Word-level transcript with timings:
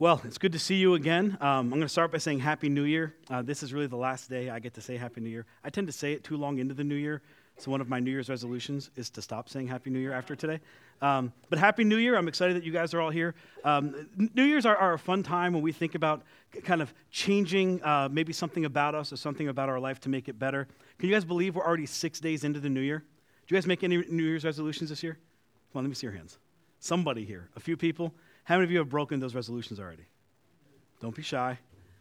Well, 0.00 0.20
it's 0.24 0.38
good 0.38 0.52
to 0.52 0.60
see 0.60 0.76
you 0.76 0.94
again. 0.94 1.36
Um, 1.40 1.48
I'm 1.48 1.70
going 1.70 1.80
to 1.80 1.88
start 1.88 2.12
by 2.12 2.18
saying 2.18 2.38
Happy 2.38 2.68
New 2.68 2.84
Year. 2.84 3.16
Uh, 3.28 3.42
this 3.42 3.64
is 3.64 3.74
really 3.74 3.88
the 3.88 3.96
last 3.96 4.30
day 4.30 4.48
I 4.48 4.60
get 4.60 4.72
to 4.74 4.80
say 4.80 4.96
Happy 4.96 5.20
New 5.20 5.28
Year. 5.28 5.44
I 5.64 5.70
tend 5.70 5.88
to 5.88 5.92
say 5.92 6.12
it 6.12 6.22
too 6.22 6.36
long 6.36 6.58
into 6.58 6.72
the 6.72 6.84
new 6.84 6.94
year, 6.94 7.20
so 7.56 7.72
one 7.72 7.80
of 7.80 7.88
my 7.88 7.98
New 7.98 8.12
Year's 8.12 8.28
resolutions 8.30 8.92
is 8.94 9.10
to 9.10 9.22
stop 9.22 9.48
saying 9.48 9.66
Happy 9.66 9.90
New 9.90 9.98
Year 9.98 10.12
after 10.12 10.36
today. 10.36 10.60
Um, 11.02 11.32
but 11.50 11.58
Happy 11.58 11.82
New 11.82 11.96
Year. 11.96 12.16
I'm 12.16 12.28
excited 12.28 12.54
that 12.54 12.62
you 12.62 12.70
guys 12.70 12.94
are 12.94 13.00
all 13.00 13.10
here. 13.10 13.34
Um, 13.64 14.08
new 14.36 14.44
Year's 14.44 14.66
are, 14.66 14.76
are, 14.76 14.92
a 14.92 14.98
fun 15.00 15.24
time 15.24 15.52
when 15.52 15.62
we 15.62 15.72
think 15.72 15.96
about 15.96 16.22
kind 16.62 16.80
of 16.80 16.94
changing 17.10 17.82
uh, 17.82 18.08
maybe 18.08 18.32
something 18.32 18.66
about 18.66 18.94
us 18.94 19.12
or 19.12 19.16
something 19.16 19.48
about 19.48 19.68
our 19.68 19.80
life 19.80 19.98
to 20.02 20.08
make 20.08 20.28
it 20.28 20.38
better. 20.38 20.68
Can 21.00 21.08
you 21.08 21.14
guys 21.16 21.24
believe 21.24 21.56
we're 21.56 21.66
already 21.66 21.86
six 21.86 22.20
days 22.20 22.44
into 22.44 22.60
the 22.60 22.70
new 22.70 22.82
year? 22.82 22.98
Do 23.00 23.52
you 23.52 23.56
guys 23.56 23.66
make 23.66 23.82
any 23.82 23.96
New 23.96 24.22
Year's 24.22 24.44
resolutions 24.44 24.90
this 24.90 25.02
year? 25.02 25.14
Come 25.72 25.80
on, 25.80 25.84
let 25.86 25.88
me 25.88 25.96
see 25.96 26.06
your 26.06 26.14
hands. 26.14 26.38
Somebody 26.78 27.24
here, 27.24 27.48
a 27.56 27.60
few 27.60 27.76
people. 27.76 28.14
How 28.48 28.54
many 28.54 28.64
of 28.64 28.70
you 28.70 28.78
have 28.78 28.88
broken 28.88 29.20
those 29.20 29.34
resolutions 29.34 29.78
already? 29.78 30.06
Don't 31.02 31.14
be 31.14 31.20
shy. 31.20 31.58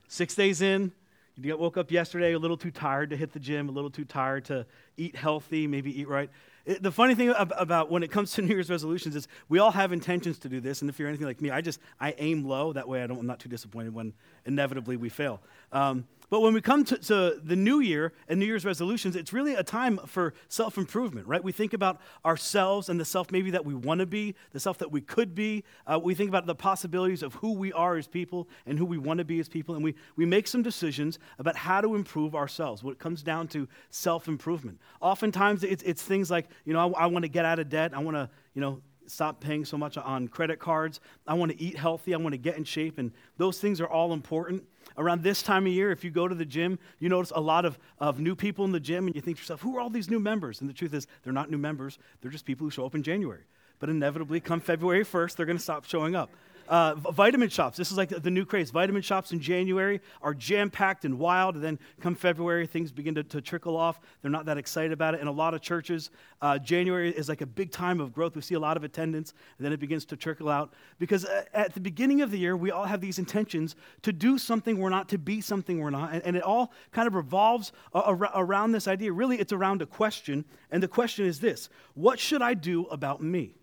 Six 0.07 0.33
days 0.33 0.61
in, 0.61 0.93
you 1.35 1.57
woke 1.57 1.75
up 1.75 1.91
yesterday 1.91 2.31
a 2.31 2.39
little 2.39 2.55
too 2.55 2.71
tired 2.71 3.09
to 3.09 3.17
hit 3.17 3.33
the 3.33 3.39
gym, 3.39 3.67
a 3.67 3.71
little 3.73 3.89
too 3.89 4.05
tired 4.05 4.45
to 4.45 4.65
eat 4.95 5.17
healthy, 5.17 5.67
maybe 5.67 5.99
eat 5.99 6.07
right. 6.07 6.29
It, 6.65 6.81
the 6.81 6.89
funny 6.89 7.15
thing 7.15 7.33
about 7.37 7.91
when 7.91 8.01
it 8.01 8.11
comes 8.11 8.31
to 8.31 8.41
New 8.43 8.53
Year's 8.53 8.69
resolutions 8.69 9.13
is 9.13 9.27
we 9.49 9.59
all 9.59 9.71
have 9.71 9.91
intentions 9.91 10.39
to 10.39 10.47
do 10.47 10.61
this, 10.61 10.79
and 10.79 10.89
if 10.89 10.97
you're 10.97 11.09
anything 11.09 11.27
like 11.27 11.41
me, 11.41 11.49
I 11.49 11.59
just 11.59 11.81
I 11.99 12.15
aim 12.17 12.45
low. 12.45 12.71
That 12.71 12.87
way, 12.87 13.03
I 13.03 13.07
don't, 13.07 13.19
I'm 13.19 13.27
not 13.27 13.41
too 13.41 13.49
disappointed 13.49 13.93
when 13.93 14.13
inevitably 14.45 14.95
we 14.95 15.09
fail. 15.09 15.41
Um, 15.73 16.07
but 16.29 16.41
when 16.41 16.53
we 16.53 16.59
come 16.59 16.83
to, 16.85 16.97
to, 16.97 17.39
the 17.41 17.55
new 17.55 17.79
year 17.79 18.11
and 18.27 18.39
New 18.39 18.45
Year's 18.45 18.65
resolutions, 18.65 19.15
it's 19.15 19.31
really 19.31 19.55
a 19.55 19.63
time 19.63 19.97
for 20.05 20.33
self 20.49 20.77
improvement, 20.77 21.25
right? 21.25 21.41
We 21.41 21.53
think 21.53 21.73
about 21.73 22.01
ourselves 22.25 22.89
and 22.89 22.99
the 22.99 23.05
self 23.05 23.31
maybe 23.31 23.51
that 23.51 23.63
we 23.63 23.73
want 23.73 23.99
to 23.99 24.05
be, 24.05 24.35
the 24.51 24.59
self 24.59 24.77
that 24.79 24.91
we 24.91 24.99
could 24.99 25.33
be. 25.33 25.63
Uh, 25.85 25.99
we 26.03 26.15
think 26.15 26.27
about 26.27 26.45
the 26.45 26.55
possibilities 26.55 27.23
of 27.23 27.35
who 27.35 27.53
we 27.53 27.71
are 27.71 27.95
as 27.95 28.07
people 28.07 28.49
and 28.65 28.77
who 28.77 28.85
we 28.85 28.97
want 28.97 29.19
to 29.19 29.25
be 29.25 29.39
as 29.39 29.47
people. 29.47 29.75
And 29.75 29.83
we, 29.83 29.95
we 30.17 30.25
make 30.25 30.47
some 30.47 30.61
decisions 30.61 31.17
about 31.39 31.55
how 31.55 31.79
to 31.79 31.95
improve 31.95 32.35
ourselves. 32.35 32.83
What 32.83 32.99
comes 32.99 33.23
down 33.23 33.47
to 33.49 33.67
self 33.89 34.27
improvement. 34.27 34.81
Oftentimes, 34.99 35.63
it's, 35.63 35.83
it's 35.83 36.03
things 36.03 36.29
like, 36.29 36.49
you 36.65 36.73
know, 36.73 36.93
I, 36.93 37.03
I 37.03 37.05
want 37.05 37.23
to 37.23 37.29
get 37.29 37.45
out 37.45 37.59
of 37.59 37.69
debt. 37.69 37.93
I 37.93 37.99
want 37.99 38.17
to, 38.17 38.29
you 38.53 38.59
know, 38.59 38.81
stop 39.07 39.39
paying 39.39 39.65
so 39.65 39.77
much 39.77 39.97
on 39.97 40.27
credit 40.27 40.59
cards. 40.59 40.99
I 41.25 41.33
want 41.33 41.51
to 41.51 41.61
eat 41.61 41.77
healthy. 41.77 42.13
I 42.13 42.17
want 42.17 42.33
to 42.33 42.37
get 42.37 42.57
in 42.57 42.63
shape. 42.63 42.97
And 42.97 43.11
those 43.37 43.59
things 43.59 43.81
are 43.81 43.87
all 43.87 44.13
important. 44.13 44.63
Around 44.97 45.23
this 45.23 45.41
time 45.43 45.65
of 45.65 45.73
year, 45.73 45.91
if 45.91 46.03
you 46.03 46.11
go 46.11 46.27
to 46.27 46.35
the 46.35 46.45
gym, 46.45 46.79
you 46.99 47.09
notice 47.09 47.31
a 47.35 47.41
lot 47.41 47.65
of, 47.65 47.77
of 47.99 48.19
new 48.19 48.35
people 48.35 48.65
in 48.65 48.71
the 48.71 48.79
gym, 48.79 49.07
and 49.07 49.15
you 49.15 49.21
think 49.21 49.37
to 49.37 49.41
yourself, 49.41 49.61
who 49.61 49.75
are 49.77 49.79
all 49.79 49.89
these 49.89 50.09
new 50.09 50.19
members? 50.19 50.61
And 50.61 50.69
the 50.69 50.73
truth 50.73 50.93
is, 50.93 51.07
they're 51.23 51.33
not 51.33 51.49
new 51.51 51.57
members, 51.57 51.99
they're 52.21 52.31
just 52.31 52.45
people 52.45 52.65
who 52.65 52.71
show 52.71 52.85
up 52.85 52.95
in 52.95 53.03
January. 53.03 53.43
But 53.79 53.89
inevitably, 53.89 54.39
come 54.39 54.59
February 54.59 55.05
1st, 55.05 55.35
they're 55.35 55.45
going 55.45 55.57
to 55.57 55.63
stop 55.63 55.85
showing 55.85 56.15
up. 56.15 56.31
Uh, 56.67 56.95
vitamin 56.95 57.49
shops, 57.49 57.77
this 57.77 57.91
is 57.91 57.97
like 57.97 58.09
the 58.09 58.31
new 58.31 58.45
craze. 58.45 58.71
Vitamin 58.71 59.01
shops 59.01 59.31
in 59.31 59.39
January 59.39 60.01
are 60.21 60.33
jam 60.33 60.69
packed 60.69 61.05
and 61.05 61.17
wild. 61.17 61.55
And 61.55 61.63
then 61.63 61.79
come 62.01 62.15
February, 62.15 62.67
things 62.67 62.91
begin 62.91 63.15
to, 63.15 63.23
to, 63.23 63.41
trickle 63.41 63.77
off. 63.77 63.99
They're 64.21 64.31
not 64.31 64.45
that 64.45 64.57
excited 64.57 64.91
about 64.91 65.13
it. 65.13 65.21
In 65.21 65.27
a 65.27 65.31
lot 65.31 65.53
of 65.53 65.61
churches, 65.61 66.09
uh, 66.41 66.59
January 66.59 67.11
is 67.11 67.29
like 67.29 67.41
a 67.41 67.45
big 67.45 67.71
time 67.71 68.01
of 68.01 68.13
growth. 68.13 68.35
We 68.35 68.41
see 68.41 68.55
a 68.55 68.59
lot 68.59 68.75
of 68.75 68.83
attendance, 68.83 69.33
and 69.57 69.65
then 69.65 69.71
it 69.71 69.79
begins 69.79 70.03
to 70.05 70.17
trickle 70.17 70.49
out. 70.49 70.73
Because 70.99 71.23
uh, 71.23 71.43
at 71.53 71.73
the 71.73 71.79
beginning 71.79 72.21
of 72.21 72.31
the 72.31 72.37
year, 72.37 72.57
we 72.57 72.71
all 72.71 72.85
have 72.85 72.99
these 72.99 73.19
intentions 73.19 73.75
to 74.01 74.11
do 74.11 74.37
something 74.37 74.77
we're 74.77 74.89
not, 74.89 75.07
to 75.09 75.17
be 75.17 75.39
something 75.39 75.79
we're 75.79 75.89
not. 75.89 76.13
And, 76.13 76.23
and 76.23 76.35
it 76.35 76.43
all 76.43 76.73
kind 76.91 77.07
of 77.07 77.15
revolves 77.15 77.71
around 77.93 78.73
this 78.73 78.87
idea. 78.87 79.13
Really, 79.13 79.39
it's 79.39 79.53
around 79.53 79.81
a 79.81 79.85
question. 79.85 80.43
And 80.71 80.83
the 80.83 80.87
question 80.87 81.25
is 81.25 81.39
this 81.39 81.69
What 81.93 82.19
should 82.19 82.41
I 82.41 82.53
do 82.53 82.85
about 82.85 83.21
me? 83.21 83.56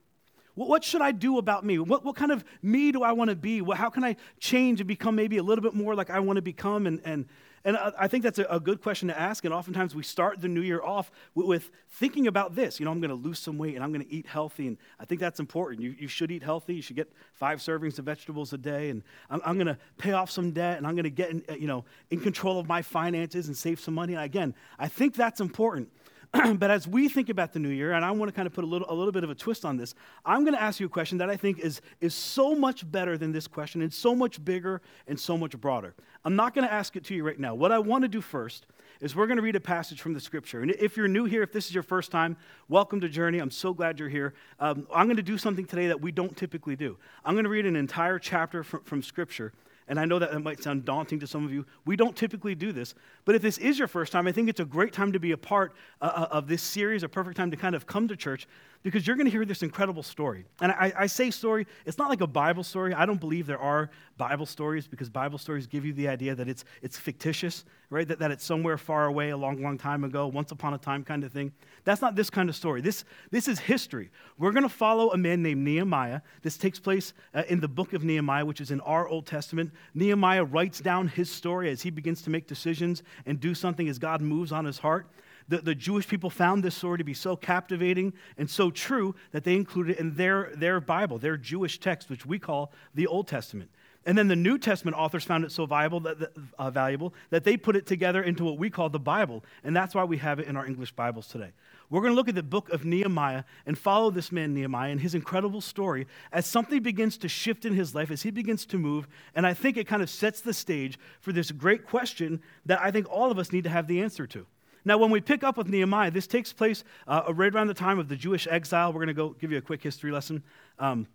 What 0.54 0.84
should 0.84 1.00
I 1.00 1.10
do 1.10 1.38
about 1.38 1.64
me? 1.64 1.78
What, 1.78 2.04
what 2.04 2.14
kind 2.14 2.30
of 2.30 2.44
me 2.62 2.92
do 2.92 3.02
I 3.02 3.12
want 3.12 3.30
to 3.30 3.36
be? 3.36 3.62
How 3.74 3.90
can 3.90 4.04
I 4.04 4.16
change 4.38 4.80
and 4.80 4.86
become 4.86 5.16
maybe 5.16 5.38
a 5.38 5.42
little 5.42 5.62
bit 5.62 5.74
more 5.74 5.94
like 5.94 6.10
I 6.10 6.20
want 6.20 6.36
to 6.36 6.42
become? 6.42 6.86
And, 6.86 7.00
and, 7.04 7.26
and 7.64 7.76
I 7.76 8.08
think 8.08 8.22
that's 8.22 8.38
a 8.38 8.60
good 8.60 8.82
question 8.82 9.08
to 9.08 9.18
ask. 9.18 9.44
And 9.44 9.52
oftentimes 9.52 9.94
we 9.94 10.02
start 10.02 10.40
the 10.40 10.48
new 10.48 10.60
year 10.60 10.82
off 10.82 11.10
with, 11.34 11.70
thinking 11.88 12.26
about 12.26 12.54
this. 12.54 12.78
You 12.78 12.84
know, 12.84 12.90
I'm 12.90 13.00
going 13.00 13.10
to 13.10 13.16
lose 13.16 13.38
some 13.38 13.56
weight 13.56 13.74
and 13.74 13.82
I'm 13.82 13.92
going 13.92 14.04
to 14.04 14.12
eat 14.12 14.26
healthy. 14.26 14.66
And 14.66 14.76
I 15.00 15.04
think 15.04 15.20
that's 15.20 15.40
important. 15.40 15.80
You, 15.80 15.94
you 15.98 16.08
should 16.08 16.30
eat 16.30 16.42
healthy. 16.42 16.74
You 16.74 16.82
should 16.82 16.96
get 16.96 17.10
five 17.32 17.60
servings 17.60 17.98
of 17.98 18.04
vegetables 18.04 18.52
a 18.52 18.58
day. 18.58 18.90
And 18.90 19.02
I'm, 19.30 19.40
I'm 19.44 19.54
going 19.54 19.68
to 19.68 19.78
pay 19.96 20.12
off 20.12 20.30
some 20.30 20.50
debt 20.50 20.76
and 20.78 20.86
I'm 20.86 20.94
going 20.94 21.04
to 21.04 21.10
get, 21.10 21.30
in, 21.30 21.42
uh, 21.48 21.54
you 21.54 21.66
know, 21.66 21.84
in 22.10 22.20
control 22.20 22.60
of 22.60 22.68
my 22.68 22.82
finances 22.82 23.48
and 23.48 23.56
save 23.56 23.80
some 23.80 23.94
money. 23.94 24.14
And 24.14 24.22
again, 24.22 24.54
I 24.78 24.88
think 24.88 25.14
that's 25.14 25.40
important. 25.40 25.90
but 26.58 26.70
as 26.70 26.88
we 26.88 27.08
think 27.08 27.28
about 27.28 27.52
the 27.52 27.58
new 27.58 27.68
year, 27.68 27.92
and 27.92 28.04
I 28.04 28.10
want 28.10 28.28
to 28.28 28.34
kind 28.34 28.46
of 28.46 28.52
put 28.52 28.64
a 28.64 28.66
little, 28.66 28.90
a 28.90 28.94
little 28.94 29.12
bit 29.12 29.22
of 29.22 29.30
a 29.30 29.34
twist 29.34 29.64
on 29.64 29.76
this, 29.76 29.94
I'm 30.24 30.42
going 30.42 30.54
to 30.54 30.62
ask 30.62 30.80
you 30.80 30.86
a 30.86 30.90
question 30.90 31.18
that 31.18 31.30
I 31.30 31.36
think 31.36 31.60
is, 31.60 31.80
is 32.00 32.14
so 32.14 32.54
much 32.54 32.90
better 32.90 33.16
than 33.16 33.30
this 33.30 33.46
question 33.46 33.82
and 33.82 33.92
so 33.92 34.14
much 34.14 34.44
bigger 34.44 34.82
and 35.06 35.18
so 35.18 35.38
much 35.38 35.58
broader. 35.60 35.94
I'm 36.24 36.34
not 36.34 36.54
going 36.54 36.66
to 36.66 36.72
ask 36.72 36.96
it 36.96 37.04
to 37.04 37.14
you 37.14 37.24
right 37.24 37.38
now. 37.38 37.54
What 37.54 37.70
I 37.70 37.78
want 37.78 38.02
to 38.02 38.08
do 38.08 38.20
first 38.20 38.66
is 39.00 39.14
we're 39.14 39.26
going 39.26 39.36
to 39.36 39.42
read 39.42 39.56
a 39.56 39.60
passage 39.60 40.00
from 40.00 40.12
the 40.12 40.20
scripture. 40.20 40.60
And 40.60 40.72
if 40.72 40.96
you're 40.96 41.08
new 41.08 41.24
here, 41.24 41.42
if 41.42 41.52
this 41.52 41.66
is 41.66 41.74
your 41.74 41.82
first 41.82 42.10
time, 42.10 42.36
welcome 42.68 43.00
to 43.00 43.08
Journey. 43.08 43.38
I'm 43.38 43.50
so 43.50 43.72
glad 43.72 44.00
you're 44.00 44.08
here. 44.08 44.34
Um, 44.58 44.88
I'm 44.92 45.06
going 45.06 45.16
to 45.16 45.22
do 45.22 45.38
something 45.38 45.66
today 45.66 45.86
that 45.88 46.00
we 46.00 46.10
don't 46.10 46.36
typically 46.36 46.74
do. 46.74 46.96
I'm 47.24 47.34
going 47.34 47.44
to 47.44 47.50
read 47.50 47.66
an 47.66 47.76
entire 47.76 48.18
chapter 48.18 48.64
from, 48.64 48.82
from 48.82 49.02
scripture 49.02 49.52
and 49.88 50.00
I 50.00 50.04
know 50.04 50.18
that, 50.18 50.32
that 50.32 50.40
might 50.40 50.62
sound 50.62 50.84
daunting 50.84 51.20
to 51.20 51.26
some 51.26 51.44
of 51.44 51.52
you. 51.52 51.66
We 51.84 51.96
don't 51.96 52.16
typically 52.16 52.54
do 52.54 52.72
this. 52.72 52.94
But 53.24 53.34
if 53.34 53.42
this 53.42 53.58
is 53.58 53.78
your 53.78 53.88
first 53.88 54.12
time, 54.12 54.26
I 54.26 54.32
think 54.32 54.48
it's 54.48 54.60
a 54.60 54.64
great 54.64 54.92
time 54.92 55.12
to 55.12 55.20
be 55.20 55.32
a 55.32 55.36
part 55.36 55.74
uh, 56.00 56.04
uh 56.04 56.28
of 56.30 56.48
this 56.48 56.62
series, 56.62 57.02
a 57.02 57.08
perfect 57.08 57.36
time 57.36 57.50
to 57.50 57.56
kind 57.56 57.74
of 57.74 57.86
come 57.86 58.08
to 58.08 58.16
church 58.16 58.46
because 58.82 59.06
you're 59.06 59.16
going 59.16 59.26
to 59.26 59.30
hear 59.30 59.44
this 59.44 59.62
incredible 59.62 60.02
story. 60.02 60.44
And 60.60 60.70
I, 60.72 60.92
I, 60.96 61.06
say 61.06 61.30
story, 61.30 61.66
it's 61.86 61.96
not 61.96 62.10
like 62.10 62.20
a 62.20 62.26
Bible 62.26 62.62
story. 62.62 62.92
I 62.92 63.06
don't 63.06 63.18
believe 63.18 63.46
there 63.46 63.58
are 63.58 63.90
Bible 64.16 64.46
stories 64.46 64.86
because 64.86 65.08
Bible 65.08 65.38
stories 65.38 65.66
give 65.66 65.84
you 65.84 65.92
the 65.92 66.08
idea 66.08 66.34
that 66.34 66.48
it's, 66.48 66.64
it's 66.82 66.96
fictitious, 66.96 67.64
right? 67.90 68.06
That, 68.06 68.18
that 68.20 68.30
it's 68.30 68.44
somewhere 68.44 68.78
far 68.78 69.06
away, 69.06 69.30
a 69.30 69.36
long, 69.36 69.62
long 69.62 69.76
time 69.76 70.04
ago, 70.04 70.26
once 70.26 70.52
upon 70.52 70.74
a 70.74 70.78
time 70.78 71.04
kind 71.04 71.24
of 71.24 71.32
thing. 71.32 71.52
That's 71.84 72.00
not 72.00 72.14
this 72.14 72.30
kind 72.30 72.48
of 72.48 72.56
story. 72.56 72.80
This, 72.80 73.04
this 73.30 73.48
is 73.48 73.58
history. 73.58 74.10
We're 74.38 74.52
going 74.52 74.62
to 74.62 74.68
follow 74.68 75.12
a 75.12 75.16
man 75.16 75.42
named 75.42 75.64
Nehemiah. 75.64 76.20
This 76.42 76.56
takes 76.56 76.78
place 76.78 77.12
uh, 77.34 77.42
in 77.48 77.60
the 77.60 77.68
book 77.68 77.92
of 77.92 78.04
Nehemiah, 78.04 78.44
which 78.44 78.60
is 78.60 78.70
in 78.70 78.80
our 78.80 79.08
Old 79.08 79.26
Testament. 79.26 79.72
Nehemiah 79.94 80.44
writes 80.44 80.80
down 80.80 81.08
his 81.08 81.30
story 81.30 81.70
as 81.70 81.82
he 81.82 81.90
begins 81.90 82.22
to 82.22 82.30
make 82.30 82.46
decisions 82.46 83.02
and 83.26 83.40
do 83.40 83.54
something 83.54 83.88
as 83.88 83.98
God 83.98 84.20
moves 84.20 84.52
on 84.52 84.64
his 84.64 84.78
heart. 84.78 85.08
The, 85.48 85.58
the 85.58 85.74
Jewish 85.74 86.08
people 86.08 86.30
found 86.30 86.62
this 86.62 86.74
story 86.74 86.98
to 86.98 87.04
be 87.04 87.14
so 87.14 87.36
captivating 87.36 88.14
and 88.38 88.48
so 88.48 88.70
true 88.70 89.14
that 89.32 89.44
they 89.44 89.54
included 89.54 89.96
it 89.96 90.00
in 90.00 90.14
their, 90.14 90.50
their 90.54 90.80
Bible, 90.80 91.18
their 91.18 91.36
Jewish 91.36 91.78
text, 91.80 92.08
which 92.08 92.24
we 92.24 92.38
call 92.38 92.72
the 92.94 93.06
Old 93.06 93.28
Testament. 93.28 93.70
And 94.06 94.18
then 94.18 94.28
the 94.28 94.36
New 94.36 94.58
Testament 94.58 94.96
authors 94.96 95.24
found 95.24 95.44
it 95.44 95.52
so 95.52 95.64
viable 95.64 96.00
that, 96.00 96.32
uh, 96.58 96.70
valuable 96.70 97.14
that 97.30 97.44
they 97.44 97.56
put 97.56 97.74
it 97.74 97.86
together 97.86 98.22
into 98.22 98.44
what 98.44 98.58
we 98.58 98.68
call 98.68 98.90
the 98.90 98.98
Bible. 98.98 99.44
And 99.62 99.74
that's 99.74 99.94
why 99.94 100.04
we 100.04 100.18
have 100.18 100.38
it 100.38 100.46
in 100.46 100.56
our 100.56 100.66
English 100.66 100.92
Bibles 100.92 101.26
today. 101.28 101.52
We're 101.90 102.00
going 102.00 102.12
to 102.12 102.16
look 102.16 102.28
at 102.28 102.34
the 102.34 102.42
book 102.42 102.70
of 102.70 102.84
Nehemiah 102.84 103.44
and 103.66 103.78
follow 103.78 104.10
this 104.10 104.32
man, 104.32 104.52
Nehemiah, 104.52 104.90
and 104.90 105.00
his 105.00 105.14
incredible 105.14 105.60
story 105.60 106.06
as 106.32 106.46
something 106.46 106.82
begins 106.82 107.16
to 107.18 107.28
shift 107.28 107.64
in 107.64 107.74
his 107.74 107.94
life, 107.94 108.10
as 108.10 108.22
he 108.22 108.30
begins 108.30 108.66
to 108.66 108.78
move. 108.78 109.06
And 109.34 109.46
I 109.46 109.54
think 109.54 109.76
it 109.76 109.86
kind 109.86 110.02
of 110.02 110.10
sets 110.10 110.40
the 110.40 110.52
stage 110.52 110.98
for 111.20 111.32
this 111.32 111.50
great 111.50 111.86
question 111.86 112.42
that 112.66 112.80
I 112.80 112.90
think 112.90 113.10
all 113.10 113.30
of 113.30 113.38
us 113.38 113.52
need 113.52 113.64
to 113.64 113.70
have 113.70 113.86
the 113.86 114.02
answer 114.02 114.26
to. 114.28 114.46
Now, 114.84 114.98
when 114.98 115.10
we 115.10 115.20
pick 115.20 115.42
up 115.42 115.56
with 115.56 115.68
Nehemiah, 115.68 116.10
this 116.10 116.26
takes 116.26 116.52
place 116.52 116.84
uh, 117.06 117.22
right 117.32 117.54
around 117.54 117.68
the 117.68 117.74
time 117.74 117.98
of 117.98 118.08
the 118.08 118.16
Jewish 118.16 118.46
exile. 118.50 118.92
We're 118.92 119.00
going 119.00 119.08
to 119.08 119.14
go 119.14 119.30
give 119.30 119.50
you 119.50 119.58
a 119.58 119.62
quick 119.62 119.82
history 119.82 120.12
lesson. 120.12 120.42
Um, 120.78 121.06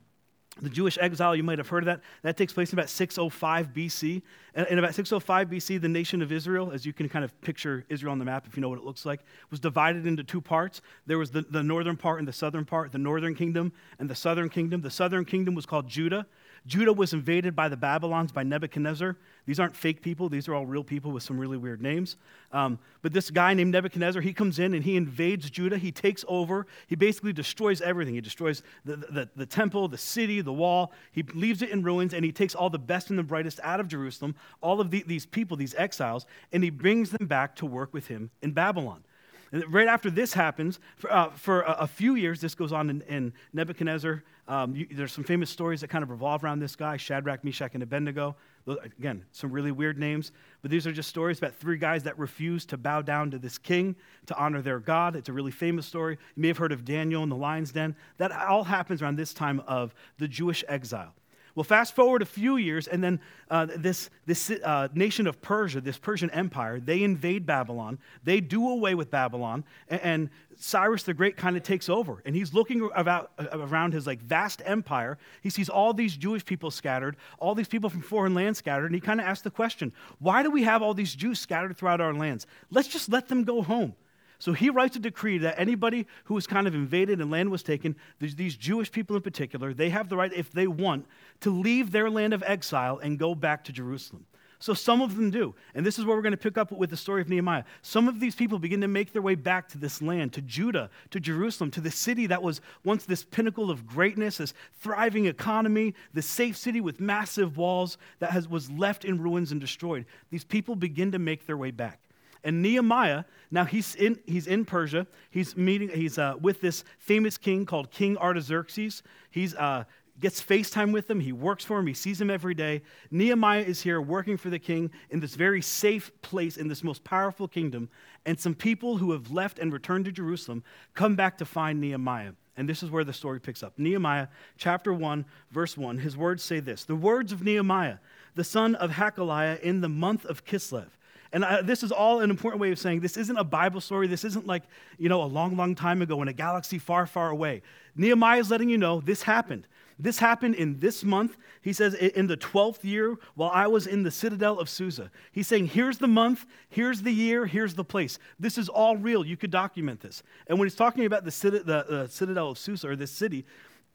the 0.61 0.69
Jewish 0.69 0.97
exile, 0.99 1.35
you 1.35 1.43
might 1.43 1.57
have 1.57 1.69
heard 1.69 1.83
of 1.83 1.85
that. 1.87 2.01
That 2.21 2.37
takes 2.37 2.53
place 2.53 2.71
in 2.71 2.79
about 2.79 2.89
605 2.89 3.73
BC. 3.73 4.21
And 4.55 4.67
in 4.67 4.79
about 4.79 4.95
605 4.95 5.49
BC, 5.49 5.81
the 5.81 5.87
nation 5.87 6.21
of 6.21 6.31
Israel, 6.31 6.71
as 6.71 6.85
you 6.85 6.93
can 6.93 7.07
kind 7.07 7.23
of 7.23 7.39
picture 7.41 7.85
Israel 7.89 8.11
on 8.11 8.19
the 8.19 8.25
map 8.25 8.47
if 8.47 8.57
you 8.57 8.61
know 8.61 8.69
what 8.69 8.79
it 8.79 8.85
looks 8.85 9.05
like, 9.05 9.21
was 9.51 9.59
divided 9.59 10.05
into 10.05 10.23
two 10.23 10.41
parts. 10.41 10.81
There 11.05 11.17
was 11.17 11.31
the, 11.31 11.43
the 11.43 11.63
northern 11.63 11.97
part 11.97 12.19
and 12.19 12.27
the 12.27 12.33
southern 12.33 12.65
part, 12.65 12.91
the 12.91 12.97
northern 12.97 13.35
kingdom 13.35 13.71
and 13.99 14.09
the 14.09 14.15
southern 14.15 14.49
kingdom. 14.49 14.81
The 14.81 14.91
southern 14.91 15.25
kingdom 15.25 15.55
was 15.55 15.65
called 15.65 15.87
Judah. 15.87 16.25
Judah 16.65 16.93
was 16.93 17.13
invaded 17.13 17.55
by 17.55 17.69
the 17.69 17.77
Babylons, 17.77 18.31
by 18.31 18.43
Nebuchadnezzar. 18.43 19.15
These 19.45 19.59
aren't 19.59 19.75
fake 19.75 20.01
people, 20.01 20.29
these 20.29 20.47
are 20.47 20.53
all 20.53 20.65
real 20.65 20.83
people 20.83 21.11
with 21.11 21.23
some 21.23 21.39
really 21.39 21.57
weird 21.57 21.81
names. 21.81 22.17
Um, 22.51 22.79
but 23.01 23.13
this 23.13 23.31
guy 23.31 23.53
named 23.53 23.71
Nebuchadnezzar, 23.71 24.21
he 24.21 24.33
comes 24.33 24.59
in 24.59 24.73
and 24.73 24.83
he 24.83 24.95
invades 24.95 25.49
Judah. 25.49 25.77
He 25.77 25.91
takes 25.91 26.23
over. 26.27 26.67
He 26.87 26.95
basically 26.95 27.33
destroys 27.33 27.81
everything. 27.81 28.13
He 28.13 28.21
destroys 28.21 28.61
the, 28.85 28.97
the, 28.97 29.29
the 29.35 29.45
temple, 29.45 29.87
the 29.87 29.97
city, 29.97 30.41
the 30.41 30.53
wall. 30.53 30.91
He 31.11 31.23
leaves 31.23 31.61
it 31.61 31.69
in 31.69 31.83
ruins 31.83 32.13
and 32.13 32.23
he 32.23 32.31
takes 32.31 32.55
all 32.55 32.69
the 32.69 32.79
best 32.79 33.09
and 33.09 33.17
the 33.17 33.23
brightest 33.23 33.59
out 33.63 33.79
of 33.79 33.87
Jerusalem, 33.87 34.35
all 34.61 34.81
of 34.81 34.91
the, 34.91 35.03
these 35.07 35.25
people, 35.25 35.57
these 35.57 35.75
exiles, 35.75 36.25
and 36.51 36.63
he 36.63 36.69
brings 36.69 37.11
them 37.11 37.27
back 37.27 37.55
to 37.57 37.65
work 37.65 37.93
with 37.93 38.07
him 38.07 38.29
in 38.41 38.51
Babylon. 38.51 39.03
Right 39.51 39.87
after 39.87 40.11
this 40.11 40.33
happens, 40.33 40.79
for, 40.97 41.11
uh, 41.11 41.31
for 41.31 41.61
a, 41.61 41.71
a, 41.79 41.87
few 41.87 42.15
years, 42.15 42.39
this 42.39 42.53
goes 42.53 42.71
on 42.71 42.89
in, 42.89 43.01
in 43.03 43.33
Nebuchadnezzar. 43.51 44.23
Um, 44.49 44.75
you, 44.75 44.87
there's 44.91 45.13
some 45.13 45.23
famous 45.23 45.49
stories 45.49 45.81
that 45.81 45.89
kind 45.89 46.03
of 46.03 46.09
revolve 46.09 46.43
around 46.43 46.59
this 46.59 46.75
guy 46.75 46.97
Shadrach, 46.97 47.43
Meshach, 47.43 47.75
and 47.75 47.83
Abednego. 47.83 48.35
Again, 48.67 49.23
some 49.31 49.51
really 49.51 49.71
weird 49.71 49.97
names, 49.97 50.31
but 50.61 50.69
these 50.69 50.85
are 50.85 50.91
just 50.91 51.07
stories 51.07 51.37
about 51.37 51.55
three 51.55 51.77
guys 51.77 52.03
that 52.03 52.17
refuse 52.19 52.65
to 52.65 52.77
bow 52.77 53.01
down 53.01 53.31
to 53.31 53.39
this 53.39 53.57
king 53.57 53.95
to 54.25 54.37
honor 54.37 54.61
their 54.61 54.79
God. 54.79 55.15
It's 55.15 55.29
a 55.29 55.33
really 55.33 55.51
famous 55.51 55.85
story. 55.85 56.17
You 56.35 56.41
may 56.41 56.47
have 56.49 56.57
heard 56.57 56.71
of 56.71 56.83
Daniel 56.83 57.23
in 57.23 57.29
the 57.29 57.35
lion's 57.35 57.71
den. 57.71 57.95
That 58.17 58.31
all 58.31 58.63
happens 58.63 59.01
around 59.01 59.15
this 59.15 59.33
time 59.33 59.61
of 59.61 59.93
the 60.17 60.27
Jewish 60.27 60.63
exile. 60.67 61.13
Well, 61.59 61.65
fast 61.65 61.93
forward 61.93 62.21
a 62.21 62.25
few 62.25 62.55
years, 62.55 62.87
and 62.87 63.03
then 63.03 63.19
uh, 63.51 63.67
this, 63.75 64.09
this 64.25 64.49
uh, 64.49 64.87
nation 64.93 65.27
of 65.27 65.41
Persia, 65.41 65.81
this 65.81 65.97
Persian 65.97 66.29
Empire, 66.29 66.79
they 66.79 67.03
invade 67.03 67.45
Babylon. 67.45 67.99
They 68.23 68.39
do 68.39 68.69
away 68.69 68.95
with 68.95 69.11
Babylon, 69.11 69.65
and, 69.89 70.01
and 70.01 70.29
Cyrus 70.55 71.03
the 71.03 71.13
Great 71.13 71.35
kind 71.35 71.57
of 71.57 71.63
takes 71.63 71.89
over. 71.89 72.23
And 72.25 72.33
he's 72.33 72.53
looking 72.53 72.89
about, 72.95 73.31
uh, 73.37 73.47
around 73.51 73.91
his 73.91 74.07
like 74.07 74.21
vast 74.21 74.61
empire. 74.63 75.17
He 75.41 75.49
sees 75.49 75.67
all 75.67 75.93
these 75.93 76.15
Jewish 76.15 76.45
people 76.45 76.71
scattered, 76.71 77.17
all 77.39 77.55
these 77.55 77.67
people 77.67 77.89
from 77.89 78.03
foreign 78.03 78.33
lands 78.33 78.57
scattered, 78.57 78.85
and 78.85 78.95
he 78.95 79.01
kind 79.01 79.19
of 79.19 79.25
asks 79.25 79.43
the 79.43 79.51
question 79.51 79.91
why 80.19 80.43
do 80.43 80.51
we 80.51 80.63
have 80.63 80.81
all 80.81 80.93
these 80.93 81.13
Jews 81.13 81.41
scattered 81.41 81.75
throughout 81.75 81.99
our 81.99 82.13
lands? 82.13 82.47
Let's 82.71 82.87
just 82.87 83.09
let 83.09 83.27
them 83.27 83.43
go 83.43 83.61
home. 83.63 83.95
So 84.39 84.53
he 84.53 84.69
writes 84.69 84.95
a 84.95 84.99
decree 84.99 85.37
that 85.39 85.59
anybody 85.59 86.07
who 86.23 86.33
was 86.33 86.47
kind 86.47 86.65
of 86.65 86.73
invaded 86.73 87.19
and 87.19 87.29
land 87.29 87.51
was 87.51 87.61
taken, 87.61 87.95
these 88.19 88.55
Jewish 88.55 88.89
people 88.91 89.17
in 89.17 89.21
particular, 89.21 89.73
they 89.73 89.89
have 89.89 90.07
the 90.07 90.15
right, 90.15 90.31
if 90.33 90.51
they 90.51 90.65
want, 90.65 91.05
to 91.41 91.49
leave 91.49 91.91
their 91.91 92.09
land 92.09 92.33
of 92.33 92.41
exile 92.47 92.99
and 92.99 93.19
go 93.19 93.35
back 93.35 93.65
to 93.65 93.73
Jerusalem. 93.73 94.25
So 94.61 94.73
some 94.73 95.01
of 95.01 95.15
them 95.15 95.29
do. 95.31 95.55
And 95.73 95.85
this 95.85 95.97
is 95.97 96.05
where 96.05 96.15
we're 96.15 96.21
going 96.21 96.31
to 96.31 96.37
pick 96.37 96.57
up 96.57 96.71
with 96.71 96.89
the 96.89 96.97
story 96.97 97.21
of 97.21 97.29
Nehemiah. 97.29 97.63
Some 97.81 98.09
of 98.09 98.19
these 98.19 98.35
people 98.35 98.59
begin 98.59 98.81
to 98.81 98.89
make 98.89 99.13
their 99.13 99.21
way 99.21 99.35
back 99.35 99.69
to 99.69 99.77
this 99.77 100.01
land, 100.01 100.33
to 100.33 100.41
Judah, 100.41 100.89
to 101.11 101.19
Jerusalem, 101.19 101.71
to 101.71 101.81
the 101.81 101.91
city 101.91 102.27
that 102.27 102.43
was 102.43 102.59
once 102.83 103.05
this 103.05 103.23
pinnacle 103.23 103.71
of 103.71 103.87
greatness, 103.87 104.37
this 104.37 104.53
thriving 104.81 105.27
economy, 105.27 105.95
the 106.13 106.21
safe 106.21 106.57
city 106.57 106.81
with 106.81 106.99
massive 106.99 107.57
walls 107.57 107.97
that 108.19 108.31
has, 108.31 108.49
was 108.49 108.69
left 108.69 109.05
in 109.05 109.21
ruins 109.21 109.53
and 109.53 109.61
destroyed. 109.61 110.05
These 110.29 110.43
people 110.43 110.75
begin 110.75 111.13
to 111.13 111.19
make 111.19 111.45
their 111.45 111.57
way 111.57 111.71
back. 111.71 111.99
And 112.43 112.61
Nehemiah, 112.61 113.25
now 113.51 113.65
he's 113.65 113.95
in, 113.95 114.19
he's 114.25 114.47
in 114.47 114.65
Persia. 114.65 115.07
He's 115.29 115.57
meeting, 115.57 115.89
he's 115.89 116.17
uh, 116.17 116.35
with 116.39 116.61
this 116.61 116.83
famous 116.97 117.37
king 117.37 117.65
called 117.65 117.91
King 117.91 118.17
Artaxerxes. 118.17 119.03
He's 119.29 119.55
uh, 119.55 119.83
gets 120.19 120.41
FaceTime 120.41 120.91
with 120.91 121.09
him. 121.09 121.19
He 121.19 121.31
works 121.31 121.63
for 121.63 121.79
him. 121.79 121.87
He 121.87 121.93
sees 121.93 122.19
him 122.19 122.29
every 122.29 122.53
day. 122.53 122.81
Nehemiah 123.09 123.61
is 123.61 123.81
here 123.81 124.01
working 124.01 124.37
for 124.37 124.49
the 124.49 124.59
king 124.59 124.91
in 125.09 125.19
this 125.19 125.35
very 125.35 125.61
safe 125.61 126.11
place 126.21 126.57
in 126.57 126.67
this 126.67 126.83
most 126.83 127.03
powerful 127.03 127.47
kingdom. 127.47 127.89
And 128.25 128.39
some 128.39 128.55
people 128.55 128.97
who 128.97 129.11
have 129.11 129.31
left 129.31 129.59
and 129.59 129.71
returned 129.71 130.05
to 130.05 130.11
Jerusalem 130.11 130.63
come 130.93 131.15
back 131.15 131.37
to 131.37 131.45
find 131.45 131.79
Nehemiah. 131.79 132.33
And 132.57 132.67
this 132.67 132.83
is 132.83 132.91
where 132.91 133.05
the 133.05 133.13
story 133.13 133.39
picks 133.39 133.63
up. 133.63 133.73
Nehemiah 133.77 134.27
chapter 134.57 134.93
1, 134.93 135.25
verse 135.51 135.77
1. 135.77 135.97
His 135.99 136.17
words 136.17 136.43
say 136.43 136.59
this 136.59 136.83
The 136.83 136.95
words 136.95 137.31
of 137.31 137.43
Nehemiah, 137.43 137.99
the 138.35 138.43
son 138.43 138.75
of 138.75 138.91
Hakaliah, 138.91 139.61
in 139.61 139.79
the 139.79 139.89
month 139.89 140.25
of 140.25 140.43
Kislev. 140.43 140.89
And 141.31 141.45
I, 141.45 141.61
this 141.61 141.83
is 141.83 141.91
all 141.91 142.21
an 142.21 142.29
important 142.29 142.59
way 142.61 142.71
of 142.71 142.79
saying 142.79 143.01
this 143.01 143.17
isn't 143.17 143.37
a 143.37 143.43
Bible 143.43 143.81
story. 143.81 144.07
This 144.07 144.23
isn't 144.23 144.47
like, 144.47 144.63
you 144.97 145.09
know, 145.09 145.21
a 145.21 145.25
long, 145.25 145.55
long 145.55 145.75
time 145.75 146.01
ago 146.01 146.21
in 146.21 146.27
a 146.27 146.33
galaxy 146.33 146.79
far, 146.79 147.05
far 147.05 147.29
away. 147.29 147.61
Nehemiah 147.95 148.39
is 148.39 148.49
letting 148.49 148.69
you 148.69 148.77
know 148.77 148.99
this 148.99 149.23
happened. 149.23 149.67
This 150.01 150.19
happened 150.19 150.55
in 150.55 150.79
this 150.79 151.03
month. 151.03 151.35
He 151.61 151.73
says, 151.73 151.93
in 151.93 152.27
the 152.27 152.37
12th 152.37 152.85
year, 152.85 153.17
while 153.35 153.51
I 153.53 153.67
was 153.67 153.85
in 153.85 154.03
the 154.03 154.11
citadel 154.11 154.57
of 154.57 154.69
Susa. 154.69 155.11
He's 155.33 155.45
saying, 155.45 155.67
here's 155.67 155.97
the 155.97 156.07
month, 156.07 156.45
here's 156.69 157.01
the 157.01 157.11
year, 157.11 157.45
here's 157.45 157.73
the 157.73 157.83
place. 157.83 158.17
This 158.39 158.57
is 158.57 158.69
all 158.69 158.95
real. 158.95 159.25
You 159.25 159.35
could 159.35 159.51
document 159.51 159.99
this. 159.99 160.23
And 160.47 160.57
when 160.57 160.67
he's 160.67 160.75
talking 160.75 161.05
about 161.05 161.25
the, 161.25 161.31
the, 161.51 161.85
the 161.89 162.07
citadel 162.09 162.49
of 162.49 162.57
Susa, 162.57 162.89
or 162.89 162.95
this 162.95 163.11
city, 163.11 163.45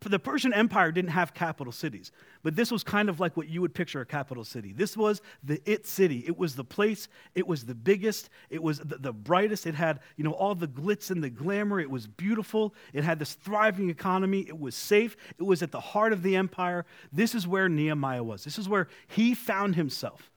the 0.09 0.19
Persian 0.19 0.53
Empire 0.53 0.93
didn't 0.93 1.11
have 1.11 1.35
capital 1.35 1.73
cities, 1.73 2.13
but 2.43 2.57
this 2.57 2.71
was 2.71 2.83
kind 2.83 3.09
of 3.09 3.21
like 3.21 3.37
what 3.37 3.49
you 3.49 3.61
would 3.61 3.75
picture 3.75 4.01
a 4.01 4.07
capital 4.07 4.45
city. 4.45 4.73
This 4.73 4.97
was 4.97 5.23
the 5.43 5.61
it 5.65 5.87
city. 5.87 6.25
It 6.27 6.39
was 6.39 6.57
the 6.57 6.65
place, 6.65 7.09
it 7.35 7.47
was 7.47 7.65
the 7.65 7.75
biggest, 7.75 8.31
it 8.51 8.63
was 8.63 8.79
the, 8.81 8.99
the, 8.99 9.13
brightest. 9.13 9.67
It 9.67 9.75
had, 9.75 10.01
you 10.17 10.25
know, 10.25 10.33
all 10.33 10.55
the 10.55 10.69
glitz 10.69 11.11
and 11.11 11.23
the 11.23 11.31
glamour. 11.31 11.81
It 11.81 11.91
was 11.91 12.07
beautiful. 12.07 12.75
It 12.93 13.05
had 13.05 13.19
this 13.19 13.35
thriving 13.35 13.91
economy. 13.91 14.41
It 14.41 14.59
was 14.59 14.75
safe. 14.75 15.17
It 15.39 15.45
was 15.45 15.63
at 15.63 15.73
the 15.73 15.81
heart 15.81 16.13
of 16.13 16.23
the 16.23 16.37
empire. 16.37 16.85
This 17.13 17.35
is 17.35 17.47
where 17.47 17.69
Nehemiah 17.69 18.25
was. 18.25 18.45
This 18.45 18.59
is 18.59 18.69
where 18.69 18.89
he 19.07 19.35
found 19.35 19.77
himself 19.77 20.31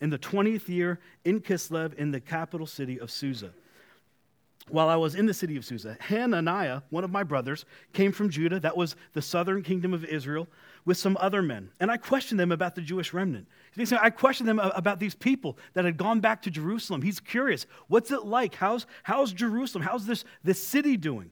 in 0.00 0.10
the 0.10 0.18
20th 0.18 0.68
year 0.68 1.00
in 1.24 1.40
Kislev 1.40 1.94
in 1.94 2.10
the 2.10 2.20
capital 2.20 2.66
city 2.66 3.00
of 3.00 3.10
Susa 3.10 3.52
while 4.70 4.88
I 4.88 4.96
was 4.96 5.14
in 5.14 5.26
the 5.26 5.34
city 5.34 5.56
of 5.56 5.64
Susa, 5.64 5.96
Hananiah, 6.00 6.82
one 6.90 7.04
of 7.04 7.10
my 7.10 7.22
brothers, 7.22 7.64
came 7.92 8.12
from 8.12 8.30
Judah, 8.30 8.60
that 8.60 8.76
was 8.76 8.96
the 9.12 9.22
southern 9.22 9.62
kingdom 9.62 9.92
of 9.92 10.04
Israel, 10.04 10.48
with 10.84 10.96
some 10.96 11.16
other 11.20 11.42
men. 11.42 11.70
And 11.80 11.90
I 11.90 11.96
questioned 11.96 12.38
them 12.38 12.52
about 12.52 12.74
the 12.74 12.80
Jewish 12.80 13.12
remnant. 13.12 13.46
I 14.00 14.10
questioned 14.10 14.48
them 14.48 14.58
about 14.58 15.00
these 15.00 15.14
people 15.14 15.58
that 15.74 15.84
had 15.84 15.96
gone 15.96 16.20
back 16.20 16.42
to 16.42 16.50
Jerusalem. 16.50 17.02
He's 17.02 17.20
curious. 17.20 17.66
What's 17.88 18.10
it 18.10 18.24
like? 18.24 18.54
How's, 18.54 18.86
how's 19.02 19.32
Jerusalem? 19.32 19.84
How's 19.84 20.06
this, 20.06 20.24
this 20.42 20.62
city 20.62 20.96
doing? 20.96 21.30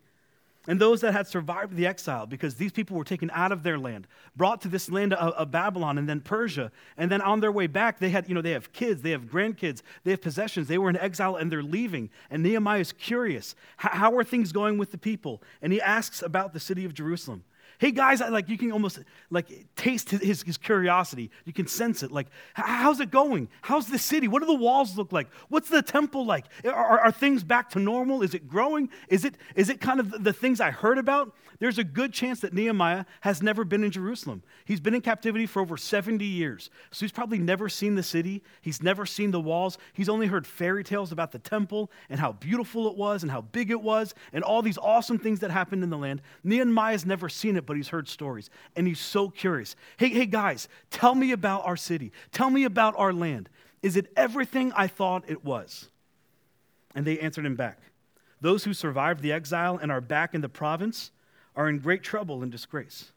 And 0.68 0.80
those 0.80 1.00
that 1.00 1.12
had 1.12 1.26
survived 1.26 1.74
the 1.74 1.86
exile, 1.86 2.24
because 2.24 2.54
these 2.54 2.70
people 2.70 2.96
were 2.96 3.04
taken 3.04 3.30
out 3.34 3.50
of 3.50 3.64
their 3.64 3.78
land, 3.78 4.06
brought 4.36 4.60
to 4.60 4.68
this 4.68 4.88
land 4.88 5.12
of, 5.12 5.32
of, 5.34 5.50
Babylon 5.50 5.98
and 5.98 6.08
then 6.08 6.20
Persia, 6.20 6.70
and 6.96 7.10
then 7.10 7.20
on 7.20 7.40
their 7.40 7.50
way 7.50 7.66
back, 7.66 7.98
they 7.98 8.10
had, 8.10 8.28
you 8.28 8.34
know, 8.34 8.42
they 8.42 8.52
have 8.52 8.72
kids, 8.72 9.02
they 9.02 9.10
have 9.10 9.24
grandkids, 9.24 9.82
they 10.04 10.12
have 10.12 10.20
possessions. 10.20 10.68
They 10.68 10.78
were 10.78 10.88
in 10.88 10.96
exile 10.96 11.36
and 11.36 11.50
they're 11.50 11.62
leaving. 11.62 12.10
And 12.30 12.42
Nehemiah 12.42 12.80
is 12.80 12.92
curious. 12.92 13.56
how 13.76 14.16
are 14.16 14.24
things 14.24 14.52
going 14.52 14.78
with 14.78 14.92
the 14.92 14.98
people? 14.98 15.42
And 15.60 15.72
he 15.72 15.80
asks 15.80 16.22
about 16.22 16.52
the 16.52 16.60
city 16.60 16.84
of 16.84 16.94
Jerusalem. 16.94 17.44
Hey 17.82 17.90
guys, 17.90 18.20
like 18.20 18.48
you 18.48 18.56
can 18.56 18.70
almost 18.70 19.00
like 19.28 19.48
taste 19.74 20.10
his, 20.10 20.42
his 20.42 20.56
curiosity. 20.56 21.32
You 21.44 21.52
can 21.52 21.66
sense 21.66 22.04
it. 22.04 22.12
Like, 22.12 22.28
how's 22.54 23.00
it 23.00 23.10
going? 23.10 23.48
How's 23.60 23.88
the 23.88 23.98
city? 23.98 24.28
What 24.28 24.38
do 24.38 24.46
the 24.46 24.54
walls 24.54 24.96
look 24.96 25.10
like? 25.10 25.26
What's 25.48 25.68
the 25.68 25.82
temple 25.82 26.24
like? 26.24 26.44
Are, 26.64 26.72
are, 26.72 27.00
are 27.00 27.10
things 27.10 27.42
back 27.42 27.70
to 27.70 27.80
normal? 27.80 28.22
Is 28.22 28.34
it 28.34 28.46
growing? 28.46 28.88
Is 29.08 29.24
it, 29.24 29.34
is 29.56 29.68
it 29.68 29.80
kind 29.80 29.98
of 29.98 30.22
the 30.22 30.32
things 30.32 30.60
I 30.60 30.70
heard 30.70 30.96
about? 30.96 31.34
There's 31.58 31.78
a 31.78 31.84
good 31.84 32.12
chance 32.12 32.40
that 32.40 32.52
Nehemiah 32.52 33.04
has 33.20 33.40
never 33.40 33.64
been 33.64 33.84
in 33.84 33.92
Jerusalem. 33.92 34.42
He's 34.64 34.80
been 34.80 34.94
in 34.94 35.00
captivity 35.00 35.46
for 35.46 35.62
over 35.62 35.76
70 35.76 36.24
years. 36.24 36.70
So 36.90 37.04
he's 37.04 37.12
probably 37.12 37.38
never 37.38 37.68
seen 37.68 37.94
the 37.94 38.02
city. 38.02 38.42
He's 38.60 38.82
never 38.82 39.06
seen 39.06 39.30
the 39.30 39.40
walls. 39.40 39.78
He's 39.92 40.08
only 40.08 40.26
heard 40.26 40.44
fairy 40.44 40.82
tales 40.82 41.12
about 41.12 41.30
the 41.30 41.38
temple 41.38 41.90
and 42.08 42.18
how 42.18 42.32
beautiful 42.32 42.88
it 42.88 42.96
was 42.96 43.22
and 43.22 43.30
how 43.30 43.42
big 43.42 43.70
it 43.70 43.80
was 43.80 44.12
and 44.32 44.42
all 44.42 44.60
these 44.62 44.78
awesome 44.78 45.18
things 45.18 45.40
that 45.40 45.50
happened 45.50 45.84
in 45.84 45.90
the 45.90 45.98
land. 45.98 46.20
Nehemiah's 46.42 47.06
never 47.06 47.28
seen 47.28 47.56
it, 47.56 47.64
but 47.64 47.71
he's 47.76 47.88
heard 47.88 48.08
stories 48.08 48.50
and 48.76 48.86
he's 48.86 49.00
so 49.00 49.28
curious. 49.28 49.76
Hey, 49.96 50.08
hey, 50.08 50.26
guys, 50.26 50.68
tell 50.90 51.14
me 51.14 51.32
about 51.32 51.64
our 51.66 51.76
city. 51.76 52.12
Tell 52.30 52.50
me 52.50 52.64
about 52.64 52.94
our 52.96 53.12
land. 53.12 53.48
Is 53.82 53.96
it 53.96 54.12
everything 54.16 54.72
I 54.72 54.86
thought 54.86 55.24
it 55.28 55.44
was? 55.44 55.88
And 56.94 57.06
they 57.06 57.18
answered 57.18 57.46
him 57.46 57.56
back 57.56 57.78
Those 58.40 58.64
who 58.64 58.74
survived 58.74 59.22
the 59.22 59.32
exile 59.32 59.78
and 59.80 59.90
are 59.90 60.00
back 60.00 60.34
in 60.34 60.40
the 60.40 60.48
province 60.48 61.10
are 61.54 61.68
in 61.68 61.78
great 61.78 62.02
trouble 62.02 62.42
and 62.42 62.50
disgrace. 62.50 63.12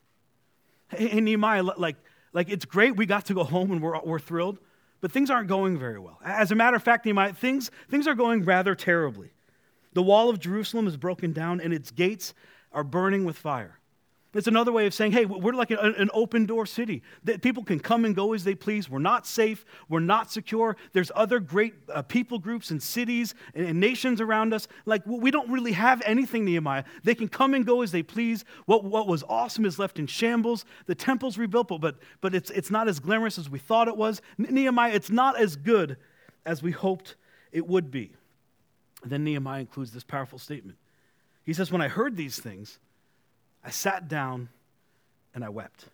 Hey, 0.90 1.08
hey 1.08 1.22
Nehemiah, 1.22 1.64
like, 1.64 1.98
like 2.34 2.50
it's 2.50 2.66
great 2.66 2.96
we 2.96 3.06
got 3.06 3.26
to 3.26 3.34
go 3.34 3.44
home 3.44 3.72
and 3.72 3.82
we're, 3.82 4.00
we're 4.02 4.20
thrilled, 4.20 4.60
but 5.02 5.12
things 5.12 5.30
aren't 5.30 5.48
going 5.48 5.78
very 5.78 6.00
well. 6.00 6.20
As 6.24 6.52
a 6.52 6.56
matter 6.56 6.76
of 6.76 6.84
fact, 6.84 7.06
Nehemiah, 7.06 7.34
things, 7.34 7.72
things 7.90 8.08
are 8.08 8.16
going 8.16 8.44
rather 8.44 8.76
terribly. 8.76 9.32
The 9.94 10.04
wall 10.04 10.30
of 10.30 10.40
Jerusalem 10.40 10.88
is 10.88 10.98
broken 10.98 11.32
down 11.32 11.62
and 11.62 11.74
its 11.74 11.90
gates 11.90 12.34
are 12.74 12.84
burning 12.84 13.24
with 13.24 13.38
fire. 13.38 13.80
It's 14.36 14.48
another 14.48 14.74
way 14.74 14.86
of 14.86 14.94
saying, 14.94 15.14
hey, 15.14 15.26
we're 15.26 15.54
like 15.54 15.72
an 15.72 16.10
open 16.14 16.46
door 16.46 16.66
city 16.66 17.02
that 17.24 17.42
people 17.42 17.64
can 17.64 17.80
come 17.80 18.04
and 18.04 18.14
go 18.14 18.34
as 18.34 18.44
they 18.44 18.54
please. 18.54 18.90
We're 18.90 19.00
not 19.00 19.26
safe. 19.26 19.66
We're 19.88 20.02
not 20.02 20.30
secure. 20.30 20.76
There's 20.92 21.10
other 21.16 21.40
great 21.40 21.74
uh, 21.88 22.02
people 22.02 22.38
groups 22.38 22.70
and 22.70 22.84
cities 22.84 23.34
and, 23.54 23.66
and, 23.66 23.80
nations 23.80 24.20
around 24.20 24.54
us. 24.54 24.68
Like, 24.86 25.04
we 25.06 25.32
don't 25.32 25.50
really 25.50 25.72
have 25.72 26.02
anything, 26.06 26.44
Nehemiah. 26.44 26.84
They 27.06 27.16
can 27.16 27.30
come 27.30 27.54
and 27.54 27.66
go 27.66 27.82
as 27.82 27.94
they 27.94 28.04
please. 28.04 28.44
What, 28.66 28.84
what 28.84 29.08
was 29.08 29.24
awesome 29.30 29.64
is 29.64 29.80
left 29.80 30.00
in 30.00 30.08
shambles. 30.08 30.66
The 30.86 30.96
temple's 30.96 31.38
rebuilt, 31.38 31.70
but, 31.80 31.96
but 32.20 32.36
it's, 32.36 32.50
it's 32.50 32.70
not 32.70 32.90
as 32.90 33.00
glamorous 33.00 33.38
as 33.38 33.50
we 33.50 33.60
thought 33.60 33.88
it 33.88 33.96
was. 33.96 34.22
Nehemiah, 34.38 34.92
it's 34.92 35.10
not 35.10 35.40
as 35.40 35.56
good 35.56 35.96
as 36.46 36.62
we 36.62 36.72
hoped 36.72 37.16
it 37.54 37.66
would 37.66 37.90
be. 37.90 38.12
And 39.02 39.10
then 39.14 39.24
Nehemiah 39.24 39.62
includes 39.62 39.92
this 39.92 40.04
powerful 40.04 40.40
statement. 40.40 40.78
He 41.46 41.54
says, 41.54 41.72
When 41.72 41.82
I 41.82 41.88
heard 41.88 42.18
these 42.18 42.38
things, 42.38 42.80
I 43.66 43.72
sat 43.72 44.08
down 44.08 44.50
and 45.34 45.44
I 45.44 45.50
wept. 45.50 45.86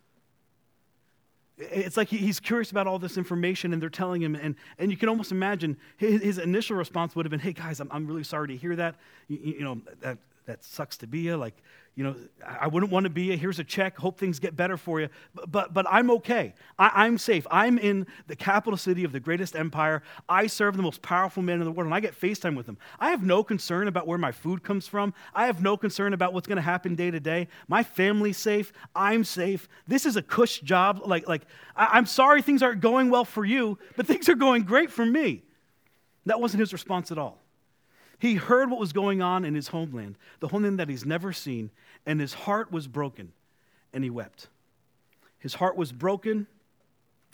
It's 1.58 1.96
like 1.96 2.10
he's 2.10 2.40
curious 2.40 2.72
about 2.72 2.88
all 2.88 3.00
this 3.00 3.18
information 3.18 3.72
and 3.72 3.82
they're 3.82 3.90
telling 3.90 4.22
him, 4.22 4.36
and, 4.36 4.56
and 4.78 4.92
you 4.92 4.98
can 4.98 5.10
almost 5.10 5.32
imagine 5.32 5.78
his, 5.96 6.38
initial 6.38 6.76
response 6.76 7.16
would 7.16 7.26
have 7.26 7.32
been, 7.32 7.40
Hey, 7.40 7.54
guys, 7.54 7.80
I'm, 7.80 7.88
I'm 7.92 8.08
really 8.08 8.24
sorry 8.24 8.48
to 8.50 8.58
hear 8.58 8.76
that. 8.76 8.96
You, 9.28 9.38
you 9.38 9.64
know, 9.64 9.82
that, 10.02 10.18
that 10.52 10.66
sucks 10.66 10.98
to 10.98 11.08
be 11.08 11.20
you. 11.20 11.38
Like, 11.38 11.56
you 11.96 12.04
know, 12.04 12.16
I 12.46 12.68
wouldn't 12.68 12.92
want 12.92 13.06
to 13.06 13.10
be 13.10 13.24
you. 13.24 13.38
Here's 13.38 13.60
a 13.60 13.64
check. 13.64 13.98
Hope 13.98 14.20
things 14.20 14.40
get 14.40 14.56
better 14.56 14.76
for 14.76 15.00
you. 15.00 15.08
But, 15.34 15.52
but, 15.52 15.74
but 15.74 15.86
I'm 15.90 16.12
okay. 16.12 16.54
I, 16.78 17.06
am 17.06 17.18
safe. 17.18 17.48
I'm 17.50 17.78
in 17.78 18.06
the 18.28 18.36
capital 18.36 18.78
city 18.78 19.06
of 19.06 19.14
the 19.14 19.20
greatest 19.22 19.56
empire. 19.56 20.04
I 20.28 20.48
serve 20.48 20.76
the 20.76 20.84
most 20.84 21.02
powerful 21.02 21.42
man 21.42 21.60
in 21.60 21.66
the 21.66 21.72
world, 21.72 21.86
and 21.86 21.96
I 21.96 22.02
get 22.02 22.20
FaceTime 22.20 22.56
with 22.58 22.68
him. 22.68 22.78
I 23.00 23.12
have 23.12 23.24
no 23.24 23.44
concern 23.44 23.88
about 23.88 24.08
where 24.08 24.18
my 24.18 24.32
food 24.34 24.62
comes 24.62 24.88
from. 24.88 25.14
I 25.34 25.46
have 25.46 25.62
no 25.62 25.78
concern 25.78 26.14
about 26.14 26.34
what's 26.34 26.48
going 26.48 26.58
to 26.58 26.62
happen 26.62 26.96
day 26.96 27.12
to 27.12 27.20
day. 27.20 27.48
My 27.70 27.84
family's 27.84 28.38
safe. 28.38 28.74
I'm 28.94 29.24
safe. 29.24 29.70
This 29.88 30.06
is 30.06 30.18
a 30.18 30.22
cush 30.22 30.60
job. 30.62 31.02
Like, 31.06 31.30
like 31.30 31.44
I, 31.78 31.88
I'm 31.94 32.06
sorry 32.06 32.42
things 32.42 32.62
aren't 32.62 32.82
going 32.82 33.10
well 33.10 33.26
for 33.26 33.46
you, 33.46 33.78
but 33.96 34.06
things 34.06 34.28
are 34.28 34.36
going 34.36 34.64
great 34.64 34.92
for 34.92 35.06
me. 35.06 35.44
That 36.26 36.40
wasn't 36.40 36.60
his 36.60 36.74
response 36.74 37.12
at 37.12 37.18
all. 37.18 37.41
He 38.22 38.36
heard 38.36 38.70
what 38.70 38.80
was 38.80 38.94
going 38.94 39.24
on 39.24 39.44
in 39.44 39.56
his 39.56 39.70
homeland, 39.70 40.16
the 40.42 40.48
homeland 40.48 40.78
that 40.78 40.90
he's 40.90 41.08
never 41.08 41.34
seen, 41.34 41.72
and 42.06 42.22
his 42.22 42.36
heart 42.36 42.72
was 42.72 42.88
broken, 42.88 43.34
and 43.94 44.04
he 44.04 44.12
wept. 44.12 44.48
His 45.40 45.56
heart 45.56 45.76
was 45.76 45.92
broken, 45.92 46.46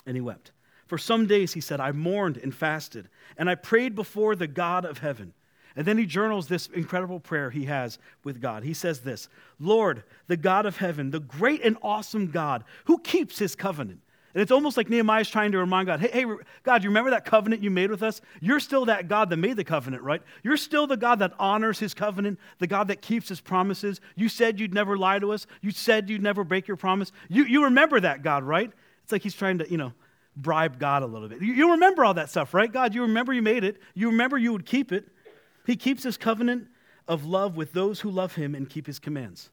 and 0.06 0.16
he 0.16 0.22
wept. 0.22 0.52
For 0.86 0.98
some 0.98 1.28
days, 1.28 1.52
he 1.52 1.60
said, 1.60 1.82
I 1.82 1.92
mourned 1.92 2.38
and 2.38 2.56
fasted, 2.56 3.10
and 3.38 3.50
I 3.50 3.56
prayed 3.56 3.96
before 3.96 4.34
the 4.34 4.48
God 4.48 4.86
of 4.86 5.00
heaven. 5.00 5.34
And 5.76 5.86
then 5.86 5.98
he 5.98 6.06
journals 6.06 6.48
this 6.48 6.68
incredible 6.68 7.20
prayer 7.20 7.50
he 7.50 7.66
has 7.66 8.00
with 8.24 8.40
God. 8.40 8.64
He 8.64 8.74
says 8.74 9.02
this 9.02 9.28
Lord, 9.60 10.04
the 10.28 10.38
God 10.38 10.66
of 10.66 10.78
heaven, 10.78 11.12
the 11.12 11.20
great 11.20 11.62
and 11.66 11.76
awesome 11.82 12.28
God 12.32 12.64
who 12.86 12.98
keeps 13.00 13.40
his 13.40 13.56
covenant. 13.56 14.00
And 14.38 14.44
it's 14.44 14.52
almost 14.52 14.78
like 14.78 14.88
Nehemiah 14.88 15.22
is 15.22 15.30
trying 15.32 15.52
to 15.54 15.58
remind 15.58 15.88
God, 15.88 16.00
hey, 16.00 16.10
hey, 16.14 16.26
God, 16.62 16.84
you 16.84 16.92
remember 16.92 17.10
that 17.10 17.26
covenant 17.26 17.64
you 17.64 17.72
made 17.72 17.90
with 17.90 18.04
us? 18.04 18.22
You're 18.40 18.60
still 18.60 18.86
that 18.86 19.08
God 19.08 19.32
that 19.32 19.38
made 19.38 19.58
the 19.58 19.64
covenant, 19.64 20.04
right? 20.04 20.22
You're 20.44 20.58
still 20.58 20.86
the 20.86 20.96
God 20.96 21.18
that 21.18 21.34
honors 21.40 21.80
his 21.80 21.96
covenant, 21.96 22.38
the 22.60 22.68
God 22.68 22.90
that 22.90 23.02
keeps 23.02 23.30
his 23.30 23.42
promises. 23.42 24.00
You 24.16 24.30
said 24.30 24.60
you'd 24.60 24.76
never 24.76 24.96
lie 24.96 25.18
to 25.18 25.32
us. 25.32 25.48
You 25.64 25.72
said 25.72 26.08
you'd 26.08 26.22
never 26.22 26.44
break 26.44 26.68
your 26.68 26.78
promise. 26.78 27.12
You, 27.30 27.46
you 27.46 27.64
remember 27.64 28.00
that, 28.00 28.22
God, 28.22 28.44
right? 28.44 28.72
It's 29.02 29.12
like 29.12 29.24
he's 29.24 29.34
trying 29.34 29.58
to, 29.58 29.72
you 29.72 29.78
know, 29.78 29.94
bribe 30.36 30.78
God 30.78 31.02
a 31.02 31.08
little 31.08 31.30
bit. 31.30 31.42
You, 31.42 31.54
you 31.54 31.72
remember 31.72 32.06
all 32.06 32.14
that 32.14 32.30
stuff, 32.30 32.54
right? 32.54 32.72
God, 32.72 32.94
you 32.94 33.02
remember 33.02 33.34
you 33.34 33.42
made 33.42 33.64
it. 33.64 33.82
You 33.96 34.12
remember 34.12 34.38
you 34.38 34.52
would 34.52 34.68
keep 34.68 34.92
it. 34.92 35.08
He 35.66 35.76
keeps 35.76 36.04
his 36.04 36.16
covenant 36.16 36.68
of 37.08 37.26
love 37.26 37.58
with 37.58 37.74
those 37.74 38.02
who 38.02 38.12
love 38.12 38.36
him 38.36 38.54
and 38.54 38.70
keep 38.70 38.86
his 38.86 39.00
commands. 39.00 39.50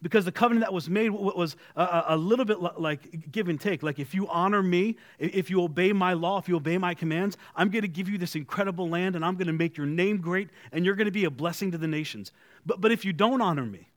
Because 0.00 0.24
the 0.24 0.32
covenant 0.32 0.64
that 0.64 0.72
was 0.72 0.88
made 0.88 1.10
was 1.10 1.56
a, 1.74 2.16
little 2.16 2.44
bit 2.44 2.60
like 2.60 3.30
give 3.32 3.48
and 3.48 3.60
take. 3.60 3.82
Like, 3.82 3.98
if 3.98 4.14
you 4.14 4.28
honor 4.28 4.62
me, 4.62 4.96
if 5.18 5.50
you 5.50 5.62
obey 5.62 5.92
my 5.92 6.12
law, 6.12 6.38
if 6.38 6.48
you 6.48 6.56
obey 6.56 6.78
my 6.78 6.94
commands, 6.94 7.36
I'm 7.56 7.68
going 7.68 7.82
to 7.82 7.88
give 7.88 8.08
you 8.08 8.16
this 8.16 8.36
incredible 8.36 8.88
land 8.88 9.16
and 9.16 9.24
I'm 9.24 9.34
going 9.34 9.48
to 9.48 9.52
make 9.52 9.76
your 9.76 9.86
name 9.86 10.18
great 10.18 10.50
and 10.70 10.84
you're 10.84 10.94
going 10.94 11.06
to 11.06 11.12
be 11.12 11.24
a 11.24 11.30
blessing 11.30 11.72
to 11.72 11.78
the 11.78 11.88
nations. 11.88 12.30
But, 12.64 12.80
but 12.80 12.92
if 12.92 13.04
you 13.04 13.12
don't 13.12 13.40
honor 13.40 13.66
me, 13.66 13.88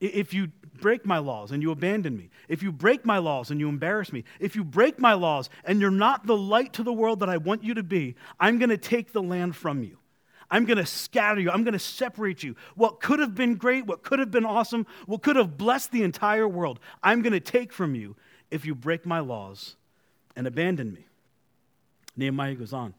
if 0.00 0.32
you 0.32 0.48
break 0.80 1.04
my 1.04 1.18
laws 1.18 1.50
and 1.52 1.62
you 1.62 1.70
abandon 1.70 2.16
me, 2.16 2.30
if 2.48 2.62
you 2.62 2.72
break 2.72 3.04
my 3.04 3.18
laws 3.18 3.50
and 3.50 3.60
you 3.60 3.68
embarrass 3.68 4.12
me, 4.12 4.24
if 4.38 4.56
you 4.56 4.64
break 4.64 4.98
my 4.98 5.12
laws 5.12 5.50
and 5.64 5.80
you're 5.80 5.90
not 5.90 6.26
the 6.26 6.36
light 6.36 6.72
to 6.74 6.82
the 6.82 6.92
world 6.92 7.20
that 7.20 7.28
I 7.28 7.36
want 7.36 7.62
you 7.62 7.74
to 7.74 7.82
be, 7.82 8.14
I'm 8.38 8.58
going 8.58 8.70
to 8.70 8.78
take 8.78 9.12
the 9.12 9.22
land 9.22 9.56
from 9.56 9.82
you. 9.82 9.98
I'm 10.50 10.64
going 10.64 10.78
to 10.78 10.86
scatter 10.86 11.40
you. 11.40 11.50
I'm 11.50 11.62
going 11.62 11.74
to 11.74 11.78
separate 11.78 12.42
you. 12.42 12.56
What 12.74 13.00
could 13.00 13.20
have 13.20 13.34
been 13.34 13.54
great, 13.54 13.86
what 13.86 14.02
could 14.02 14.18
have 14.18 14.30
been 14.30 14.44
awesome, 14.44 14.86
what 15.06 15.22
could 15.22 15.36
have 15.36 15.56
blessed 15.56 15.92
the 15.92 16.02
entire 16.02 16.48
world, 16.48 16.80
I'm 17.02 17.22
going 17.22 17.32
to 17.32 17.40
take 17.40 17.72
from 17.72 17.94
you 17.94 18.16
if 18.50 18.64
you 18.64 18.74
break 18.74 19.06
my 19.06 19.20
laws 19.20 19.76
and 20.34 20.46
abandon 20.46 20.92
me. 20.92 21.06
Nehemiah 22.16 22.54
goes 22.54 22.72
on. 22.72 22.94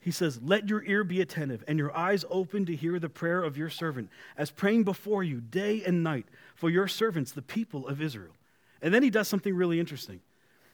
He 0.00 0.10
says, 0.10 0.40
Let 0.42 0.68
your 0.68 0.84
ear 0.84 1.04
be 1.04 1.20
attentive 1.20 1.64
and 1.68 1.78
your 1.78 1.96
eyes 1.96 2.24
open 2.28 2.66
to 2.66 2.76
hear 2.76 2.98
the 2.98 3.08
prayer 3.08 3.42
of 3.42 3.56
your 3.56 3.70
servant, 3.70 4.10
as 4.36 4.50
praying 4.50 4.84
before 4.84 5.22
you 5.22 5.40
day 5.40 5.82
and 5.84 6.02
night 6.02 6.26
for 6.54 6.70
your 6.70 6.88
servants, 6.88 7.32
the 7.32 7.42
people 7.42 7.86
of 7.86 8.02
Israel. 8.02 8.32
And 8.80 8.92
then 8.92 9.02
he 9.02 9.10
does 9.10 9.28
something 9.28 9.54
really 9.54 9.78
interesting. 9.78 10.20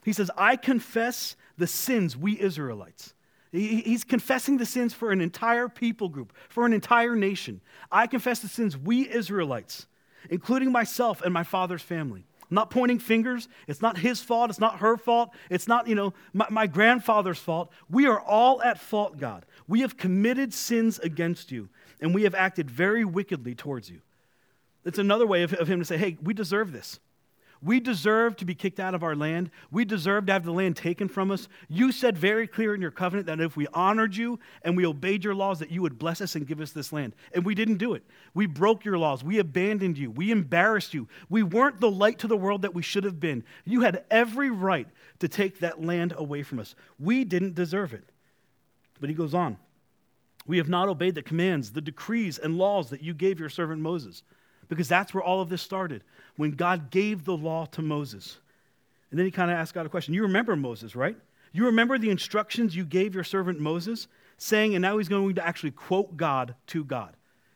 He 0.03 0.13
says, 0.13 0.31
I 0.35 0.55
confess 0.55 1.35
the 1.57 1.67
sins 1.67 2.17
we 2.17 2.39
Israelites. 2.39 3.13
He's 3.51 4.03
confessing 4.03 4.57
the 4.57 4.65
sins 4.65 4.93
for 4.93 5.11
an 5.11 5.21
entire 5.21 5.69
people 5.69 6.07
group, 6.07 6.33
for 6.49 6.65
an 6.65 6.73
entire 6.73 7.15
nation. 7.15 7.61
I 7.91 8.05
confess 8.05 8.39
the 8.39 8.47
sins 8.47 8.77
we 8.77 9.09
Israelites, 9.09 9.87
including 10.29 10.71
myself 10.71 11.21
and 11.21 11.33
my 11.33 11.43
father's 11.43 11.81
family. 11.81 12.25
I'm 12.43 12.55
not 12.55 12.69
pointing 12.69 12.99
fingers. 12.99 13.47
It's 13.67 13.81
not 13.81 13.97
his 13.97 14.21
fault. 14.21 14.49
It's 14.49 14.59
not 14.59 14.79
her 14.79 14.97
fault. 14.97 15.31
It's 15.49 15.67
not, 15.67 15.87
you 15.87 15.95
know, 15.95 16.13
my, 16.33 16.47
my 16.49 16.67
grandfather's 16.67 17.39
fault. 17.39 17.71
We 17.89 18.07
are 18.07 18.19
all 18.19 18.61
at 18.61 18.79
fault, 18.79 19.17
God. 19.17 19.45
We 19.67 19.81
have 19.81 19.97
committed 19.97 20.53
sins 20.53 20.99
against 20.99 21.51
you, 21.51 21.69
and 22.01 22.13
we 22.13 22.23
have 22.23 22.35
acted 22.35 22.69
very 22.69 23.05
wickedly 23.05 23.55
towards 23.55 23.89
you. 23.89 24.01
It's 24.85 24.97
another 24.97 25.27
way 25.27 25.43
of, 25.43 25.53
of 25.53 25.67
him 25.67 25.79
to 25.79 25.85
say, 25.85 25.97
hey, 25.97 26.17
we 26.21 26.33
deserve 26.33 26.71
this. 26.71 26.99
We 27.61 27.81
deserve 27.81 28.37
to 28.37 28.45
be 28.45 28.55
kicked 28.55 28.79
out 28.79 28.95
of 28.95 29.03
our 29.03 29.15
land. 29.15 29.51
We 29.69 29.83
deserve 29.83 30.25
to 30.27 30.33
have 30.33 30.45
the 30.45 30.53
land 30.53 30.77
taken 30.77 31.09
from 31.09 31.29
us. 31.29 31.49
You 31.67 31.91
said 31.91 32.17
very 32.17 32.47
clear 32.47 32.73
in 32.73 32.81
your 32.81 32.91
covenant 32.91 33.27
that 33.27 33.41
if 33.41 33.57
we 33.57 33.67
honored 33.73 34.15
you 34.15 34.39
and 34.61 34.77
we 34.77 34.85
obeyed 34.85 35.25
your 35.25 35.35
laws, 35.35 35.59
that 35.59 35.69
you 35.69 35.81
would 35.81 35.99
bless 35.99 36.21
us 36.21 36.35
and 36.35 36.47
give 36.47 36.61
us 36.61 36.71
this 36.71 36.93
land. 36.93 37.15
And 37.33 37.45
we 37.45 37.55
didn't 37.55 37.77
do 37.77 37.95
it. 37.95 38.03
We 38.33 38.45
broke 38.45 38.85
your 38.85 38.97
laws. 38.97 39.25
We 39.25 39.39
abandoned 39.39 39.97
you. 39.97 40.09
We 40.09 40.31
embarrassed 40.31 40.93
you. 40.93 41.09
We 41.29 41.43
weren't 41.43 41.81
the 41.81 41.91
light 41.91 42.19
to 42.19 42.27
the 42.27 42.37
world 42.37 42.61
that 42.61 42.73
we 42.73 42.81
should 42.81 43.03
have 43.03 43.19
been. 43.19 43.43
You 43.65 43.81
had 43.81 44.05
every 44.09 44.49
right 44.49 44.87
to 45.19 45.27
take 45.27 45.59
that 45.59 45.83
land 45.83 46.13
away 46.15 46.43
from 46.43 46.59
us. 46.59 46.75
We 46.97 47.25
didn't 47.25 47.55
deserve 47.55 47.93
it. 47.93 48.09
But 49.01 49.09
he 49.09 49.15
goes 49.15 49.33
on. 49.33 49.57
We 50.47 50.57
have 50.57 50.69
not 50.69 50.87
obeyed 50.87 51.15
the 51.15 51.21
commands, 51.21 51.73
the 51.73 51.81
decrees, 51.81 52.37
and 52.37 52.57
laws 52.57 52.89
that 52.89 53.03
you 53.03 53.13
gave 53.13 53.37
your 53.37 53.49
servant 53.49 53.81
Moses 53.81 54.23
because 54.69 54.87
that's 54.87 55.13
where 55.13 55.23
all 55.23 55.41
of 55.41 55.49
this 55.49 55.61
started 55.61 56.03
when 56.37 56.51
God 56.51 56.89
gave 56.89 57.25
the 57.25 57.35
law 57.35 57.65
to 57.65 57.81
Moses. 57.81 58.37
And 59.11 59.19
then 59.19 59.25
he 59.25 59.31
kind 59.31 59.51
of 59.51 59.57
asked 59.57 59.73
God 59.73 59.85
a 59.85 59.89
question. 59.89 60.13
You 60.13 60.21
remember 60.21 60.55
Moses, 60.55 60.95
right? 60.95 61.17
You 61.51 61.65
remember 61.65 61.97
the 61.97 62.11
instructions 62.11 62.75
you 62.75 62.85
gave 62.85 63.15
your 63.15 63.23
servant 63.23 63.59
Moses, 63.59 64.07
saying, 64.37 64.75
and 64.75 64.81
now 64.81 64.97
he's 64.97 65.09
going 65.09 65.35
to 65.35 65.45
actually 65.45 65.71
quote 65.71 66.15
God 66.15 66.55
to 66.67 66.83
God, 66.83 67.15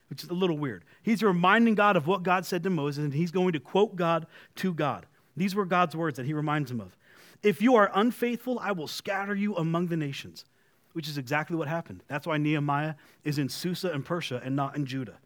which 0.10 0.24
is 0.24 0.29
a 0.29 0.34
little 0.34 0.58
weird. 0.58 0.84
He's 1.03 1.22
reminding 1.22 1.75
God 1.75 1.96
of 1.96 2.08
what 2.08 2.24
God 2.24 2.46
said 2.46 2.63
to 2.63 2.70
Moses, 2.70 3.03
and 3.03 3.13
he's 3.13 3.32
going 3.32 3.53
to 3.53 3.60
quote 3.60 3.96
God 3.96 4.25
to 4.55 4.74
God. 4.74 5.05
These 5.38 5.55
were 5.55 5.65
God's 5.65 5.96
words 5.96 6.17
that 6.17 6.25
he 6.25 6.34
reminds 6.34 6.72
him 6.72 6.82
of. 6.82 6.98
If 7.43 7.62
you 7.62 7.75
are 7.75 7.91
unfaithful, 7.93 8.58
I 8.60 8.72
will 8.72 8.88
scatter 8.88 9.36
you 9.36 9.55
among 9.55 9.88
the 9.88 9.98
nations, 9.98 10.46
which 10.93 11.08
is 11.08 11.17
exactly 11.17 11.55
what 11.55 11.67
happened. 11.67 12.01
That's 12.08 12.25
why 12.25 12.38
Nehemiah 12.38 12.96
is 13.24 13.38
in 13.38 13.50
Susa 13.50 13.91
and 13.91 14.03
Persia 14.03 14.41
and 14.43 14.55
not 14.55 14.75
in 14.75 14.86
Judah. 14.86 15.17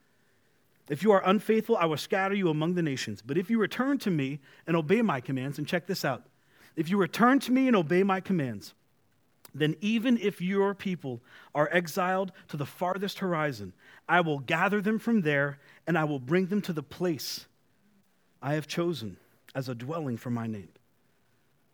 If 0.90 1.04
you 1.04 1.12
are 1.12 1.22
unfaithful, 1.26 1.78
I 1.78 1.86
will 1.86 1.98
scatter 1.98 2.36
you 2.36 2.50
among 2.50 2.76
the 2.76 2.82
nations. 2.82 3.22
But 3.26 3.38
if 3.38 3.50
you 3.50 3.60
return 3.60 3.98
to 4.00 4.12
me 4.12 4.40
and 4.66 4.76
obey 4.76 5.02
my 5.02 5.20
commands, 5.20 5.58
and 5.58 5.68
check 5.68 5.88
this 5.88 6.06
out 6.06 6.24
if 6.78 6.90
you 6.90 6.98
return 6.98 7.40
to 7.40 7.52
me 7.52 7.68
and 7.68 7.76
obey 7.76 8.04
my 8.04 8.22
commands, 8.22 8.76
then 9.54 9.76
even 9.82 10.18
if 10.20 10.40
your 10.40 10.76
people 10.76 11.22
are 11.56 11.68
exiled 11.72 12.32
to 12.50 12.56
the 12.56 12.68
farthest 12.68 13.20
horizon, 13.20 13.74
I 14.08 14.22
will 14.22 14.40
gather 14.40 14.80
them 14.80 15.00
from 15.00 15.22
there 15.22 15.58
and 15.88 15.98
I 15.98 16.04
will 16.04 16.20
bring 16.20 16.46
them 16.46 16.62
to 16.62 16.74
the 16.74 16.84
place 16.84 17.48
I 18.42 18.54
have 18.54 18.68
chosen 18.68 19.18
as 19.56 19.68
a 19.68 19.76
dwelling 19.76 20.18
for 20.18 20.30
my 20.30 20.46
name. 20.46 20.70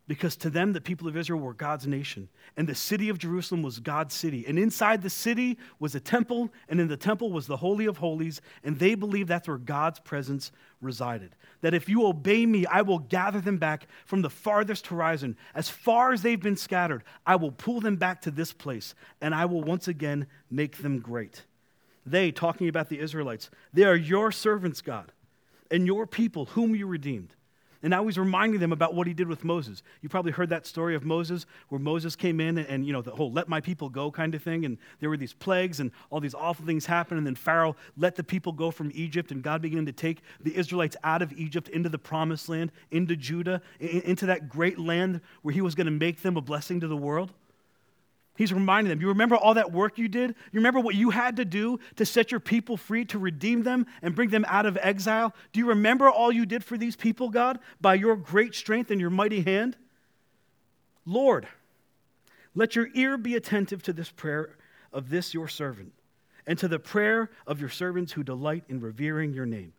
Because 0.06 0.36
to 0.38 0.50
them, 0.50 0.74
the 0.74 0.82
people 0.82 1.08
of 1.08 1.16
Israel 1.16 1.40
were 1.40 1.54
God's 1.54 1.88
nation, 1.88 2.28
and 2.58 2.68
the 2.68 2.76
city 2.76 3.08
of 3.08 3.18
Jerusalem 3.18 3.62
was 3.62 3.80
God's 3.80 4.14
city. 4.14 4.44
And 4.46 4.60
inside 4.60 5.02
the 5.02 5.10
city 5.10 5.58
was 5.80 5.96
a 5.96 6.00
temple, 6.02 6.52
and 6.68 6.82
in 6.82 6.90
the 6.90 6.98
temple 6.98 7.32
was 7.32 7.48
the 7.48 7.56
Holy 7.56 7.86
of 7.86 7.98
Holies, 7.98 8.42
and 8.66 8.78
they 8.78 8.96
believed 8.96 9.30
that's 9.30 9.48
where 9.48 9.58
God's 9.58 10.00
presence 10.00 10.52
resided. 10.82 11.38
That 11.62 11.74
if 11.74 11.88
you 11.88 12.06
obey 12.06 12.46
me, 12.46 12.66
I 12.66 12.82
will 12.82 13.00
gather 13.00 13.40
them 13.40 13.58
back 13.58 13.88
from 14.06 14.22
the 14.22 14.30
farthest 14.30 14.88
horizon. 14.88 15.38
As 15.56 15.70
far 15.70 16.12
as 16.12 16.22
they've 16.22 16.42
been 16.42 16.58
scattered, 16.58 17.06
I 17.26 17.38
will 17.38 17.52
pull 17.52 17.80
them 17.80 17.96
back 17.96 18.22
to 18.24 18.32
this 18.32 18.52
place, 18.52 18.96
and 19.22 19.34
I 19.34 19.46
will 19.46 19.64
once 19.64 19.88
again 19.88 20.28
make 20.52 20.80
them 20.80 21.00
great. 21.00 21.44
They, 22.06 22.34
talking 22.34 22.68
about 22.68 22.90
the 22.90 23.00
Israelites, 23.00 23.50
they 23.72 23.86
are 23.86 23.96
your 23.96 24.34
servants, 24.34 24.82
God, 24.82 25.14
and 25.72 25.88
your 25.88 26.06
people, 26.06 26.48
whom 26.48 26.76
you 26.76 26.88
redeemed. 26.88 27.34
And 27.84 27.92
now 27.92 28.06
he's 28.06 28.18
reminding 28.18 28.62
them 28.62 28.72
about 28.72 28.96
what 28.96 29.08
he 29.08 29.14
did 29.14 29.28
with 29.28 29.44
Moses. 29.44 29.84
You 30.02 30.10
probably 30.10 30.32
heard 30.32 30.50
that 30.50 30.66
story 30.66 30.96
of 30.96 31.04
Moses, 31.04 31.46
where 31.68 31.80
Moses 31.80 32.16
came 32.16 32.40
in 32.40 32.58
and, 32.58 32.68
and, 32.68 32.88
you 32.88 32.94
know, 32.94 33.02
the 33.02 33.12
whole 33.12 33.32
let 33.32 33.50
my 33.50 33.60
people 33.60 33.90
go 33.90 34.10
kind 34.10 34.34
of 34.34 34.42
thing. 34.42 34.64
And 34.64 34.78
there 35.02 35.10
were 35.10 35.18
these 35.18 35.34
plagues 35.34 35.82
and 35.82 35.92
all 36.10 36.22
these 36.22 36.34
awful 36.34 36.66
things 36.66 36.86
happened. 36.86 37.18
And 37.18 37.28
then 37.28 37.36
Pharaoh 37.36 37.76
let 37.98 38.16
the 38.16 38.24
people 38.24 38.54
go 38.54 38.72
from 38.72 38.90
Egypt, 38.96 39.32
and 39.32 39.44
God 39.44 39.62
began 39.62 39.86
to 39.86 39.92
take 39.92 40.22
the 40.42 40.56
Israelites 40.56 40.96
out 41.04 41.22
of 41.22 41.34
Egypt 41.34 41.68
into 41.70 41.90
the 41.90 42.00
promised 42.00 42.48
land, 42.48 42.72
into 42.90 43.16
Judah, 43.16 43.62
into 43.80 44.26
that 44.28 44.48
great 44.48 44.80
land 44.80 45.20
where 45.42 45.54
he 45.54 45.62
was 45.62 45.76
going 45.76 45.86
to 45.86 45.92
make 45.92 46.22
them 46.22 46.38
a 46.38 46.42
blessing 46.42 46.80
to 46.80 46.88
the 46.88 46.98
world. 46.98 47.34
He's 48.36 48.52
reminding 48.52 48.90
them, 48.90 49.00
you 49.00 49.10
remember 49.10 49.36
all 49.36 49.54
that 49.54 49.72
work 49.72 50.00
you 50.00 50.08
did? 50.08 50.32
You 50.32 50.60
remember 50.60 50.80
what 50.80 50.96
you 50.96 51.12
had 51.12 51.36
to 51.36 51.46
do 51.46 51.80
to 51.98 52.06
set 52.06 52.32
your 52.32 52.40
people 52.40 52.78
free, 52.78 53.06
to 53.06 53.20
redeem 53.20 53.62
them 53.62 53.86
and 54.02 54.16
bring 54.16 54.30
them 54.30 54.44
out 54.48 54.66
of 54.66 54.78
exile? 54.82 55.36
Do 55.52 55.60
you 55.60 55.68
remember 55.68 56.10
all 56.10 56.32
you 56.32 56.48
did 56.48 56.64
for 56.64 56.76
these 56.76 56.96
people, 56.96 57.30
God, 57.30 57.60
by 57.80 57.94
your 57.94 58.16
great 58.16 58.56
strength 58.56 58.90
and 58.90 59.00
your 59.00 59.12
mighty 59.12 59.42
hand? 59.42 59.78
Lord, 61.06 61.48
let 62.56 62.76
your 62.76 62.88
ear 62.96 63.18
be 63.18 63.36
attentive 63.36 63.84
to 63.84 63.94
this 63.94 64.10
prayer 64.10 64.56
of 64.92 65.10
this 65.10 65.34
your 65.34 65.48
servant, 65.48 65.94
and 66.48 66.58
to 66.58 66.68
the 66.68 66.80
prayer 66.80 67.30
of 67.46 67.60
your 67.60 67.70
servants 67.70 68.14
who 68.14 68.24
delight 68.24 68.64
in 68.68 68.80
revering 68.80 69.34
your 69.34 69.46
name. 69.46 69.74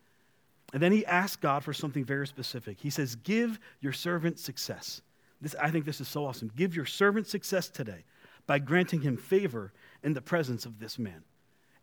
And 0.73 0.83
then 0.83 0.93
he 0.93 1.05
asks 1.07 1.37
God 1.37 1.63
for 1.65 1.73
something 1.73 2.05
very 2.05 2.27
specific. 2.27 2.79
He 2.81 2.91
says, 2.91 3.17
Give 3.17 3.59
your 3.81 3.93
servant 3.93 4.39
success. 4.39 5.03
This, 5.41 5.55
I 5.61 5.71
think 5.71 5.85
this 5.85 6.01
is 6.01 6.09
so 6.09 6.25
awesome. 6.27 6.51
Give 6.57 6.75
your 6.75 6.87
servant 6.87 7.27
success 7.27 7.69
today 7.69 8.05
by 8.47 8.59
granting 8.59 9.03
him 9.03 9.17
favor 9.17 9.73
in 10.03 10.15
the 10.15 10.21
presence 10.21 10.67
of 10.67 10.79
this 10.79 10.99
man. 10.99 11.23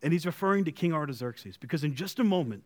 And 0.02 0.12
he's 0.12 0.26
referring 0.26 0.64
to 0.64 0.72
King 0.72 0.92
Artaxerxes 0.92 1.56
because 1.56 1.84
in 1.84 1.94
just 1.94 2.18
a 2.18 2.24
moment, 2.24 2.64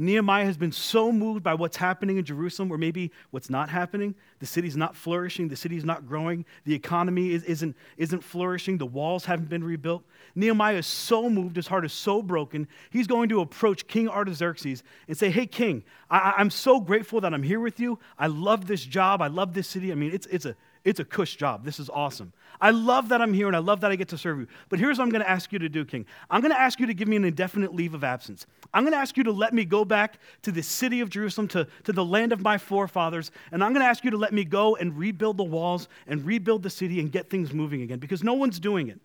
Nehemiah 0.00 0.44
has 0.44 0.56
been 0.56 0.70
so 0.70 1.10
moved 1.10 1.42
by 1.42 1.54
what's 1.54 1.76
happening 1.76 2.18
in 2.18 2.24
Jerusalem, 2.24 2.70
or 2.70 2.78
maybe 2.78 3.10
what's 3.32 3.50
not 3.50 3.68
happening. 3.68 4.14
The 4.38 4.46
city's 4.46 4.76
not 4.76 4.94
flourishing, 4.94 5.48
the 5.48 5.56
city's 5.56 5.84
not 5.84 6.06
growing, 6.06 6.44
the 6.64 6.74
economy 6.74 7.32
is, 7.32 7.42
isn't, 7.42 7.76
isn't 7.96 8.22
flourishing, 8.22 8.78
the 8.78 8.86
walls 8.86 9.24
haven't 9.24 9.48
been 9.48 9.64
rebuilt. 9.64 10.04
Nehemiah 10.36 10.76
is 10.76 10.86
so 10.86 11.28
moved, 11.28 11.56
his 11.56 11.66
heart 11.66 11.84
is 11.84 11.92
so 11.92 12.22
broken, 12.22 12.68
he's 12.90 13.08
going 13.08 13.28
to 13.30 13.40
approach 13.40 13.88
King 13.88 14.08
Artaxerxes 14.08 14.84
and 15.08 15.18
say, 15.18 15.30
Hey, 15.30 15.46
King, 15.46 15.82
I, 16.08 16.34
I'm 16.38 16.50
so 16.50 16.78
grateful 16.78 17.20
that 17.22 17.34
I'm 17.34 17.42
here 17.42 17.60
with 17.60 17.80
you. 17.80 17.98
I 18.16 18.28
love 18.28 18.66
this 18.66 18.84
job, 18.84 19.20
I 19.20 19.26
love 19.26 19.52
this 19.52 19.66
city. 19.66 19.90
I 19.90 19.96
mean, 19.96 20.12
it's, 20.12 20.26
it's 20.26 20.44
a 20.44 20.54
it's 20.88 21.00
a 21.00 21.04
cush 21.04 21.36
job. 21.36 21.64
This 21.64 21.78
is 21.78 21.90
awesome. 21.90 22.32
I 22.60 22.70
love 22.70 23.10
that 23.10 23.20
I'm 23.20 23.34
here 23.34 23.46
and 23.46 23.54
I 23.54 23.60
love 23.60 23.82
that 23.82 23.90
I 23.90 23.96
get 23.96 24.08
to 24.08 24.18
serve 24.18 24.40
you. 24.40 24.46
But 24.68 24.78
here's 24.78 24.98
what 24.98 25.04
I'm 25.04 25.10
going 25.10 25.22
to 25.22 25.28
ask 25.28 25.52
you 25.52 25.58
to 25.58 25.68
do, 25.68 25.84
King. 25.84 26.06
I'm 26.30 26.40
going 26.40 26.52
to 26.52 26.58
ask 26.58 26.80
you 26.80 26.86
to 26.86 26.94
give 26.94 27.06
me 27.06 27.16
an 27.16 27.24
indefinite 27.24 27.74
leave 27.74 27.92
of 27.92 28.02
absence. 28.02 28.46
I'm 28.72 28.84
going 28.84 28.94
to 28.94 28.98
ask 28.98 29.16
you 29.16 29.24
to 29.24 29.32
let 29.32 29.52
me 29.52 29.64
go 29.64 29.84
back 29.84 30.18
to 30.42 30.50
the 30.50 30.62
city 30.62 31.00
of 31.00 31.10
Jerusalem, 31.10 31.46
to, 31.48 31.68
to 31.84 31.92
the 31.92 32.04
land 32.04 32.32
of 32.32 32.40
my 32.40 32.56
forefathers, 32.56 33.30
and 33.52 33.62
I'm 33.62 33.72
going 33.72 33.82
to 33.82 33.88
ask 33.88 34.02
you 34.02 34.10
to 34.10 34.16
let 34.16 34.32
me 34.32 34.44
go 34.44 34.76
and 34.76 34.96
rebuild 34.96 35.36
the 35.36 35.44
walls 35.44 35.88
and 36.06 36.24
rebuild 36.24 36.62
the 36.62 36.70
city 36.70 37.00
and 37.00 37.12
get 37.12 37.28
things 37.28 37.52
moving 37.52 37.82
again 37.82 37.98
because 37.98 38.24
no 38.24 38.34
one's 38.34 38.58
doing 38.58 38.88
it. 38.88 39.00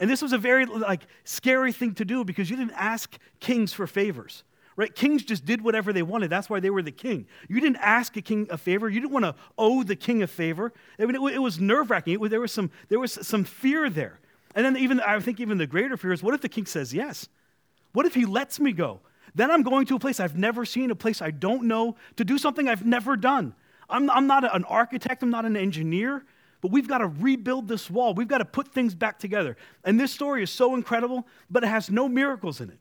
And 0.00 0.10
this 0.10 0.20
was 0.20 0.32
a 0.32 0.38
very 0.38 0.66
like 0.66 1.02
scary 1.22 1.72
thing 1.72 1.94
to 1.94 2.04
do 2.04 2.24
because 2.24 2.50
you 2.50 2.56
didn't 2.56 2.74
ask 2.74 3.16
kings 3.38 3.72
for 3.72 3.86
favors 3.86 4.42
right? 4.76 4.94
Kings 4.94 5.22
just 5.22 5.44
did 5.44 5.62
whatever 5.62 5.92
they 5.92 6.02
wanted. 6.02 6.30
That's 6.30 6.48
why 6.48 6.60
they 6.60 6.70
were 6.70 6.82
the 6.82 6.92
king. 6.92 7.26
You 7.48 7.60
didn't 7.60 7.76
ask 7.76 8.16
a 8.16 8.22
king 8.22 8.46
a 8.50 8.58
favor. 8.58 8.88
You 8.88 9.00
didn't 9.00 9.12
want 9.12 9.24
to 9.24 9.34
owe 9.58 9.82
the 9.82 9.96
king 9.96 10.22
a 10.22 10.26
favor. 10.26 10.72
I 10.98 11.06
mean, 11.06 11.16
it, 11.16 11.34
it 11.34 11.38
was 11.38 11.60
nerve 11.60 11.90
wracking. 11.90 12.18
There 12.20 12.40
was 12.40 12.52
some 12.52 12.70
there 12.88 12.98
was 12.98 13.12
some 13.26 13.44
fear 13.44 13.90
there. 13.90 14.20
And 14.54 14.64
then 14.64 14.76
even 14.76 15.00
I 15.00 15.18
think 15.20 15.40
even 15.40 15.58
the 15.58 15.66
greater 15.66 15.96
fear 15.96 16.12
is 16.12 16.22
what 16.22 16.34
if 16.34 16.40
the 16.40 16.48
king 16.48 16.66
says 16.66 16.92
yes? 16.92 17.28
What 17.92 18.06
if 18.06 18.14
he 18.14 18.24
lets 18.24 18.58
me 18.60 18.72
go? 18.72 19.00
Then 19.34 19.50
I'm 19.50 19.62
going 19.62 19.86
to 19.86 19.96
a 19.96 19.98
place 19.98 20.20
I've 20.20 20.36
never 20.36 20.64
seen, 20.64 20.90
a 20.90 20.94
place 20.94 21.22
I 21.22 21.30
don't 21.30 21.64
know, 21.64 21.96
to 22.16 22.24
do 22.24 22.36
something 22.38 22.68
I've 22.68 22.84
never 22.84 23.16
done. 23.16 23.54
I'm, 23.88 24.10
I'm 24.10 24.26
not 24.26 24.54
an 24.54 24.64
architect. 24.64 25.22
I'm 25.22 25.30
not 25.30 25.44
an 25.44 25.56
engineer. 25.56 26.24
But 26.60 26.70
we've 26.70 26.86
got 26.88 26.98
to 26.98 27.06
rebuild 27.06 27.66
this 27.66 27.90
wall. 27.90 28.14
We've 28.14 28.28
got 28.28 28.38
to 28.38 28.44
put 28.44 28.68
things 28.68 28.94
back 28.94 29.18
together. 29.18 29.56
And 29.84 29.98
this 29.98 30.12
story 30.12 30.42
is 30.42 30.50
so 30.50 30.74
incredible, 30.74 31.26
but 31.50 31.64
it 31.64 31.68
has 31.68 31.90
no 31.90 32.08
miracles 32.08 32.60
in 32.60 32.70
it. 32.70 32.78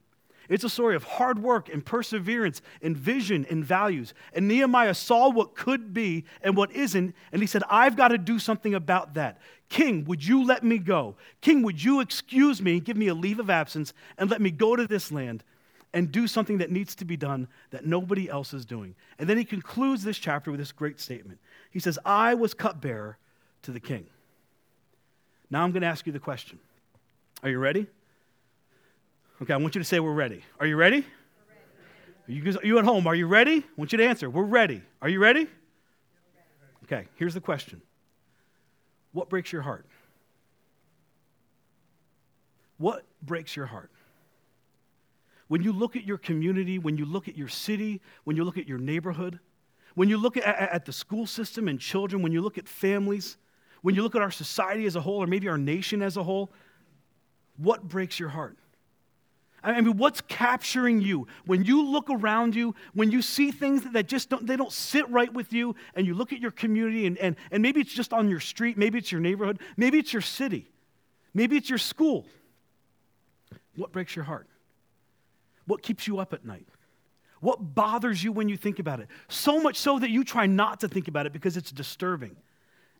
It's 0.52 0.66
a 0.66 0.70
story 0.70 0.98
of 0.98 1.06
hard 1.06 1.40
work 1.40 1.70
and 1.70 1.84
perseverance 1.84 2.62
and 2.82 2.98
vision 2.98 3.46
and 3.50 3.64
values. 3.64 4.14
And 4.34 4.50
Nehemiah 4.50 4.94
saw 4.94 5.30
what 5.30 5.56
could 5.56 5.94
be 5.94 6.26
and 6.42 6.58
what 6.58 6.74
isn't, 6.74 7.16
and 7.32 7.42
he 7.42 7.48
said, 7.48 7.64
I've 7.70 7.96
got 7.96 8.10
to 8.10 8.18
do 8.18 8.38
something 8.38 8.74
about 8.74 9.14
that. 9.14 9.40
King, 9.70 10.04
would 10.06 10.26
you 10.26 10.46
let 10.46 10.62
me 10.62 10.78
go? 10.78 11.16
King, 11.40 11.64
would 11.64 11.82
you 11.82 12.02
excuse 12.02 12.62
me, 12.62 12.82
give 12.82 12.98
me 12.98 13.08
a 13.08 13.14
leave 13.14 13.40
of 13.40 13.50
absence, 13.50 13.94
and 14.18 14.30
let 14.30 14.42
me 14.42 14.52
go 14.52 14.76
to 14.76 14.86
this 14.86 15.10
land 15.10 15.46
and 15.94 16.12
do 16.12 16.28
something 16.28 16.58
that 16.58 16.70
needs 16.70 16.96
to 16.96 17.06
be 17.06 17.16
done 17.16 17.48
that 17.70 17.86
nobody 17.86 18.30
else 18.30 18.54
is 18.54 18.66
doing? 18.66 18.94
And 19.20 19.30
then 19.30 19.38
he 19.38 19.46
concludes 19.46 20.04
this 20.04 20.18
chapter 20.18 20.52
with 20.52 20.60
this 20.60 20.74
great 20.74 21.00
statement. 21.00 21.40
He 21.70 21.80
says, 21.80 21.98
I 22.04 22.34
was 22.34 22.54
cupbearer 22.54 23.18
to 23.62 23.72
the 23.72 23.80
king. 23.80 24.06
Now 25.50 25.64
I'm 25.64 25.72
going 25.72 25.84
to 25.84 25.88
ask 25.88 26.06
you 26.06 26.12
the 26.12 26.20
question. 26.20 26.60
Are 27.42 27.50
you 27.50 27.58
ready? 27.58 27.88
Okay, 29.42 29.54
I 29.54 29.58
want 29.58 29.74
you 29.74 29.82
to 29.82 29.86
say 29.86 30.00
we're 30.00 30.14
ready. 30.14 30.44
Are 30.60 30.68
you 30.68 30.76
ready? 30.76 31.04
You, 32.28 32.60
you 32.64 32.78
at 32.78 32.86
home, 32.86 33.08
are 33.08 33.16
you 33.16 33.26
ready? 33.26 33.58
I 33.58 33.64
want 33.76 33.92
you 33.92 33.98
to 33.98 34.06
answer. 34.06 34.30
We're 34.30 34.44
ready. 34.44 34.84
Are 35.02 35.10
you 35.10 35.20
ready? 35.20 35.48
Okay, 36.84 37.08
here's 37.16 37.34
the 37.34 37.42
question 37.42 37.82
What 39.14 39.30
breaks 39.30 39.52
your 39.52 39.64
heart? 39.64 39.88
What 42.78 43.04
breaks 43.24 43.56
your 43.56 43.66
heart? 43.66 43.92
When 45.48 45.64
you 45.64 45.74
look 45.74 45.96
at 45.96 46.06
your 46.06 46.18
community, 46.18 46.78
when 46.78 46.98
you 46.98 47.06
look 47.06 47.28
at 47.28 47.36
your 47.36 47.50
city, 47.50 48.00
when 48.24 48.38
you 48.38 48.44
look 48.44 48.58
at 48.58 48.68
your 48.68 48.78
neighborhood, 48.78 49.40
when 49.96 50.08
you 50.08 50.18
look 50.18 50.38
at, 50.38 50.46
at 50.46 50.86
the 50.86 50.94
school 50.94 51.26
system 51.26 51.68
and 51.68 51.80
children, 51.80 52.22
when 52.22 52.32
you 52.32 52.42
look 52.42 52.58
at 52.58 52.68
families, 52.68 53.38
when 53.82 53.96
you 53.96 54.04
look 54.04 54.16
at 54.16 54.22
our 54.22 54.32
society 54.32 54.86
as 54.86 54.96
a 54.96 55.02
whole, 55.02 55.22
or 55.22 55.28
maybe 55.28 55.50
our 55.50 55.58
nation 55.58 56.02
as 56.04 56.16
a 56.16 56.24
whole, 56.24 56.52
what 57.58 57.84
breaks 57.84 58.20
your 58.20 58.30
heart? 58.30 58.58
I 59.64 59.80
mean, 59.80 59.98
what's 59.98 60.22
capturing 60.22 61.02
you? 61.02 61.28
When 61.46 61.64
you 61.64 61.86
look 61.86 62.10
around 62.10 62.56
you, 62.56 62.74
when 62.94 63.12
you 63.12 63.22
see 63.22 63.52
things 63.52 63.84
that 63.84 64.08
just 64.08 64.30
don't, 64.30 64.48
they 64.48 64.56
don't 64.56 64.72
sit 64.72 65.08
right 65.10 65.32
with 65.32 65.54
you, 65.54 65.76
and 65.96 66.08
you 66.08 66.16
look 66.16 66.34
at 66.34 66.40
your 66.40 66.52
community, 66.52 67.06
and, 67.06 67.18
and, 67.20 67.36
and 67.52 67.62
maybe 67.62 67.80
it's 67.80 67.94
just 67.94 68.12
on 68.12 68.28
your 68.30 68.40
street, 68.40 68.78
maybe 68.78 68.98
it's 68.98 69.12
your 69.12 69.22
neighborhood, 69.22 69.60
maybe 69.78 70.00
it's 70.00 70.12
your 70.12 70.22
city, 70.22 70.68
maybe 71.34 71.58
it's 71.58 71.70
your 71.70 71.78
school. 71.78 72.26
What 73.76 73.92
breaks 73.92 74.16
your 74.16 74.26
heart? 74.26 74.48
What 75.66 75.84
keeps 75.84 76.08
you 76.08 76.20
up 76.20 76.34
at 76.34 76.44
night? 76.44 76.68
What 77.40 77.76
bothers 77.76 78.24
you 78.24 78.32
when 78.32 78.50
you 78.50 78.58
think 78.58 78.80
about 78.80 79.00
it? 79.00 79.08
So 79.30 79.62
much 79.62 79.78
so 79.78 80.00
that 80.00 80.10
you 80.10 80.24
try 80.24 80.48
not 80.48 80.80
to 80.82 80.88
think 80.88 81.08
about 81.08 81.26
it 81.26 81.34
because 81.34 81.56
it's 81.56 81.72
disturbing 81.72 82.36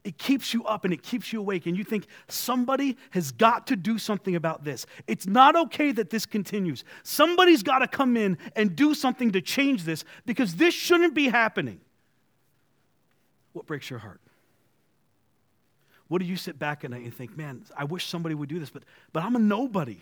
it 0.04 0.18
keeps 0.18 0.54
you 0.54 0.64
up 0.66 0.84
and 0.84 0.94
it 0.94 1.04
keeps 1.04 1.32
you 1.32 1.40
awake, 1.40 1.68
and 1.68 1.78
you 1.78 1.84
think 1.84 2.08
somebody 2.28 2.98
has 3.12 3.32
got 3.32 3.68
to 3.68 3.76
do 3.76 3.98
something 3.98 4.36
about 4.36 4.64
this. 4.64 4.86
It's 5.08 5.28
not 5.28 5.56
okay 5.56 5.92
that 5.92 6.10
this 6.10 6.26
continues. 6.26 6.84
Somebody's 7.04 7.62
got 7.62 7.80
to 7.80 7.88
come 7.88 8.18
in 8.18 8.38
and 8.56 8.76
do 8.76 8.96
something 8.96 9.32
to 9.32 9.42
change 9.42 9.84
this 9.84 10.04
because 10.26 10.56
this 10.56 10.74
shouldn't 10.74 11.14
be 11.14 11.30
happening. 11.30 11.80
What 13.54 13.68
breaks 13.68 13.90
your 13.90 14.00
heart? 14.00 14.22
What 16.08 16.20
do 16.20 16.26
you 16.26 16.36
sit 16.36 16.60
back 16.60 16.84
at 16.84 16.92
night 16.92 17.04
and 17.04 17.14
think, 17.14 17.38
man, 17.38 17.64
I 17.78 17.86
wish 17.86 18.06
somebody 18.08 18.36
would 18.36 18.50
do 18.50 18.60
this, 18.60 18.70
but, 18.70 18.84
but 19.14 19.24
I'm 19.24 19.36
a 19.36 19.40
nobody. 19.40 20.00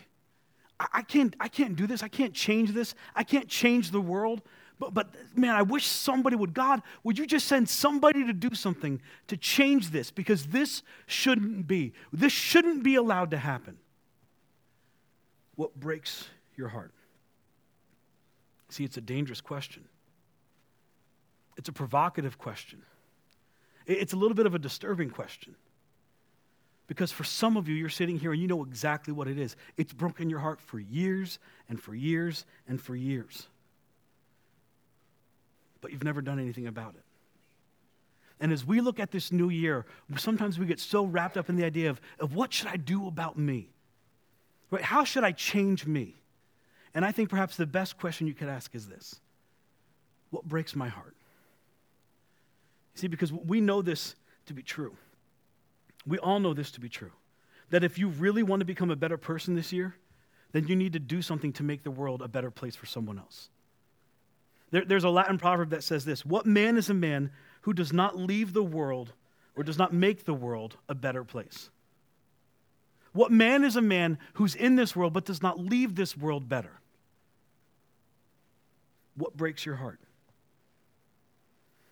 I, 0.80 0.88
I, 0.94 1.02
can't, 1.02 1.36
I 1.40 1.48
can't 1.50 1.76
do 1.76 1.86
this. 1.86 2.02
I 2.02 2.08
can't 2.08 2.34
change 2.34 2.72
this. 2.72 2.96
I 3.16 3.24
can't 3.24 3.48
change 3.48 3.92
the 3.92 4.02
world. 4.02 4.42
But, 4.80 4.94
but 4.94 5.14
man, 5.36 5.56
I 5.56 5.62
wish 5.62 5.86
somebody 5.86 6.38
would, 6.38 6.54
God, 6.54 6.82
would 7.04 7.20
you 7.20 7.28
just 7.28 7.48
send 7.48 7.68
somebody 7.68 8.26
to 8.26 8.34
do 8.34 8.56
something 8.56 9.02
to 9.28 9.36
change 9.36 9.90
this? 9.92 10.10
Because 10.10 10.48
this 10.48 10.82
shouldn't 11.06 11.68
be. 11.68 11.94
This 12.14 12.32
shouldn't 12.32 12.82
be 12.82 12.96
allowed 12.96 13.32
to 13.32 13.38
happen. 13.38 13.78
What 15.56 15.78
breaks 15.78 16.30
your 16.56 16.70
heart? 16.70 16.94
See, 18.70 18.86
it's 18.86 18.96
a 18.96 19.02
dangerous 19.02 19.42
question. 19.42 19.84
It's 21.58 21.68
a 21.68 21.74
provocative 21.74 22.38
question. 22.38 22.82
It's 23.86 24.14
a 24.14 24.16
little 24.16 24.36
bit 24.36 24.46
of 24.46 24.56
a 24.56 24.60
disturbing 24.60 25.10
question. 25.10 25.56
Because 26.88 27.12
for 27.12 27.24
some 27.26 27.58
of 27.58 27.68
you, 27.68 27.76
you're 27.76 27.90
sitting 27.90 28.18
here 28.18 28.32
and 28.32 28.42
you 28.42 28.48
know 28.48 28.64
exactly 28.64 29.12
what 29.12 29.28
it 29.28 29.38
is. 29.38 29.58
It's 29.76 29.92
broken 29.92 30.30
your 30.30 30.40
heart 30.40 30.62
for 30.62 30.80
years 30.80 31.38
and 31.68 31.80
for 31.80 31.94
years 31.94 32.46
and 32.68 32.82
for 32.82 32.96
years 32.96 33.48
but 35.82 35.92
you've 35.92 36.04
never 36.04 36.22
done 36.22 36.40
anything 36.40 36.68
about 36.68 36.96
it. 36.96 37.04
And 38.40 38.54
as 38.54 38.66
we 38.66 38.80
look 38.80 39.00
at 39.00 39.12
this 39.12 39.32
new 39.32 39.50
year, 39.50 39.86
sometimes 40.18 40.58
we 40.58 40.66
get 40.66 40.80
so 40.80 41.04
wrapped 41.04 41.38
up 41.38 41.50
in 41.50 41.56
the 41.56 41.66
idea 41.66 41.90
of, 41.90 42.00
of 42.20 42.34
what 42.34 42.54
should 42.54 42.68
I 42.68 42.78
do 42.78 43.08
about 43.08 43.38
me? 43.38 43.70
Right? 44.72 44.82
How 44.82 45.04
should 45.04 45.24
I 45.24 45.32
change 45.32 45.86
me? 45.86 46.16
And 46.94 47.04
I 47.04 47.12
think 47.12 47.30
perhaps 47.30 47.58
the 47.58 47.66
best 47.66 47.98
question 47.98 48.28
you 48.28 48.34
could 48.34 48.50
ask 48.50 48.74
is 48.76 48.88
this 48.88 49.20
What 50.30 50.46
breaks 50.46 50.76
my 50.76 50.88
heart? 50.88 51.16
See, 52.96 53.08
because 53.08 53.32
we 53.32 53.62
know 53.62 53.82
this 53.82 54.16
to 54.48 54.54
be 54.54 54.64
true. 54.64 54.96
We 56.06 56.18
all 56.18 56.40
know 56.40 56.54
this 56.54 56.72
to 56.72 56.80
be 56.80 56.90
true. 56.90 57.12
That 57.70 57.84
if 57.84 58.00
you 58.00 58.10
really 58.10 58.42
want 58.42 58.62
to 58.62 58.66
become 58.66 58.90
a 58.90 58.96
better 58.96 59.18
person 59.18 59.56
this 59.56 59.72
year, 59.72 59.96
then 60.54 60.68
you 60.68 60.76
need 60.76 60.94
to 60.94 61.00
do 61.00 61.22
something 61.22 61.54
to 61.54 61.64
make 61.64 61.84
the 61.84 61.92
world 61.92 62.22
a 62.22 62.28
better 62.28 62.50
place 62.50 62.76
for 62.76 62.86
someone 62.86 63.20
else. 63.20 63.50
There, 64.72 64.86
there's 64.86 65.04
a 65.04 65.10
Latin 65.10 65.38
proverb 65.38 65.72
that 65.72 65.84
says 65.84 66.06
this 66.06 66.26
What 66.26 66.46
man 66.46 66.78
is 66.78 66.90
a 66.90 66.94
man 66.94 67.32
who 67.62 67.74
does 67.74 67.92
not 67.92 68.18
leave 68.18 68.54
the 68.54 68.64
world 68.64 69.14
or 69.56 69.64
does 69.64 69.78
not 69.78 69.94
make 69.94 70.26
the 70.26 70.34
world 70.34 70.78
a 70.88 70.96
better 70.96 71.24
place? 71.24 71.70
What 73.12 73.32
man 73.32 73.64
is 73.64 73.76
a 73.76 73.82
man 73.82 74.20
who's 74.34 74.56
in 74.56 74.76
this 74.76 74.96
world 74.96 75.14
but 75.14 75.26
does 75.26 75.42
not 75.42 75.60
leave 75.60 75.96
this 75.96 76.16
world 76.16 76.48
better? 76.48 76.80
What 79.16 79.36
breaks 79.36 79.66
your 79.66 79.76
heart? 79.76 80.00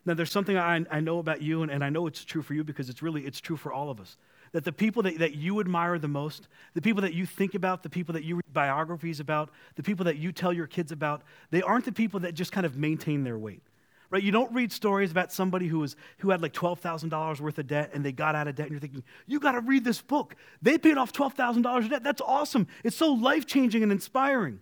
Now, 0.06 0.14
there's 0.14 0.32
something 0.32 0.56
I, 0.56 0.86
I 0.90 1.00
know 1.00 1.18
about 1.18 1.42
you, 1.42 1.62
and, 1.62 1.70
and 1.70 1.84
I 1.84 1.90
know 1.90 2.06
it's 2.06 2.24
true 2.24 2.40
for 2.40 2.54
you 2.54 2.64
because 2.64 2.88
it's 2.88 3.02
really, 3.02 3.26
it's 3.26 3.40
true 3.40 3.58
for 3.58 3.72
all 3.72 3.90
of 3.90 4.00
us 4.00 4.16
that 4.52 4.64
the 4.64 4.72
people 4.72 5.02
that, 5.02 5.18
that 5.18 5.34
you 5.34 5.60
admire 5.60 5.98
the 5.98 6.08
most, 6.08 6.48
the 6.74 6.82
people 6.82 7.02
that 7.02 7.14
you 7.14 7.26
think 7.26 7.54
about, 7.54 7.82
the 7.82 7.90
people 7.90 8.12
that 8.14 8.24
you 8.24 8.36
read 8.36 8.52
biographies 8.52 9.20
about, 9.20 9.50
the 9.76 9.82
people 9.82 10.04
that 10.04 10.16
you 10.16 10.32
tell 10.32 10.52
your 10.52 10.66
kids 10.66 10.92
about, 10.92 11.22
they 11.50 11.62
aren't 11.62 11.84
the 11.84 11.92
people 11.92 12.20
that 12.20 12.34
just 12.34 12.52
kind 12.52 12.66
of 12.66 12.76
maintain 12.76 13.24
their 13.24 13.38
weight. 13.38 13.62
Right? 14.10 14.22
You 14.22 14.32
don't 14.32 14.50
read 14.54 14.72
stories 14.72 15.10
about 15.10 15.32
somebody 15.32 15.66
who, 15.66 15.80
was, 15.80 15.94
who 16.18 16.30
had 16.30 16.40
like 16.40 16.54
$12,000 16.54 17.40
worth 17.40 17.58
of 17.58 17.66
debt 17.66 17.90
and 17.92 18.02
they 18.02 18.12
got 18.12 18.34
out 18.34 18.48
of 18.48 18.54
debt, 18.54 18.66
and 18.66 18.72
you're 18.72 18.80
thinking, 18.80 19.04
you 19.26 19.38
got 19.38 19.52
to 19.52 19.60
read 19.60 19.84
this 19.84 20.00
book. 20.00 20.34
They 20.62 20.78
paid 20.78 20.96
off 20.96 21.12
$12,000 21.12 21.78
of 21.78 21.90
debt. 21.90 22.02
That's 22.02 22.22
awesome. 22.22 22.68
It's 22.84 22.96
so 22.96 23.12
life 23.12 23.44
changing 23.46 23.82
and 23.82 23.92
inspiring. 23.92 24.60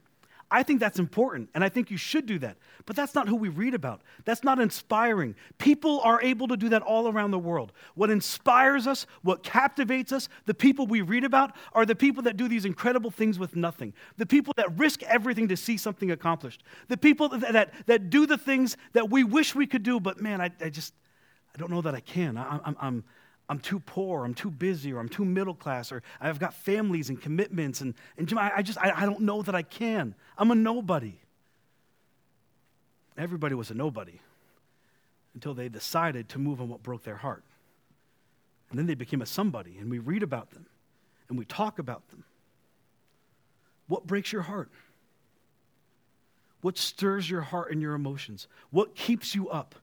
I 0.49 0.63
think 0.63 0.79
that's 0.79 1.01
important, 1.01 1.51
and 1.55 1.65
I 1.65 1.69
think 1.69 1.91
you 1.91 1.97
should 1.97 2.25
do 2.25 2.39
that. 2.39 2.57
But 2.85 2.95
that's 2.95 3.17
not 3.17 3.27
who 3.27 3.35
we 3.35 3.49
read 3.49 3.75
about. 3.75 4.03
That's 4.25 4.45
not 4.45 4.61
inspiring. 4.61 5.35
People 5.59 6.01
are 6.01 6.23
able 6.23 6.47
to 6.49 6.57
do 6.57 6.69
that 6.69 6.83
all 6.83 7.09
around 7.09 7.33
the 7.33 7.39
world. 7.39 7.73
What 7.97 8.11
inspires 8.11 8.87
us, 8.87 9.07
what 9.23 9.43
captivates 9.43 10.13
us, 10.13 10.29
the 10.45 10.55
people 10.55 10.87
we 10.87 11.01
read 11.01 11.25
about 11.25 11.57
are 11.73 11.85
the 11.85 11.97
people 11.97 12.23
that 12.25 12.37
do 12.37 12.47
these 12.47 12.65
incredible 12.65 13.11
things 13.11 13.41
with 13.41 13.57
nothing. 13.57 13.93
The 14.19 14.27
people 14.27 14.55
that 14.57 14.79
risk 14.79 15.03
everything 15.03 15.49
to 15.49 15.57
see 15.57 15.77
something 15.77 16.13
accomplished. 16.13 16.63
The 16.87 16.97
people 16.97 17.29
that, 17.31 17.53
that, 17.53 17.73
that 17.87 18.09
do 18.09 18.25
the 18.25 18.39
things 18.39 18.77
that 18.93 19.11
we 19.11 19.25
wish 19.25 19.57
we 19.57 19.67
could 19.67 19.83
do, 19.83 19.99
but 19.99 20.21
man, 20.21 20.41
I, 20.41 20.51
I 20.61 20.71
just, 20.71 20.95
I 21.55 21.59
don't 21.59 21.71
know 21.71 21.83
that 21.83 21.95
I 21.97 22.01
can. 22.01 22.37
I, 22.37 22.61
I'm, 22.65 22.77
I'm, 22.81 23.05
I'm 23.49 23.61
too 23.61 23.79
poor, 23.79 24.25
I'm 24.25 24.35
too 24.35 24.51
busy, 24.51 24.93
or 24.93 24.99
I'm 24.99 25.09
too 25.09 25.25
middle 25.25 25.55
class, 25.55 25.93
or 25.93 26.03
I've 26.21 26.39
got 26.39 26.53
families 26.53 27.09
and 27.09 27.21
commitments, 27.21 27.81
and, 27.81 27.95
and 28.17 28.27
Jim, 28.27 28.39
I, 28.39 28.57
I 28.57 28.63
just, 28.63 28.79
I, 28.79 28.91
I 28.91 29.07
don't 29.07 29.21
know 29.21 29.43
that 29.43 29.55
I 29.55 29.63
can. 29.63 30.15
I'm 30.37 30.51
a 30.51 30.55
nobody. 30.55 31.15
Everybody 33.17 33.55
was 33.55 33.71
a 33.71 33.75
nobody 33.75 34.21
until 35.35 35.55
they 35.55 35.69
decided 35.69 36.29
to 36.31 36.39
move 36.39 36.61
on 36.61 36.69
what 36.69 36.83
broke 36.83 37.05
their 37.05 37.17
heart. 37.17 37.45
And 38.71 38.79
then 38.79 38.87
they 38.87 38.95
became 38.95 39.23
a 39.23 39.27
somebody, 39.27 39.77
and 39.79 39.91
we 39.91 40.01
read 40.01 40.25
about 40.25 40.51
them, 40.51 40.67
and 41.29 41.39
we 41.39 41.45
talk 41.45 41.79
about 41.79 42.09
them. 42.09 42.25
What 43.87 44.07
breaks 44.07 44.33
your 44.33 44.43
heart? 44.43 44.71
What 46.63 46.77
stirs 46.77 47.31
your 47.31 47.43
heart 47.43 47.71
and 47.71 47.81
your 47.81 47.95
emotions? 47.95 48.49
What 48.71 48.97
keeps 48.97 49.37
you 49.37 49.49
up? 49.49 49.77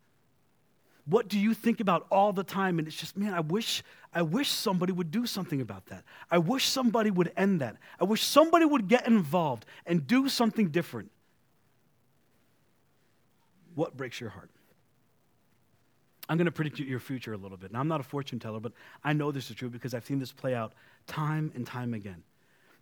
What 1.05 1.27
do 1.27 1.37
you 1.37 1.53
think 1.53 1.79
about 1.79 2.07
all 2.09 2.31
the 2.31 2.43
time? 2.43 2.79
And 2.79 2.87
it's 2.87 2.95
just, 2.95 3.17
man, 3.17 3.33
I 3.33 3.41
wish, 3.41 3.83
I 4.13 4.21
wish 4.21 4.49
somebody 4.49 4.93
would 4.93 5.11
do 5.11 5.25
something 5.25 5.59
about 5.59 5.87
that. 5.87 6.03
I 6.31 6.37
wish 6.37 6.65
somebody 6.65 7.11
would 7.11 7.31
end 7.35 7.61
that. 7.61 7.75
I 7.99 8.05
wish 8.05 8.23
somebody 8.23 8.65
would 8.65 8.87
get 8.87 9.05
involved 9.05 9.65
and 9.85 10.07
do 10.07 10.29
something 10.29 10.69
different. 10.69 11.11
What 13.75 13.97
breaks 13.97 14.21
your 14.21 14.29
heart? 14.29 14.49
I'm 16.29 16.37
going 16.37 16.45
to 16.45 16.51
predict 16.51 16.79
your 16.79 16.99
future 16.99 17.33
a 17.33 17.37
little 17.37 17.57
bit. 17.57 17.73
Now, 17.73 17.81
I'm 17.81 17.89
not 17.89 17.99
a 17.99 18.03
fortune 18.03 18.39
teller, 18.39 18.61
but 18.61 18.71
I 19.03 19.11
know 19.11 19.31
this 19.31 19.49
is 19.49 19.57
true 19.57 19.69
because 19.69 19.93
I've 19.93 20.05
seen 20.05 20.19
this 20.19 20.31
play 20.31 20.55
out 20.55 20.73
time 21.05 21.51
and 21.53 21.67
time 21.67 21.93
again. 21.93 22.23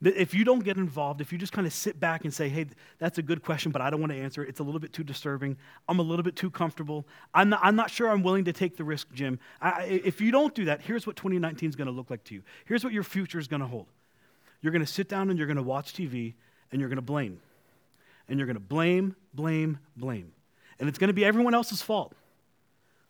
If 0.04 0.34
you 0.34 0.44
don't 0.44 0.64
get 0.64 0.78
involved, 0.78 1.22
if 1.22 1.32
you 1.32 1.38
just 1.38 1.54
kind 1.54 1.68
of 1.68 1.74
sit 1.74 2.00
back 2.00 2.24
and 2.24 2.34
say, 2.34 2.50
hey, 2.50 2.66
that's 2.98 3.20
a 3.20 3.22
good 3.22 3.44
question, 3.44 3.72
but 3.72 3.82
I 3.82 3.92
don't 3.92 4.00
want 4.00 4.12
to 4.12 4.18
answer 4.18 4.44
it, 4.44 4.50
it's 4.50 4.60
a 4.60 4.64
little 4.64 4.80
bit 4.80 4.94
too 4.94 5.04
disturbing. 5.04 5.58
I'm 5.88 6.00
a 6.00 6.02
little 6.02 6.24
bit 6.24 6.36
too 6.36 6.50
comfortable. 6.50 7.08
I'm 7.36 7.50
not, 7.50 7.60
I'm 7.62 7.76
not 7.76 7.92
sure 7.92 8.10
I'm 8.10 8.24
willing 8.24 8.46
to 8.46 8.54
take 8.54 8.78
the 8.78 8.84
risk, 8.84 9.12
Jim. 9.14 9.40
I, 9.62 9.84
if 9.84 10.20
you 10.20 10.32
don't 10.32 10.56
do 10.56 10.66
that, 10.66 10.82
here's 10.82 11.06
what 11.06 11.16
2019 11.18 11.70
is 11.70 11.76
going 11.76 11.86
to 11.86 11.94
look 11.94 12.10
like 12.10 12.24
to 12.26 12.34
you. 12.34 12.42
Here's 12.66 12.84
what 12.84 12.94
your 12.94 13.04
future 13.04 13.38
is 13.38 13.48
going 13.48 13.62
to 13.62 13.68
hold. 13.68 13.88
You're 14.62 14.72
going 14.72 14.86
to 14.86 14.92
sit 14.92 15.08
down 15.08 15.30
and 15.30 15.38
you're 15.38 15.48
going 15.48 15.58
to 15.58 15.64
watch 15.64 15.94
TV 15.94 16.34
and 16.72 16.80
you're 16.80 16.90
going 16.90 16.98
to 16.98 17.04
blame. 17.04 17.40
And 18.28 18.40
you're 18.40 18.48
going 18.48 18.56
to 18.56 18.60
blame, 18.60 19.16
blame, 19.34 19.78
blame. 19.96 20.32
And 20.80 20.90
it's 20.90 20.98
going 20.98 21.10
to 21.10 21.14
be 21.14 21.26
everyone 21.26 21.54
else's 21.54 21.82
fault 21.82 22.16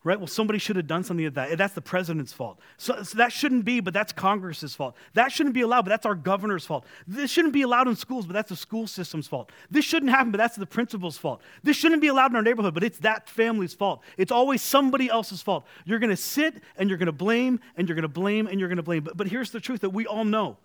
right? 0.03 0.17
Well, 0.19 0.27
somebody 0.27 0.57
should 0.57 0.77
have 0.77 0.87
done 0.87 1.03
something 1.03 1.25
like 1.25 1.35
that. 1.35 1.57
That's 1.57 1.73
the 1.73 1.81
president's 1.81 2.33
fault. 2.33 2.59
So, 2.77 3.03
so, 3.03 3.17
that 3.17 3.31
shouldn't 3.31 3.65
be, 3.65 3.79
but 3.79 3.93
that's 3.93 4.11
Congress's 4.11 4.73
fault. 4.73 4.95
That 5.13 5.31
shouldn't 5.31 5.53
be 5.53 5.61
allowed, 5.61 5.83
but 5.83 5.89
that's 5.89 6.05
our 6.05 6.15
governor's 6.15 6.65
fault. 6.65 6.85
This 7.07 7.29
shouldn't 7.29 7.53
be 7.53 7.61
allowed 7.61 7.87
in 7.87 7.95
schools, 7.95 8.25
but 8.25 8.33
that's 8.33 8.49
the 8.49 8.55
school 8.55 8.87
system's 8.87 9.27
fault. 9.27 9.51
This 9.69 9.85
shouldn't 9.85 10.11
happen, 10.11 10.31
but 10.31 10.39
that's 10.39 10.55
the 10.55 10.65
principal's 10.65 11.17
fault. 11.17 11.41
This 11.63 11.77
shouldn't 11.77 12.01
be 12.01 12.07
allowed 12.07 12.31
in 12.31 12.35
our 12.35 12.41
neighborhood, 12.41 12.73
but 12.73 12.83
it's 12.83 12.97
that 12.99 13.29
family's 13.29 13.73
fault. 13.73 14.01
It's 14.17 14.31
always 14.31 14.61
somebody 14.61 15.09
else's 15.09 15.41
fault. 15.41 15.65
You're 15.85 15.99
going 15.99 16.09
to 16.09 16.17
sit 16.17 16.61
and 16.77 16.89
you're 16.89 16.97
going 16.97 17.05
to 17.05 17.11
blame 17.11 17.59
and 17.77 17.87
you're 17.87 17.95
going 17.95 18.03
to 18.03 18.07
blame 18.07 18.47
and 18.47 18.59
you're 18.59 18.69
going 18.69 18.77
to 18.77 18.83
blame. 18.83 19.03
But, 19.03 19.17
but 19.17 19.27
here's 19.27 19.51
the 19.51 19.59
truth 19.59 19.81
that 19.81 19.91
we 19.91 20.07
all 20.07 20.25
know 20.25 20.57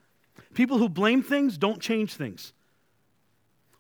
people 0.55 0.79
who 0.79 0.89
blame 0.89 1.23
things 1.23 1.59
don't 1.59 1.81
change 1.81 2.15
things. 2.15 2.53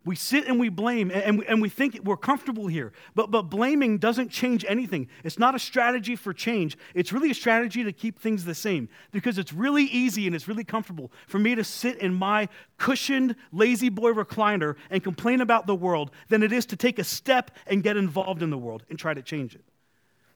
We 0.07 0.15
sit 0.15 0.47
and 0.47 0.61
we 0.61 0.69
blame 0.69 1.11
and, 1.11 1.43
and 1.49 1.61
we 1.61 1.69
think 1.69 1.99
we're 2.05 2.17
comfortable 2.17 2.69
here. 2.69 2.93
But, 3.17 3.33
but 3.33 3.43
blaming 3.43 3.99
doesn't 3.99 4.31
change 4.31 4.65
anything. 4.69 5.09
It's 5.25 5.37
not 5.37 5.57
a 5.57 5.59
strategy 5.59 6.15
for 6.15 6.33
change. 6.33 6.79
It's 6.95 7.13
really 7.13 7.33
a 7.33 7.35
strategy 7.35 7.83
to 7.83 7.93
keep 7.93 8.21
things 8.21 8.45
the 8.45 8.55
same 8.55 8.89
because 9.11 9.37
it's 9.37 9.53
really 9.53 9.83
easy 9.83 10.29
and 10.29 10.37
it's 10.37 10.47
really 10.47 10.63
comfortable 10.63 11.11
for 11.27 11.41
me 11.41 11.57
to 11.57 11.65
sit 11.65 11.99
in 11.99 12.15
my 12.15 12.49
cushioned 12.79 13.35
La-Z-Boy 13.51 14.13
recliner 14.13 14.77
and 14.91 15.03
complain 15.03 15.41
about 15.41 15.67
the 15.67 15.75
world 15.75 16.13
than 16.29 16.45
it 16.45 16.53
is 16.53 16.67
to 16.67 16.77
take 16.77 17.01
a 17.01 17.05
step 17.05 17.51
and 17.67 17.83
get 17.83 17.97
involved 17.97 18.45
in 18.45 18.51
the 18.51 18.59
world 18.59 18.85
and 18.89 19.01
try 19.01 19.13
to 19.13 19.23
change 19.23 19.57
it. 19.57 19.65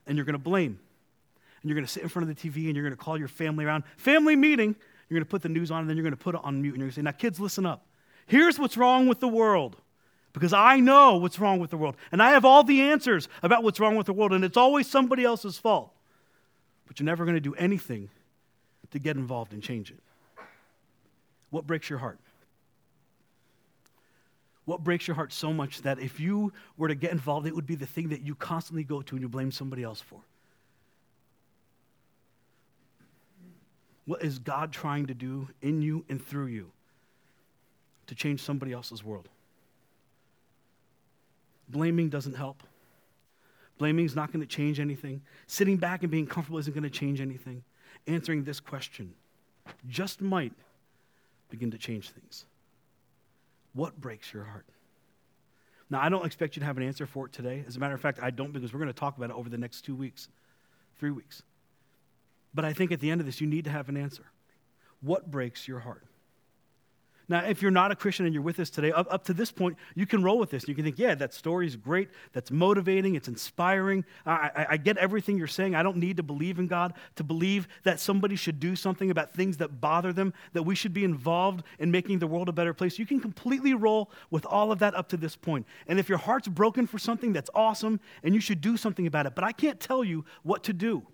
And 0.05 0.17
you're 0.17 0.25
going 0.25 0.33
to 0.33 0.37
blame. 0.37 0.81
And 1.61 1.69
you're 1.69 1.75
going 1.75 1.85
to 1.85 1.91
sit 1.91 2.03
in 2.03 2.09
front 2.09 2.29
of 2.29 2.35
the 2.35 2.49
TV 2.49 2.65
and 2.65 2.75
you're 2.75 2.83
going 2.83 2.91
to 2.91 3.01
call 3.01 3.17
your 3.17 3.29
family 3.29 3.63
around. 3.63 3.85
Family 3.95 4.35
meeting. 4.35 4.75
You're 5.07 5.17
going 5.17 5.25
to 5.25 5.31
put 5.31 5.43
the 5.43 5.49
news 5.49 5.71
on 5.71 5.79
and 5.79 5.89
then 5.89 5.95
you're 5.95 6.03
going 6.03 6.11
to 6.11 6.21
put 6.21 6.35
it 6.35 6.41
on 6.43 6.61
mute 6.61 6.73
and 6.73 6.79
you're 6.79 6.87
going 6.87 6.91
to 6.91 6.95
say, 6.95 7.01
Now, 7.03 7.11
kids, 7.11 7.39
listen 7.39 7.65
up. 7.65 7.85
Here's 8.31 8.57
what's 8.57 8.77
wrong 8.77 9.07
with 9.07 9.19
the 9.19 9.27
world. 9.27 9.75
Because 10.31 10.53
I 10.53 10.79
know 10.79 11.17
what's 11.17 11.37
wrong 11.37 11.59
with 11.59 11.69
the 11.69 11.75
world. 11.75 11.97
And 12.13 12.23
I 12.23 12.31
have 12.31 12.45
all 12.45 12.63
the 12.63 12.79
answers 12.79 13.27
about 13.43 13.61
what's 13.61 13.77
wrong 13.77 13.97
with 13.97 14.05
the 14.05 14.13
world. 14.13 14.31
And 14.31 14.45
it's 14.45 14.55
always 14.55 14.87
somebody 14.87 15.25
else's 15.25 15.57
fault. 15.57 15.91
But 16.87 16.97
you're 16.97 17.05
never 17.05 17.25
going 17.25 17.35
to 17.35 17.41
do 17.41 17.53
anything 17.55 18.07
to 18.91 18.99
get 18.99 19.17
involved 19.17 19.51
and 19.51 19.61
change 19.61 19.91
it. 19.91 19.99
What 21.49 21.67
breaks 21.67 21.89
your 21.89 21.99
heart? 21.99 22.19
What 24.63 24.81
breaks 24.81 25.09
your 25.09 25.15
heart 25.15 25.33
so 25.33 25.51
much 25.51 25.81
that 25.81 25.99
if 25.99 26.17
you 26.17 26.53
were 26.77 26.87
to 26.87 26.95
get 26.95 27.11
involved, 27.11 27.47
it 27.47 27.53
would 27.53 27.67
be 27.67 27.75
the 27.75 27.85
thing 27.85 28.07
that 28.09 28.21
you 28.21 28.33
constantly 28.35 28.85
go 28.85 29.01
to 29.01 29.15
and 29.15 29.21
you 29.21 29.27
blame 29.27 29.51
somebody 29.51 29.83
else 29.83 29.99
for? 29.99 30.21
What 34.05 34.23
is 34.23 34.39
God 34.39 34.71
trying 34.71 35.07
to 35.07 35.13
do 35.13 35.49
in 35.61 35.81
you 35.81 36.05
and 36.07 36.25
through 36.25 36.45
you? 36.45 36.71
To 38.11 38.15
change 38.15 38.41
somebody 38.41 38.73
else's 38.73 39.05
world. 39.05 39.29
Blaming 41.69 42.09
doesn't 42.09 42.35
help. 42.35 42.61
Blaming 43.77 44.03
is 44.03 44.17
not 44.17 44.33
going 44.33 44.41
to 44.41 44.45
change 44.45 44.81
anything. 44.81 45.21
Sitting 45.47 45.77
back 45.77 46.03
and 46.03 46.11
being 46.11 46.27
comfortable 46.27 46.59
isn't 46.59 46.73
going 46.73 46.83
to 46.83 46.89
change 46.89 47.21
anything. 47.21 47.63
Answering 48.07 48.43
this 48.43 48.59
question 48.59 49.13
just 49.87 50.19
might 50.19 50.51
begin 51.49 51.71
to 51.71 51.77
change 51.77 52.09
things. 52.09 52.43
What 53.71 54.01
breaks 54.01 54.33
your 54.33 54.43
heart? 54.43 54.65
Now, 55.89 56.01
I 56.01 56.09
don't 56.09 56.25
expect 56.25 56.57
you 56.57 56.59
to 56.59 56.65
have 56.65 56.75
an 56.75 56.83
answer 56.83 57.05
for 57.05 57.27
it 57.27 57.31
today. 57.31 57.63
As 57.65 57.77
a 57.77 57.79
matter 57.79 57.95
of 57.95 58.01
fact, 58.01 58.19
I 58.21 58.29
don't 58.29 58.51
because 58.51 58.73
we're 58.73 58.81
going 58.81 58.93
to 58.93 58.99
talk 58.99 59.15
about 59.15 59.29
it 59.29 59.35
over 59.37 59.47
the 59.47 59.57
next 59.57 59.85
two 59.85 59.95
weeks, 59.95 60.27
three 60.99 61.11
weeks. 61.11 61.43
But 62.53 62.65
I 62.65 62.73
think 62.73 62.91
at 62.91 62.99
the 62.99 63.09
end 63.09 63.21
of 63.21 63.25
this, 63.25 63.39
you 63.39 63.47
need 63.47 63.63
to 63.63 63.71
have 63.71 63.87
an 63.87 63.95
answer. 63.95 64.25
What 64.99 65.31
breaks 65.31 65.65
your 65.65 65.79
heart? 65.79 66.03
Now, 67.31 67.45
if 67.45 67.61
you're 67.61 67.71
not 67.71 67.91
a 67.91 67.95
Christian 67.95 68.25
and 68.25 68.33
you're 68.33 68.43
with 68.43 68.59
us 68.59 68.69
today, 68.69 68.91
up, 68.91 69.07
up 69.09 69.23
to 69.23 69.33
this 69.33 69.53
point, 69.53 69.77
you 69.95 70.05
can 70.05 70.21
roll 70.21 70.37
with 70.37 70.49
this. 70.49 70.67
You 70.67 70.75
can 70.75 70.83
think, 70.83 70.99
yeah, 70.99 71.15
that 71.15 71.33
story 71.33 71.65
is 71.65 71.77
great. 71.77 72.09
That's 72.33 72.51
motivating. 72.51 73.15
It's 73.15 73.29
inspiring. 73.29 74.03
I, 74.25 74.51
I, 74.53 74.65
I 74.71 74.77
get 74.77 74.97
everything 74.97 75.37
you're 75.37 75.47
saying. 75.47 75.73
I 75.73 75.81
don't 75.81 75.95
need 75.95 76.17
to 76.17 76.23
believe 76.23 76.59
in 76.59 76.67
God 76.67 76.93
to 77.15 77.23
believe 77.23 77.69
that 77.83 78.01
somebody 78.01 78.35
should 78.35 78.59
do 78.59 78.75
something 78.75 79.11
about 79.11 79.33
things 79.33 79.55
that 79.57 79.79
bother 79.79 80.11
them, 80.11 80.33
that 80.51 80.63
we 80.63 80.75
should 80.75 80.93
be 80.93 81.05
involved 81.05 81.63
in 81.79 81.89
making 81.89 82.19
the 82.19 82.27
world 82.27 82.49
a 82.49 82.51
better 82.51 82.73
place. 82.73 82.99
You 82.99 83.05
can 83.05 83.21
completely 83.21 83.73
roll 83.75 84.11
with 84.29 84.45
all 84.45 84.73
of 84.73 84.79
that 84.79 84.93
up 84.93 85.07
to 85.09 85.17
this 85.17 85.37
point. 85.37 85.65
And 85.87 85.99
if 85.99 86.09
your 86.09 86.17
heart's 86.17 86.49
broken 86.49 86.85
for 86.85 86.99
something, 86.99 87.31
that's 87.31 87.49
awesome, 87.55 88.01
and 88.23 88.35
you 88.35 88.41
should 88.41 88.59
do 88.59 88.75
something 88.75 89.07
about 89.07 89.25
it. 89.25 89.35
But 89.35 89.45
I 89.45 89.53
can't 89.53 89.79
tell 89.79 90.03
you 90.03 90.25
what 90.43 90.65
to 90.65 90.73
do. 90.73 91.07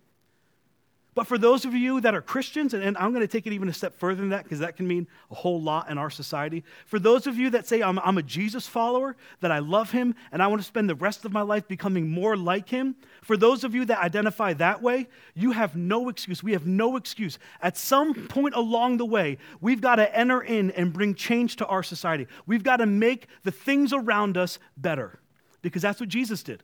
But 1.18 1.26
for 1.26 1.40
those 1.40 1.66
of 1.66 1.74
you 1.74 2.00
that 2.02 2.14
are 2.14 2.22
Christians, 2.22 2.76
and, 2.76 2.96
I'm 2.96 3.12
going 3.12 3.26
to 3.26 3.28
take 3.28 3.48
it 3.48 3.54
even 3.54 3.68
a 3.70 3.74
step 3.74 3.98
further 3.98 4.22
than 4.22 4.30
that 4.30 4.44
because 4.44 4.60
that 4.60 4.78
can 4.78 4.88
mean 4.88 5.08
a 5.32 5.34
whole 5.34 5.60
lot 5.60 5.90
in 5.90 5.98
our 5.98 6.12
society. 6.12 6.64
For 6.86 7.00
those 7.00 7.26
of 7.26 7.38
you 7.38 7.50
that 7.50 7.66
say, 7.66 7.82
I'm, 7.82 7.98
I'm 7.98 8.20
a 8.20 8.22
Jesus 8.22 8.68
follower, 8.68 9.16
that 9.40 9.52
I 9.52 9.58
love 9.58 9.90
him, 9.90 10.14
and 10.32 10.44
I 10.44 10.48
want 10.48 10.62
to 10.62 10.68
spend 10.68 10.88
the 10.88 10.94
rest 10.94 11.26
of 11.26 11.34
my 11.34 11.42
life 11.42 11.68
becoming 11.68 12.08
more 12.08 12.38
like 12.38 12.70
him, 12.70 12.96
for 13.24 13.36
those 13.36 13.64
of 13.64 13.74
you 13.74 13.84
that 13.86 13.98
identify 13.98 14.54
that 14.54 14.84
way, 14.84 15.08
you 15.34 15.54
have 15.54 15.76
no 15.76 16.08
excuse. 16.10 16.44
We 16.44 16.52
have 16.52 16.68
no 16.68 16.98
excuse. 16.98 17.40
At 17.64 17.78
some 17.78 18.14
point 18.28 18.54
along 18.54 18.98
the 18.98 19.06
way, 19.06 19.40
we've 19.60 19.82
got 19.82 19.96
to 19.96 20.16
enter 20.16 20.42
in 20.42 20.70
and 20.70 20.94
bring 20.94 21.16
change 21.16 21.56
to 21.56 21.66
our 21.66 21.82
society. 21.82 22.28
We've 22.46 22.62
got 22.62 22.78
to 22.78 22.86
make 22.86 23.26
the 23.42 23.52
things 23.52 23.92
around 23.92 24.38
us 24.38 24.60
better 24.78 25.20
because 25.64 25.82
that's 25.82 26.00
what 26.00 26.10
Jesus 26.10 26.44
did. 26.44 26.62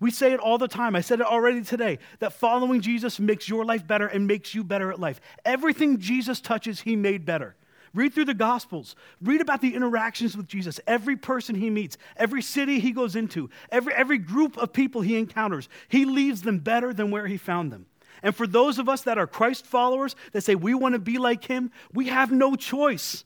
We 0.00 0.10
say 0.10 0.32
it 0.32 0.40
all 0.40 0.58
the 0.58 0.68
time. 0.68 0.94
I 0.94 1.00
said 1.00 1.20
it 1.20 1.26
already 1.26 1.62
today 1.62 1.98
that 2.20 2.32
following 2.32 2.80
Jesus 2.80 3.18
makes 3.18 3.48
your 3.48 3.64
life 3.64 3.86
better 3.86 4.06
and 4.06 4.26
makes 4.26 4.54
you 4.54 4.62
better 4.62 4.92
at 4.92 5.00
life. 5.00 5.20
Everything 5.44 5.98
Jesus 5.98 6.40
touches, 6.40 6.80
he 6.80 6.94
made 6.94 7.24
better. 7.24 7.56
Read 7.94 8.14
through 8.14 8.26
the 8.26 8.34
Gospels. 8.34 8.94
Read 9.20 9.40
about 9.40 9.60
the 9.60 9.74
interactions 9.74 10.36
with 10.36 10.46
Jesus. 10.46 10.78
Every 10.86 11.16
person 11.16 11.56
he 11.56 11.70
meets, 11.70 11.98
every 12.16 12.42
city 12.42 12.78
he 12.78 12.92
goes 12.92 13.16
into, 13.16 13.50
every, 13.72 13.92
every 13.94 14.18
group 14.18 14.56
of 14.58 14.72
people 14.72 15.00
he 15.00 15.16
encounters, 15.16 15.68
he 15.88 16.04
leaves 16.04 16.42
them 16.42 16.58
better 16.58 16.92
than 16.92 17.10
where 17.10 17.26
he 17.26 17.36
found 17.36 17.72
them. 17.72 17.86
And 18.22 18.34
for 18.34 18.46
those 18.46 18.78
of 18.78 18.88
us 18.88 19.02
that 19.02 19.18
are 19.18 19.26
Christ 19.26 19.66
followers 19.66 20.16
that 20.32 20.42
say 20.42 20.54
we 20.54 20.74
want 20.74 20.94
to 20.94 20.98
be 20.98 21.18
like 21.18 21.44
him, 21.44 21.70
we 21.92 22.08
have 22.08 22.30
no 22.30 22.56
choice. 22.56 23.24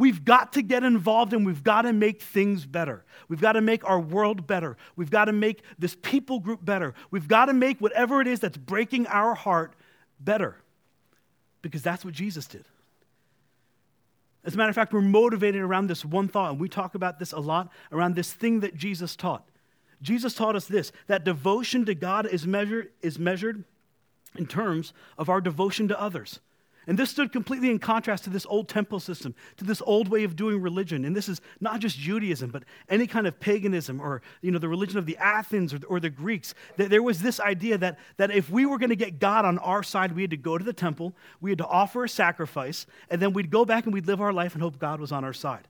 We've 0.00 0.24
got 0.24 0.54
to 0.54 0.62
get 0.62 0.82
involved 0.82 1.34
and 1.34 1.44
we've 1.44 1.62
got 1.62 1.82
to 1.82 1.92
make 1.92 2.22
things 2.22 2.64
better. 2.64 3.04
We've 3.28 3.40
got 3.40 3.52
to 3.52 3.60
make 3.60 3.84
our 3.84 4.00
world 4.00 4.46
better. 4.46 4.78
We've 4.96 5.10
got 5.10 5.26
to 5.26 5.32
make 5.32 5.62
this 5.78 5.94
people 6.00 6.40
group 6.40 6.64
better. 6.64 6.94
We've 7.10 7.28
got 7.28 7.46
to 7.46 7.52
make 7.52 7.82
whatever 7.82 8.22
it 8.22 8.26
is 8.26 8.40
that's 8.40 8.56
breaking 8.56 9.06
our 9.08 9.34
heart 9.34 9.74
better 10.18 10.56
because 11.60 11.82
that's 11.82 12.02
what 12.02 12.14
Jesus 12.14 12.46
did. 12.46 12.64
As 14.42 14.54
a 14.54 14.56
matter 14.56 14.70
of 14.70 14.74
fact, 14.74 14.94
we're 14.94 15.02
motivated 15.02 15.60
around 15.60 15.88
this 15.88 16.02
one 16.02 16.28
thought, 16.28 16.52
and 16.52 16.58
we 16.58 16.70
talk 16.70 16.94
about 16.94 17.18
this 17.18 17.32
a 17.32 17.38
lot 17.38 17.70
around 17.92 18.14
this 18.14 18.32
thing 18.32 18.60
that 18.60 18.74
Jesus 18.74 19.14
taught. 19.16 19.46
Jesus 20.00 20.32
taught 20.32 20.56
us 20.56 20.64
this 20.64 20.92
that 21.08 21.24
devotion 21.24 21.84
to 21.84 21.94
God 21.94 22.24
is 22.24 22.46
measured, 22.46 22.88
is 23.02 23.18
measured 23.18 23.64
in 24.34 24.46
terms 24.46 24.94
of 25.18 25.28
our 25.28 25.42
devotion 25.42 25.88
to 25.88 26.00
others. 26.00 26.40
And 26.86 26.98
this 26.98 27.10
stood 27.10 27.30
completely 27.30 27.70
in 27.70 27.78
contrast 27.78 28.24
to 28.24 28.30
this 28.30 28.46
old 28.46 28.68
temple 28.68 29.00
system, 29.00 29.34
to 29.58 29.64
this 29.64 29.82
old 29.84 30.08
way 30.08 30.24
of 30.24 30.34
doing 30.34 30.60
religion. 30.60 31.04
And 31.04 31.14
this 31.14 31.28
is 31.28 31.40
not 31.60 31.80
just 31.80 31.98
Judaism, 31.98 32.50
but 32.50 32.64
any 32.88 33.06
kind 33.06 33.26
of 33.26 33.38
paganism 33.38 34.00
or 34.00 34.22
you 34.40 34.50
know, 34.50 34.58
the 34.58 34.68
religion 34.68 34.98
of 34.98 35.06
the 35.06 35.16
Athens 35.18 35.74
or 35.74 35.78
the, 35.78 35.86
or 35.86 36.00
the 36.00 36.10
Greeks. 36.10 36.54
There 36.76 37.02
was 37.02 37.20
this 37.20 37.38
idea 37.38 37.78
that, 37.78 37.98
that 38.16 38.30
if 38.30 38.48
we 38.50 38.66
were 38.66 38.78
going 38.78 38.90
to 38.90 38.96
get 38.96 39.18
God 39.18 39.44
on 39.44 39.58
our 39.58 39.82
side, 39.82 40.12
we 40.12 40.22
had 40.22 40.30
to 40.30 40.36
go 40.36 40.56
to 40.56 40.64
the 40.64 40.72
temple, 40.72 41.14
we 41.40 41.50
had 41.50 41.58
to 41.58 41.66
offer 41.66 42.04
a 42.04 42.08
sacrifice, 42.08 42.86
and 43.10 43.20
then 43.20 43.32
we'd 43.32 43.50
go 43.50 43.64
back 43.64 43.84
and 43.84 43.92
we'd 43.92 44.06
live 44.06 44.20
our 44.20 44.32
life 44.32 44.54
and 44.54 44.62
hope 44.62 44.78
God 44.78 45.00
was 45.00 45.12
on 45.12 45.24
our 45.24 45.34
side. 45.34 45.68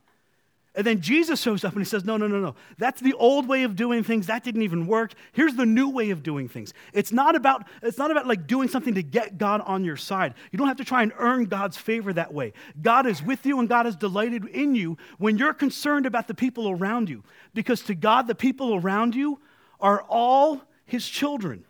And 0.73 0.85
then 0.85 1.01
Jesus 1.01 1.41
shows 1.41 1.65
up 1.65 1.73
and 1.73 1.81
he 1.81 1.85
says, 1.85 2.05
No, 2.05 2.15
no, 2.15 2.27
no, 2.27 2.39
no. 2.39 2.55
That's 2.77 3.01
the 3.01 3.13
old 3.13 3.47
way 3.47 3.63
of 3.63 3.75
doing 3.75 4.03
things. 4.03 4.27
That 4.27 4.43
didn't 4.43 4.61
even 4.61 4.87
work. 4.87 5.13
Here's 5.33 5.55
the 5.55 5.65
new 5.65 5.89
way 5.89 6.11
of 6.11 6.23
doing 6.23 6.47
things. 6.47 6.73
It's 6.93 7.11
not 7.11 7.35
about, 7.35 7.67
it's 7.81 7.97
not 7.97 8.09
about 8.09 8.25
like 8.25 8.47
doing 8.47 8.69
something 8.69 8.93
to 8.95 9.03
get 9.03 9.37
God 9.37 9.61
on 9.65 9.83
your 9.83 9.97
side. 9.97 10.33
You 10.51 10.57
don't 10.57 10.69
have 10.69 10.77
to 10.77 10.85
try 10.85 11.03
and 11.03 11.11
earn 11.17 11.45
God's 11.45 11.75
favor 11.75 12.13
that 12.13 12.33
way. 12.33 12.53
God 12.81 13.05
is 13.05 13.21
with 13.21 13.45
you 13.45 13.59
and 13.59 13.67
God 13.67 13.85
is 13.85 13.97
delighted 13.97 14.45
in 14.45 14.73
you 14.73 14.97
when 15.17 15.37
you're 15.37 15.53
concerned 15.53 16.05
about 16.05 16.29
the 16.29 16.33
people 16.33 16.69
around 16.69 17.09
you. 17.09 17.23
Because 17.53 17.81
to 17.83 17.95
God, 17.95 18.27
the 18.27 18.35
people 18.35 18.75
around 18.75 19.13
you 19.13 19.39
are 19.81 20.01
all 20.07 20.61
his 20.85 21.07
children. 21.07 21.65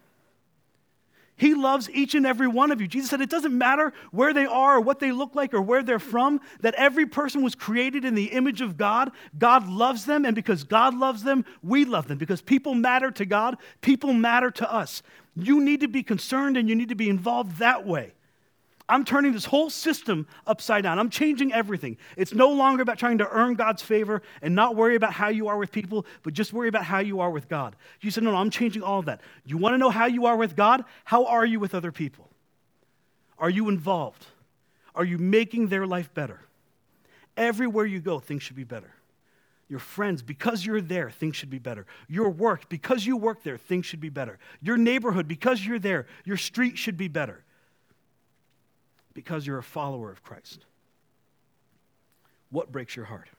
He 1.42 1.56
loves 1.56 1.90
each 1.90 2.14
and 2.14 2.24
every 2.24 2.48
one 2.48 2.70
of 2.70 2.80
you. 2.80 2.88
Jesus 2.88 3.10
said 3.10 3.20
it 3.20 3.32
doesn't 3.32 3.58
matter 3.58 3.94
where 4.12 4.32
they 4.32 4.46
are 4.46 4.76
or 4.76 4.80
what 4.80 5.00
they 5.00 5.12
look 5.12 5.34
like 5.34 5.56
or 5.56 5.62
where 5.64 5.82
they're 5.82 5.98
from, 5.98 6.40
that 6.60 6.76
every 6.76 7.08
person 7.08 7.42
was 7.42 7.56
created 7.56 8.06
in 8.06 8.14
the 8.14 8.26
image 8.26 8.62
of 8.62 8.78
God. 8.78 9.12
God 9.40 9.68
loves 9.68 10.06
them, 10.06 10.24
and 10.24 10.36
because 10.36 10.64
God 10.64 10.94
loves 10.94 11.24
them, 11.24 11.44
we 11.64 11.84
love 11.84 12.08
them. 12.08 12.20
Because 12.20 12.44
people 12.44 12.76
matter 12.76 13.10
to 13.10 13.26
God, 13.26 13.58
people 13.82 14.14
matter 14.14 14.52
to 14.52 14.72
us. 14.72 15.02
You 15.36 15.60
need 15.60 15.80
to 15.80 15.88
be 15.88 16.04
concerned 16.04 16.58
and 16.58 16.70
you 16.70 16.76
need 16.76 16.90
to 16.90 16.96
be 16.96 17.10
involved 17.10 17.58
that 17.58 17.88
way. 17.88 18.14
I'm 18.92 19.06
turning 19.06 19.32
this 19.32 19.46
whole 19.46 19.70
system 19.70 20.28
upside 20.46 20.84
down. 20.84 21.00
I'm 21.00 21.10
changing 21.10 21.54
everything. 21.54 21.96
It's 22.18 22.34
no 22.34 22.50
longer 22.50 22.84
about 22.84 23.00
trying 23.00 23.20
to 23.20 23.30
earn 23.30 23.54
God's 23.54 23.82
favor 23.82 24.22
and 24.42 24.54
not 24.54 24.76
worry 24.76 24.96
about 24.96 25.14
how 25.14 25.30
you 25.30 25.48
are 25.48 25.58
with 25.58 25.72
people, 25.72 26.06
but 26.24 26.34
just 26.34 26.52
worry 26.52 26.68
about 26.68 26.84
how 26.84 27.00
you 27.00 27.22
are 27.22 27.32
with 27.32 27.48
God. 27.48 27.78
You 28.02 28.12
said, 28.12 28.24
No, 28.24 28.32
no, 28.32 28.38
I'm 28.38 28.50
changing 28.50 28.84
all 28.84 29.00
of 29.00 29.06
that. 29.06 29.22
You 29.46 29.58
want 29.58 29.76
to 29.76 29.78
know 29.78 29.92
how 29.92 30.08
you 30.08 30.26
are 30.26 30.36
with 30.36 30.58
God? 30.58 30.84
How 31.06 31.26
are 31.26 31.46
you 31.46 31.58
with 31.58 31.74
other 31.74 31.94
people? 31.94 32.28
Are 33.40 33.50
you 33.50 33.70
involved? 33.70 34.26
Are 34.94 35.06
you 35.06 35.18
making 35.18 35.70
their 35.70 35.88
life 35.88 36.14
better? 36.14 36.42
Everywhere 37.38 37.86
you 37.86 38.02
go, 38.02 38.20
things 38.20 38.44
should 38.44 38.58
be 38.58 38.66
better. 38.66 38.94
Your 39.70 39.80
friends, 39.80 40.22
because 40.22 40.66
you're 40.66 40.82
there, 40.82 41.10
things 41.10 41.38
should 41.38 41.50
be 41.50 41.60
better. 41.60 41.86
Your 42.10 42.30
work, 42.30 42.68
because 42.68 43.06
you 43.06 43.16
work 43.16 43.42
there, 43.44 43.58
things 43.58 43.86
should 43.86 44.02
be 44.02 44.10
better. 44.10 44.38
Your 44.62 44.76
neighborhood, 44.76 45.30
because 45.30 45.66
you're 45.66 45.80
there, 45.80 46.08
your 46.26 46.36
street 46.36 46.78
should 46.78 46.98
be 46.98 47.08
better 47.08 47.46
because 49.14 49.46
you're 49.46 49.58
a 49.58 49.64
follower 49.64 50.12
of 50.12 50.24
Christ. 50.24 50.66
What 52.50 52.72
breaks 52.72 52.96
your 52.96 53.06
heart? 53.06 53.30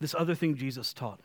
This 0.00 0.14
other 0.14 0.34
thing 0.34 0.56
Jesus 0.56 0.92
taught 0.92 1.20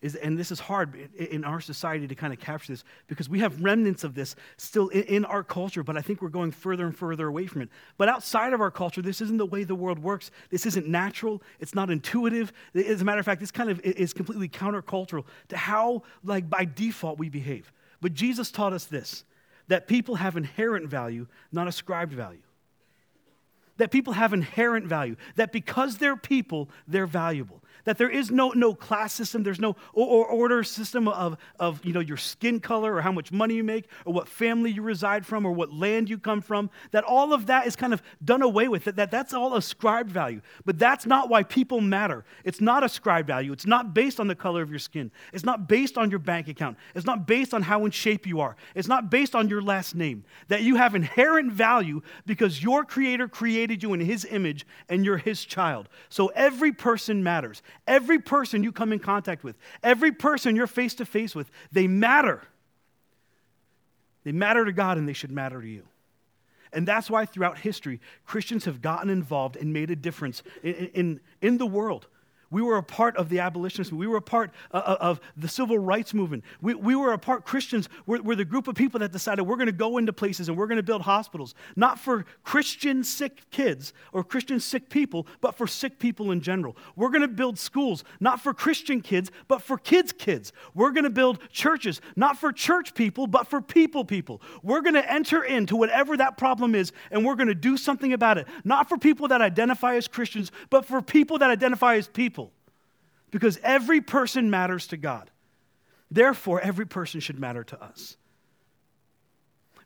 is, 0.00 0.14
and 0.14 0.38
this 0.38 0.52
is 0.52 0.60
hard 0.60 1.10
in 1.16 1.44
our 1.44 1.60
society 1.60 2.06
to 2.06 2.14
kind 2.14 2.32
of 2.32 2.38
capture 2.38 2.72
this 2.72 2.84
because 3.08 3.28
we 3.28 3.40
have 3.40 3.62
remnants 3.62 4.04
of 4.04 4.14
this 4.14 4.36
still 4.56 4.88
in 4.88 5.24
our 5.24 5.42
culture, 5.42 5.82
but 5.82 5.96
I 5.96 6.02
think 6.02 6.22
we're 6.22 6.28
going 6.28 6.52
further 6.52 6.86
and 6.86 6.96
further 6.96 7.26
away 7.26 7.46
from 7.46 7.62
it. 7.62 7.68
But 7.96 8.08
outside 8.08 8.52
of 8.52 8.60
our 8.60 8.70
culture, 8.70 9.02
this 9.02 9.20
isn't 9.20 9.38
the 9.38 9.46
way 9.46 9.64
the 9.64 9.74
world 9.74 9.98
works. 9.98 10.30
This 10.50 10.66
isn't 10.66 10.86
natural. 10.86 11.42
It's 11.58 11.74
not 11.74 11.90
intuitive. 11.90 12.52
As 12.74 13.02
a 13.02 13.04
matter 13.04 13.18
of 13.18 13.24
fact, 13.24 13.40
this 13.40 13.50
kind 13.50 13.70
of 13.70 13.80
is 13.80 14.12
completely 14.12 14.48
countercultural 14.48 15.24
to 15.48 15.56
how, 15.56 16.02
like, 16.22 16.48
by 16.48 16.64
default 16.64 17.18
we 17.18 17.28
behave. 17.28 17.72
But 18.00 18.14
Jesus 18.14 18.50
taught 18.50 18.72
us 18.72 18.84
this 18.84 19.24
that 19.68 19.86
people 19.86 20.16
have 20.16 20.36
inherent 20.36 20.88
value, 20.88 21.26
not 21.52 21.68
ascribed 21.68 22.12
value. 22.12 22.42
That 23.76 23.90
people 23.90 24.14
have 24.14 24.32
inherent 24.32 24.86
value, 24.86 25.16
that 25.36 25.52
because 25.52 25.98
they're 25.98 26.16
people, 26.16 26.68
they're 26.88 27.06
valuable 27.06 27.62
that 27.84 27.98
there 27.98 28.10
is 28.10 28.30
no, 28.30 28.50
no 28.50 28.74
class 28.74 29.12
system, 29.12 29.42
there's 29.42 29.60
no 29.60 29.76
or, 29.92 30.26
order 30.26 30.62
system 30.62 31.08
of, 31.08 31.36
of 31.58 31.84
you 31.84 31.92
know, 31.92 32.00
your 32.00 32.16
skin 32.16 32.60
color 32.60 32.94
or 32.94 33.00
how 33.00 33.12
much 33.12 33.32
money 33.32 33.54
you 33.54 33.64
make 33.64 33.88
or 34.04 34.12
what 34.12 34.28
family 34.28 34.70
you 34.70 34.82
reside 34.82 35.24
from 35.24 35.46
or 35.46 35.52
what 35.52 35.72
land 35.72 36.08
you 36.08 36.18
come 36.18 36.40
from, 36.40 36.70
that 36.90 37.04
all 37.04 37.32
of 37.32 37.46
that 37.46 37.66
is 37.66 37.76
kind 37.76 37.92
of 37.92 38.02
done 38.24 38.42
away 38.42 38.68
with, 38.68 38.84
that, 38.84 38.96
that 38.96 39.10
that's 39.10 39.32
all 39.32 39.56
ascribed 39.56 40.10
value. 40.10 40.40
But 40.64 40.78
that's 40.78 41.06
not 41.06 41.28
why 41.28 41.42
people 41.42 41.80
matter. 41.80 42.24
It's 42.44 42.60
not 42.60 42.84
ascribed 42.84 43.26
value. 43.26 43.52
It's 43.52 43.66
not 43.66 43.94
based 43.94 44.20
on 44.20 44.28
the 44.28 44.34
color 44.34 44.62
of 44.62 44.70
your 44.70 44.78
skin. 44.78 45.10
It's 45.32 45.44
not 45.44 45.68
based 45.68 45.98
on 45.98 46.10
your 46.10 46.18
bank 46.18 46.48
account. 46.48 46.76
It's 46.94 47.06
not 47.06 47.26
based 47.26 47.54
on 47.54 47.62
how 47.62 47.84
in 47.84 47.90
shape 47.90 48.26
you 48.26 48.40
are. 48.40 48.56
It's 48.74 48.88
not 48.88 49.10
based 49.10 49.34
on 49.34 49.48
your 49.48 49.62
last 49.62 49.94
name. 49.94 50.24
That 50.48 50.62
you 50.62 50.76
have 50.76 50.94
inherent 50.94 51.52
value 51.52 52.02
because 52.26 52.62
your 52.62 52.84
creator 52.84 53.28
created 53.28 53.82
you 53.82 53.94
in 53.94 54.00
his 54.00 54.24
image 54.24 54.66
and 54.88 55.04
you're 55.04 55.18
his 55.18 55.44
child. 55.44 55.88
So 56.08 56.28
every 56.28 56.72
person 56.72 57.22
matters. 57.22 57.62
Every 57.86 58.18
person 58.18 58.62
you 58.62 58.72
come 58.72 58.92
in 58.92 58.98
contact 58.98 59.44
with, 59.44 59.56
every 59.82 60.12
person 60.12 60.56
you're 60.56 60.66
face 60.66 60.94
to 60.94 61.04
face 61.04 61.34
with, 61.34 61.50
they 61.72 61.86
matter. 61.86 62.42
They 64.24 64.32
matter 64.32 64.64
to 64.64 64.72
God 64.72 64.98
and 64.98 65.08
they 65.08 65.12
should 65.12 65.30
matter 65.30 65.60
to 65.60 65.68
you. 65.68 65.84
And 66.72 66.86
that's 66.86 67.08
why 67.08 67.24
throughout 67.24 67.58
history, 67.58 68.00
Christians 68.26 68.66
have 68.66 68.82
gotten 68.82 69.08
involved 69.08 69.56
and 69.56 69.72
made 69.72 69.90
a 69.90 69.96
difference 69.96 70.42
in, 70.62 70.74
in, 70.74 71.20
in 71.40 71.58
the 71.58 71.66
world. 71.66 72.06
We 72.50 72.62
were 72.62 72.78
a 72.78 72.82
part 72.82 73.16
of 73.16 73.28
the 73.28 73.40
abolitionist 73.40 73.92
movement. 73.92 74.08
We 74.08 74.12
were 74.12 74.18
a 74.18 74.22
part 74.22 74.52
uh, 74.72 74.78
uh, 74.78 74.96
of 75.00 75.20
the 75.36 75.48
civil 75.48 75.78
rights 75.78 76.14
movement. 76.14 76.44
We, 76.62 76.74
we 76.74 76.96
were 76.96 77.12
a 77.12 77.18
part, 77.18 77.44
Christians 77.44 77.88
were, 78.06 78.22
were 78.22 78.36
the 78.36 78.44
group 78.44 78.68
of 78.68 78.74
people 78.74 79.00
that 79.00 79.12
decided 79.12 79.42
we're 79.42 79.56
going 79.56 79.66
to 79.66 79.72
go 79.72 79.98
into 79.98 80.14
places 80.14 80.48
and 80.48 80.56
we're 80.56 80.66
going 80.66 80.76
to 80.76 80.82
build 80.82 81.02
hospitals, 81.02 81.54
not 81.76 81.98
for 81.98 82.24
Christian 82.44 83.04
sick 83.04 83.50
kids 83.50 83.92
or 84.12 84.24
Christian 84.24 84.60
sick 84.60 84.88
people, 84.88 85.26
but 85.42 85.56
for 85.56 85.66
sick 85.66 85.98
people 85.98 86.30
in 86.30 86.40
general. 86.40 86.74
We're 86.96 87.10
going 87.10 87.22
to 87.22 87.28
build 87.28 87.58
schools, 87.58 88.02
not 88.18 88.40
for 88.40 88.54
Christian 88.54 89.02
kids, 89.02 89.30
but 89.46 89.60
for 89.60 89.76
kids' 89.76 90.12
kids. 90.12 90.52
We're 90.74 90.92
going 90.92 91.04
to 91.04 91.10
build 91.10 91.40
churches, 91.50 92.00
not 92.16 92.38
for 92.38 92.50
church 92.50 92.94
people, 92.94 93.26
but 93.26 93.46
for 93.46 93.60
people 93.60 94.06
people. 94.06 94.40
We're 94.62 94.80
going 94.80 94.94
to 94.94 95.12
enter 95.12 95.42
into 95.44 95.76
whatever 95.76 96.16
that 96.16 96.38
problem 96.38 96.74
is 96.74 96.92
and 97.10 97.26
we're 97.26 97.36
going 97.36 97.48
to 97.48 97.54
do 97.54 97.76
something 97.76 98.14
about 98.14 98.38
it, 98.38 98.46
not 98.64 98.88
for 98.88 98.96
people 98.96 99.28
that 99.28 99.42
identify 99.42 99.96
as 99.96 100.08
Christians, 100.08 100.50
but 100.70 100.86
for 100.86 101.02
people 101.02 101.38
that 101.38 101.50
identify 101.50 101.96
as 101.96 102.08
people 102.08 102.37
because 103.30 103.58
every 103.62 104.00
person 104.00 104.50
matters 104.50 104.86
to 104.88 104.96
God. 104.96 105.30
Therefore, 106.10 106.60
every 106.60 106.86
person 106.86 107.20
should 107.20 107.38
matter 107.38 107.64
to 107.64 107.82
us. 107.82 108.16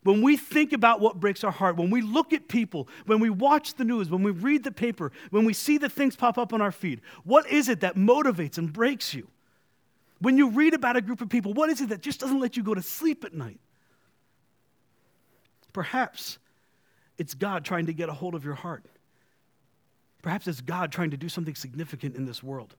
When 0.03 0.21
we 0.21 0.35
think 0.35 0.73
about 0.73 0.99
what 0.99 1.19
breaks 1.19 1.43
our 1.43 1.51
heart, 1.51 1.77
when 1.77 1.89
we 1.89 2.01
look 2.01 2.33
at 2.33 2.49
people, 2.49 2.89
when 3.05 3.19
we 3.19 3.29
watch 3.29 3.75
the 3.75 3.85
news, 3.85 4.09
when 4.09 4.21
we 4.21 4.31
read 4.31 4.63
the 4.63 4.71
paper, 4.71 5.11
when 5.29 5.45
we 5.45 5.53
see 5.53 5.77
the 5.77 5.89
things 5.89 6.15
pop 6.15 6.37
up 6.37 6.53
on 6.53 6.61
our 6.61 6.73
feed, 6.73 7.01
what 7.23 7.49
is 7.49 7.69
it 7.69 7.79
that 7.81 7.95
motivates 7.95 8.57
and 8.57 8.71
breaks 8.71 9.13
you? 9.13 9.27
When 10.19 10.37
you 10.37 10.49
read 10.49 10.73
about 10.73 10.97
a 10.97 11.01
group 11.01 11.21
of 11.21 11.29
people, 11.29 11.53
what 11.53 11.69
is 11.69 11.81
it 11.81 11.89
that 11.89 12.01
just 12.01 12.19
doesn't 12.19 12.39
let 12.39 12.57
you 12.57 12.63
go 12.63 12.73
to 12.73 12.81
sleep 12.81 13.23
at 13.23 13.33
night? 13.33 13.59
Perhaps 15.71 16.37
it's 17.17 17.33
God 17.33 17.63
trying 17.65 17.85
to 17.85 17.93
get 17.93 18.09
a 18.09 18.13
hold 18.13 18.35
of 18.35 18.43
your 18.43 18.55
heart. 18.55 18.85
Perhaps 20.21 20.47
it's 20.47 20.61
God 20.61 20.91
trying 20.91 21.11
to 21.11 21.17
do 21.17 21.29
something 21.29 21.55
significant 21.55 22.15
in 22.15 22.25
this 22.25 22.43
world 22.43 22.75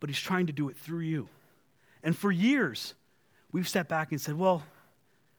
but 0.00 0.10
He's 0.10 0.18
trying 0.18 0.46
to 0.46 0.52
do 0.52 0.68
it 0.68 0.76
through 0.76 1.00
you. 1.00 1.28
And 2.02 2.16
for 2.16 2.30
years, 2.30 2.94
we've 3.52 3.68
sat 3.68 3.88
back 3.88 4.12
and 4.12 4.20
said, 4.20 4.38
well, 4.38 4.62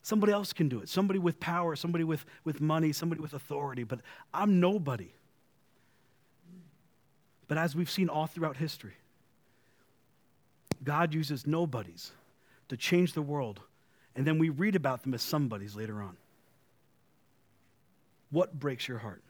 somebody 0.02 0.34
else 0.34 0.54
can 0.54 0.70
do 0.70 0.80
it. 0.80 0.90
Somebody 0.90 1.20
with 1.20 1.40
power, 1.40 1.76
somebody 1.76 2.04
with, 2.04 2.26
with 2.44 2.62
money, 2.62 2.92
somebody 2.92 3.22
with 3.22 3.34
authority, 3.34 3.84
but 3.84 4.00
I'm 4.34 4.60
nobody. 4.60 5.12
But 7.48 7.58
as 7.58 7.76
we've 7.76 7.90
seen 7.90 8.10
all 8.10 8.28
throughout 8.28 8.58
history, 8.58 8.96
God 10.84 11.14
uses 11.14 11.48
nobodies 11.48 12.12
to 12.70 12.78
change 12.78 13.14
the 13.14 13.22
world, 13.22 13.62
and 14.16 14.26
then 14.26 14.38
we 14.38 14.50
read 14.50 14.76
about 14.76 15.04
them 15.04 15.14
as 15.14 15.22
somebodies 15.22 15.76
later 15.76 16.02
on. 16.02 16.18
What 18.30 18.60
breaks 18.60 18.88
your 18.88 18.98
heart? 18.98 19.24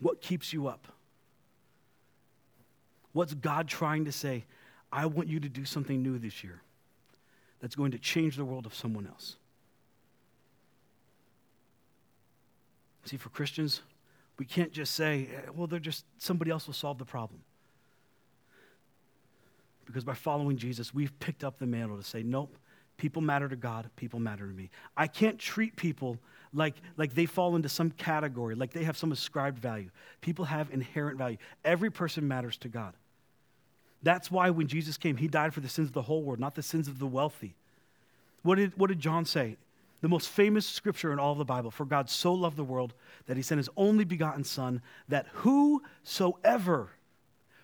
What 0.00 0.20
keeps 0.20 0.52
you 0.52 0.66
up? 0.66 0.88
What's 3.14 3.32
God 3.32 3.66
trying 3.66 4.04
to 4.04 4.12
say? 4.12 4.44
I 4.92 5.06
want 5.06 5.28
you 5.28 5.40
to 5.40 5.48
do 5.48 5.64
something 5.64 6.02
new 6.02 6.18
this 6.18 6.44
year 6.44 6.60
that's 7.60 7.74
going 7.74 7.92
to 7.92 7.98
change 7.98 8.36
the 8.36 8.44
world 8.44 8.66
of 8.66 8.74
someone 8.74 9.06
else. 9.06 9.36
See, 13.06 13.16
for 13.16 13.30
Christians, 13.30 13.80
we 14.38 14.44
can't 14.44 14.72
just 14.72 14.94
say, 14.94 15.28
eh, 15.34 15.50
well, 15.54 15.66
they're 15.66 15.78
just, 15.78 16.04
somebody 16.18 16.50
else 16.50 16.66
will 16.66 16.74
solve 16.74 16.98
the 16.98 17.04
problem. 17.06 17.40
Because 19.86 20.04
by 20.04 20.14
following 20.14 20.58
Jesus, 20.58 20.92
we've 20.92 21.18
picked 21.20 21.44
up 21.44 21.58
the 21.58 21.66
mantle 21.66 21.96
to 21.96 22.02
say, 22.02 22.22
nope, 22.22 22.56
People 22.96 23.22
matter 23.22 23.48
to 23.48 23.56
God, 23.56 23.90
people 23.96 24.20
matter 24.20 24.46
to 24.46 24.52
me. 24.52 24.70
I 24.96 25.06
can't 25.06 25.38
treat 25.38 25.74
people 25.74 26.18
like, 26.52 26.76
like 26.96 27.14
they 27.14 27.26
fall 27.26 27.56
into 27.56 27.68
some 27.68 27.90
category, 27.90 28.54
like 28.54 28.72
they 28.72 28.84
have 28.84 28.96
some 28.96 29.10
ascribed 29.10 29.58
value. 29.58 29.90
People 30.20 30.44
have 30.44 30.70
inherent 30.70 31.18
value. 31.18 31.38
Every 31.64 31.90
person 31.90 32.28
matters 32.28 32.56
to 32.58 32.68
God. 32.68 32.94
That's 34.04 34.30
why 34.30 34.50
when 34.50 34.68
Jesus 34.68 34.98
came, 34.98 35.16
he 35.16 35.28
died 35.28 35.54
for 35.54 35.60
the 35.60 35.68
sins 35.68 35.88
of 35.88 35.94
the 35.94 36.02
whole 36.02 36.22
world, 36.22 36.38
not 36.38 36.54
the 36.54 36.62
sins 36.62 36.88
of 36.88 36.98
the 36.98 37.06
wealthy. 37.06 37.54
What 38.42 38.56
did, 38.56 38.76
what 38.76 38.88
did 38.88 39.00
John 39.00 39.24
say? 39.24 39.56
The 40.02 40.08
most 40.08 40.28
famous 40.28 40.66
scripture 40.66 41.10
in 41.12 41.18
all 41.18 41.32
of 41.32 41.38
the 41.38 41.46
Bible 41.46 41.70
For 41.70 41.86
God 41.86 42.10
so 42.10 42.34
loved 42.34 42.58
the 42.58 42.64
world 42.64 42.92
that 43.26 43.38
he 43.38 43.42
sent 43.42 43.58
his 43.58 43.70
only 43.76 44.04
begotten 44.04 44.44
Son, 44.44 44.82
that 45.08 45.26
whosoever, 45.32 46.90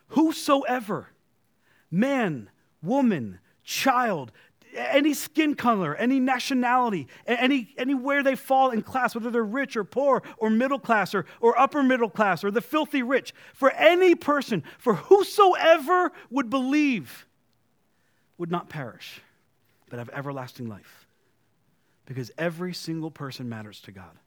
whosoever, 0.09 1.09
man, 1.91 2.49
woman, 2.83 3.39
child, 3.63 4.33
any 4.75 5.15
skin 5.15 5.55
color, 5.55 5.95
any 5.97 6.21
nationality, 6.21 7.09
any, 7.27 7.75
anywhere 7.77 8.23
they 8.23 8.37
fall 8.37 8.71
in 8.71 8.83
class, 8.83 9.15
whether 9.15 9.31
they're 9.31 9.43
rich 9.43 9.77
or 9.77 9.85
poor 9.85 10.23
or 10.39 10.51
middle 10.51 10.79
class 10.79 11.15
or, 11.15 11.27
or 11.41 11.59
upper 11.59 11.83
middle 11.83 12.11
class 12.11 12.45
or 12.45 12.51
the 12.51 12.61
filthy 12.61 13.03
rich, 13.03 13.35
for 13.55 13.71
any 13.73 14.15
person, 14.15 14.63
for 14.79 14.95
whosoever 14.95 16.13
would 16.31 16.51
believe, 16.51 17.27
would 18.39 18.51
not 18.51 18.69
perish, 18.69 19.21
but 19.89 19.99
have 19.99 20.11
everlasting 20.11 20.69
life. 20.69 21.07
Because 22.07 22.31
every 22.39 22.75
single 22.75 23.11
person 23.11 23.49
matters 23.49 23.81
to 23.83 23.93
God. 23.93 24.19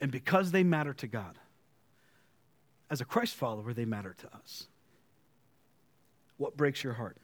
And 0.00 0.12
because 0.12 0.52
they 0.52 0.62
matter 0.62 0.94
to 0.94 1.06
God, 1.06 1.38
as 2.90 3.00
a 3.00 3.04
Christ 3.04 3.34
follower, 3.34 3.72
they 3.72 3.84
matter 3.84 4.14
to 4.18 4.26
us. 4.36 4.66
What 6.36 6.56
breaks 6.56 6.84
your 6.84 6.94
heart? 6.94 7.16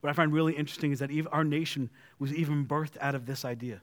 What 0.00 0.10
I 0.10 0.12
find 0.12 0.32
really 0.32 0.54
interesting 0.54 0.92
is 0.92 0.98
that 1.00 1.10
our 1.30 1.44
nation 1.44 1.90
was 2.18 2.32
even 2.32 2.66
birthed 2.66 2.96
out 3.00 3.14
of 3.14 3.26
this 3.26 3.44
idea. 3.44 3.80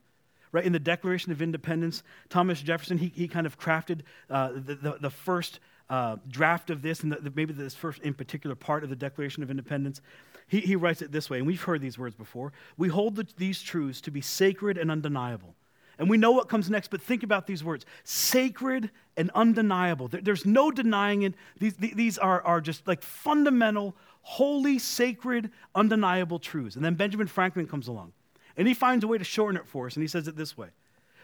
Right? 0.51 0.65
In 0.65 0.73
the 0.73 0.79
Declaration 0.79 1.31
of 1.31 1.41
Independence, 1.41 2.03
Thomas 2.29 2.61
Jefferson, 2.61 2.97
he, 2.97 3.11
he 3.13 3.27
kind 3.27 3.45
of 3.45 3.59
crafted 3.59 4.01
uh, 4.29 4.51
the, 4.53 4.75
the, 4.75 4.97
the, 5.01 5.09
first 5.09 5.59
uh, 5.89 6.15
draft 6.29 6.69
of 6.69 6.81
this, 6.81 7.01
and 7.01 7.11
the, 7.11 7.31
maybe 7.35 7.53
this 7.53 7.75
first 7.75 8.01
in 8.01 8.13
particular 8.13 8.55
part 8.55 8.83
of 8.83 8.89
the 8.89 8.95
Declaration 8.95 9.43
of 9.43 9.51
Independence. 9.51 10.01
He, 10.47 10.61
he 10.61 10.75
writes 10.75 11.01
it 11.01 11.11
this 11.11 11.29
way, 11.29 11.37
and 11.39 11.45
we've 11.45 11.61
heard 11.61 11.81
these 11.81 11.97
words 11.97 12.15
before. 12.15 12.53
We 12.77 12.87
hold 12.87 13.17
the, 13.17 13.27
these 13.37 13.61
truths 13.61 13.99
to 14.01 14.11
be 14.11 14.21
sacred 14.21 14.77
and 14.77 14.89
undeniable. 14.89 15.53
And 15.99 16.09
we 16.09 16.17
know 16.17 16.31
what 16.31 16.47
comes 16.47 16.69
next, 16.69 16.91
but 16.91 17.01
think 17.01 17.23
about 17.23 17.47
these 17.47 17.63
words 17.63 17.85
sacred 18.03 18.91
and 19.17 19.31
undeniable. 19.33 20.07
There, 20.07 20.21
there's 20.21 20.45
no 20.45 20.71
denying 20.71 21.23
it. 21.23 21.33
These, 21.59 21.75
these 21.75 22.17
are, 22.17 22.41
are 22.43 22.61
just 22.61 22.87
like 22.87 23.01
fundamental, 23.01 23.95
holy, 24.27 24.77
sacred, 24.77 25.49
undeniable 25.73 26.37
truths. 26.37 26.75
And 26.75 26.83
then 26.83 26.95
Benjamin 26.95 27.27
Franklin 27.27 27.65
comes 27.65 27.87
along 27.87 28.11
and 28.57 28.67
he 28.67 28.73
finds 28.73 29.05
a 29.05 29.07
way 29.07 29.17
to 29.17 29.23
shorten 29.23 29.55
it 29.55 29.65
for 29.65 29.87
us, 29.87 29.95
and 29.95 30.03
he 30.03 30.07
says 30.07 30.27
it 30.27 30.35
this 30.35 30.57
way 30.57 30.67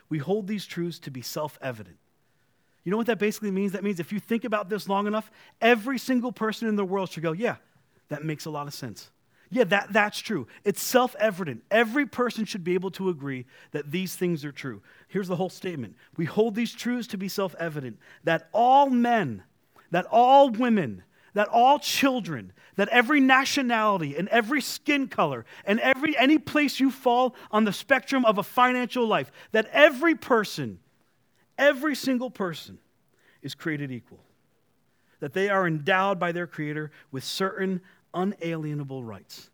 We 0.08 0.20
hold 0.20 0.48
these 0.48 0.66
truths 0.66 1.00
to 1.00 1.12
be 1.12 1.22
self 1.22 1.60
evident. 1.62 1.98
You 2.86 2.92
know 2.92 2.98
what 2.98 3.08
that 3.08 3.20
basically 3.20 3.52
means? 3.52 3.74
That 3.74 3.84
means 3.84 4.00
if 4.00 4.14
you 4.14 4.22
think 4.22 4.46
about 4.46 4.70
this 4.70 4.88
long 4.88 5.06
enough, 5.06 5.30
every 5.60 5.98
single 5.98 6.32
person 6.32 6.70
in 6.70 6.78
the 6.78 6.86
world 6.86 7.10
should 7.10 7.24
go, 7.24 7.34
Yeah, 7.34 7.58
that 8.08 8.24
makes 8.24 8.46
a 8.46 8.50
lot 8.50 8.68
of 8.68 8.74
sense. 8.74 9.10
Yeah, 9.52 9.66
that, 9.66 9.92
that's 9.92 10.20
true. 10.20 10.48
It's 10.64 10.82
self 10.82 11.14
evident. 11.20 11.64
Every 11.70 12.06
person 12.06 12.46
should 12.46 12.64
be 12.64 12.74
able 12.74 12.92
to 12.92 13.10
agree 13.10 13.46
that 13.72 13.92
these 13.92 14.16
things 14.16 14.46
are 14.46 14.54
true. 14.54 14.82
Here's 15.10 15.28
the 15.28 15.36
whole 15.36 15.50
statement 15.50 15.96
We 16.16 16.24
hold 16.24 16.56
these 16.56 16.74
truths 16.74 17.10
to 17.10 17.18
be 17.18 17.28
self 17.28 17.54
evident 17.60 18.00
that 18.24 18.48
all 18.54 18.90
men, 18.90 19.44
that 19.92 20.06
all 20.10 20.50
women, 20.50 21.04
that 21.34 21.48
all 21.48 21.80
children, 21.80 22.54
that 22.76 22.90
every 22.90 23.20
nationality 23.20 24.16
and 24.16 24.28
every 24.30 24.62
skin 24.62 25.08
color 25.08 25.46
and 25.66 25.80
every 25.80 26.18
any 26.18 26.38
place 26.38 26.80
you 26.80 26.92
fall 26.92 27.36
on 27.52 27.66
the 27.66 27.74
spectrum 27.74 28.26
of 28.26 28.38
a 28.38 28.44
financial 28.44 29.08
life, 29.08 29.32
that 29.52 29.68
every 29.72 30.16
person, 30.16 30.80
every 31.58 31.96
single 31.96 32.30
person 32.30 32.78
is 33.42 33.56
created 33.56 33.92
equal. 33.92 34.20
That 35.20 35.34
they 35.34 35.50
are 35.50 35.66
endowed 35.68 36.20
by 36.20 36.32
their 36.32 36.48
creator 36.48 36.92
with 37.12 37.24
certain 37.24 37.82
unalienable 38.14 39.04
rights. 39.04 39.50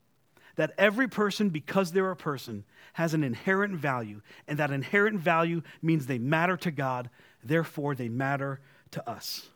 That 0.55 0.73
every 0.77 1.07
person, 1.07 1.49
because 1.49 1.91
they're 1.91 2.11
a 2.11 2.15
person, 2.15 2.65
has 2.93 3.13
an 3.13 3.23
inherent 3.23 3.75
value, 3.75 4.21
and 4.47 4.59
that 4.59 4.71
inherent 4.71 5.19
value 5.19 5.61
means 5.81 6.05
they 6.05 6.17
matter 6.17 6.57
to 6.57 6.71
God, 6.71 7.09
therefore, 7.43 7.95
they 7.95 8.09
matter 8.09 8.59
to 8.91 9.09
us. 9.09 9.47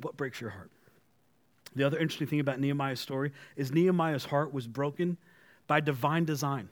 What 0.00 0.16
breaks 0.16 0.40
your 0.40 0.50
heart? 0.50 0.70
The 1.74 1.84
other 1.84 1.98
interesting 1.98 2.26
thing 2.26 2.40
about 2.40 2.58
Nehemiah's 2.58 3.00
story 3.00 3.32
is 3.54 3.70
Nehemiah's 3.70 4.24
heart 4.24 4.52
was 4.52 4.66
broken 4.66 5.18
by 5.66 5.80
divine 5.80 6.24
design. 6.24 6.70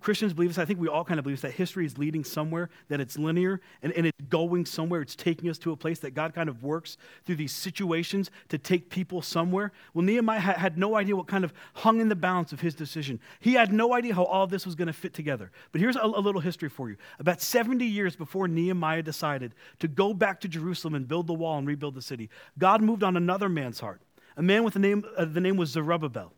Christians 0.00 0.32
believe 0.32 0.50
this. 0.50 0.58
I 0.58 0.64
think 0.64 0.78
we 0.78 0.86
all 0.86 1.04
kind 1.04 1.18
of 1.18 1.24
believe 1.24 1.40
this, 1.40 1.50
that 1.50 1.56
history 1.56 1.84
is 1.84 1.98
leading 1.98 2.22
somewhere, 2.22 2.70
that 2.88 3.00
it's 3.00 3.18
linear, 3.18 3.60
and, 3.82 3.92
and 3.92 4.06
it's 4.06 4.20
going 4.28 4.64
somewhere. 4.66 5.00
It's 5.00 5.16
taking 5.16 5.50
us 5.50 5.58
to 5.58 5.72
a 5.72 5.76
place 5.76 5.98
that 6.00 6.14
God 6.14 6.32
kind 6.32 6.48
of 6.48 6.62
works 6.62 6.96
through 7.24 7.36
these 7.36 7.52
situations 7.52 8.30
to 8.50 8.58
take 8.58 8.88
people 8.88 9.20
somewhere. 9.20 9.72
Well, 9.94 10.04
Nehemiah 10.04 10.38
had, 10.38 10.56
had 10.58 10.78
no 10.78 10.94
idea 10.94 11.16
what 11.16 11.26
kind 11.26 11.44
of 11.44 11.52
hung 11.74 12.00
in 12.00 12.08
the 12.08 12.14
balance 12.14 12.52
of 12.52 12.60
his 12.60 12.74
decision. 12.74 13.18
He 13.40 13.54
had 13.54 13.72
no 13.72 13.94
idea 13.94 14.14
how 14.14 14.24
all 14.24 14.46
this 14.46 14.64
was 14.64 14.76
going 14.76 14.86
to 14.86 14.92
fit 14.92 15.12
together. 15.12 15.50
But 15.72 15.80
here's 15.80 15.96
a, 15.96 16.02
a 16.02 16.20
little 16.20 16.40
history 16.40 16.68
for 16.68 16.88
you. 16.88 16.96
About 17.18 17.40
70 17.40 17.84
years 17.84 18.14
before 18.14 18.46
Nehemiah 18.46 19.02
decided 19.02 19.54
to 19.80 19.88
go 19.88 20.14
back 20.14 20.40
to 20.40 20.48
Jerusalem 20.48 20.94
and 20.94 21.08
build 21.08 21.26
the 21.26 21.34
wall 21.34 21.58
and 21.58 21.66
rebuild 21.66 21.94
the 21.94 22.02
city, 22.02 22.30
God 22.58 22.80
moved 22.80 23.02
on 23.02 23.16
another 23.16 23.48
man's 23.48 23.80
heart. 23.80 24.00
A 24.36 24.42
man 24.42 24.62
with 24.62 24.74
the 24.74 24.80
name, 24.80 25.04
uh, 25.16 25.24
the 25.24 25.40
name 25.40 25.56
was 25.56 25.70
Zerubbabel. 25.70 26.32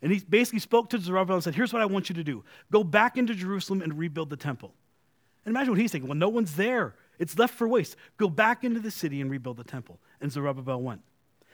And 0.00 0.12
he 0.12 0.20
basically 0.20 0.60
spoke 0.60 0.90
to 0.90 0.98
Zerubbabel 0.98 1.36
and 1.36 1.44
said, 1.44 1.54
Here's 1.54 1.72
what 1.72 1.82
I 1.82 1.86
want 1.86 2.08
you 2.08 2.14
to 2.14 2.24
do 2.24 2.44
go 2.70 2.84
back 2.84 3.16
into 3.16 3.34
Jerusalem 3.34 3.82
and 3.82 3.98
rebuild 3.98 4.30
the 4.30 4.36
temple. 4.36 4.72
And 5.44 5.52
imagine 5.54 5.72
what 5.72 5.80
he's 5.80 5.92
thinking. 5.92 6.08
Well, 6.08 6.18
no 6.18 6.28
one's 6.28 6.56
there. 6.56 6.94
It's 7.18 7.38
left 7.38 7.54
for 7.54 7.66
waste. 7.66 7.96
Go 8.16 8.28
back 8.28 8.64
into 8.64 8.80
the 8.80 8.90
city 8.90 9.20
and 9.20 9.30
rebuild 9.30 9.56
the 9.56 9.64
temple. 9.64 9.98
And 10.20 10.30
Zerubbabel 10.30 10.80
went. 10.82 11.00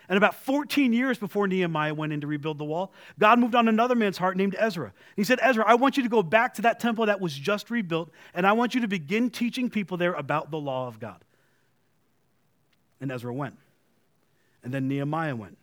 And 0.08 0.18
about 0.18 0.34
14 0.34 0.92
years 0.92 1.16
before 1.16 1.48
Nehemiah 1.48 1.94
went 1.94 2.12
in 2.12 2.20
to 2.20 2.26
rebuild 2.26 2.58
the 2.58 2.64
wall, 2.64 2.92
God 3.18 3.38
moved 3.38 3.54
on 3.54 3.68
another 3.68 3.94
man's 3.94 4.18
heart 4.18 4.36
named 4.36 4.54
Ezra. 4.58 4.92
He 5.16 5.24
said, 5.24 5.38
Ezra, 5.40 5.64
I 5.66 5.76
want 5.76 5.96
you 5.96 6.02
to 6.02 6.08
go 6.10 6.22
back 6.22 6.54
to 6.54 6.62
that 6.62 6.78
temple 6.78 7.06
that 7.06 7.22
was 7.22 7.34
just 7.34 7.70
rebuilt, 7.70 8.10
and 8.34 8.46
I 8.46 8.52
want 8.52 8.74
you 8.74 8.82
to 8.82 8.88
begin 8.88 9.30
teaching 9.30 9.70
people 9.70 9.96
there 9.96 10.12
about 10.12 10.50
the 10.50 10.58
law 10.58 10.88
of 10.88 11.00
God. 11.00 11.24
And 13.00 13.10
Ezra 13.10 13.32
went. 13.32 13.56
And 14.62 14.74
then 14.74 14.88
Nehemiah 14.88 15.36
went. 15.36 15.56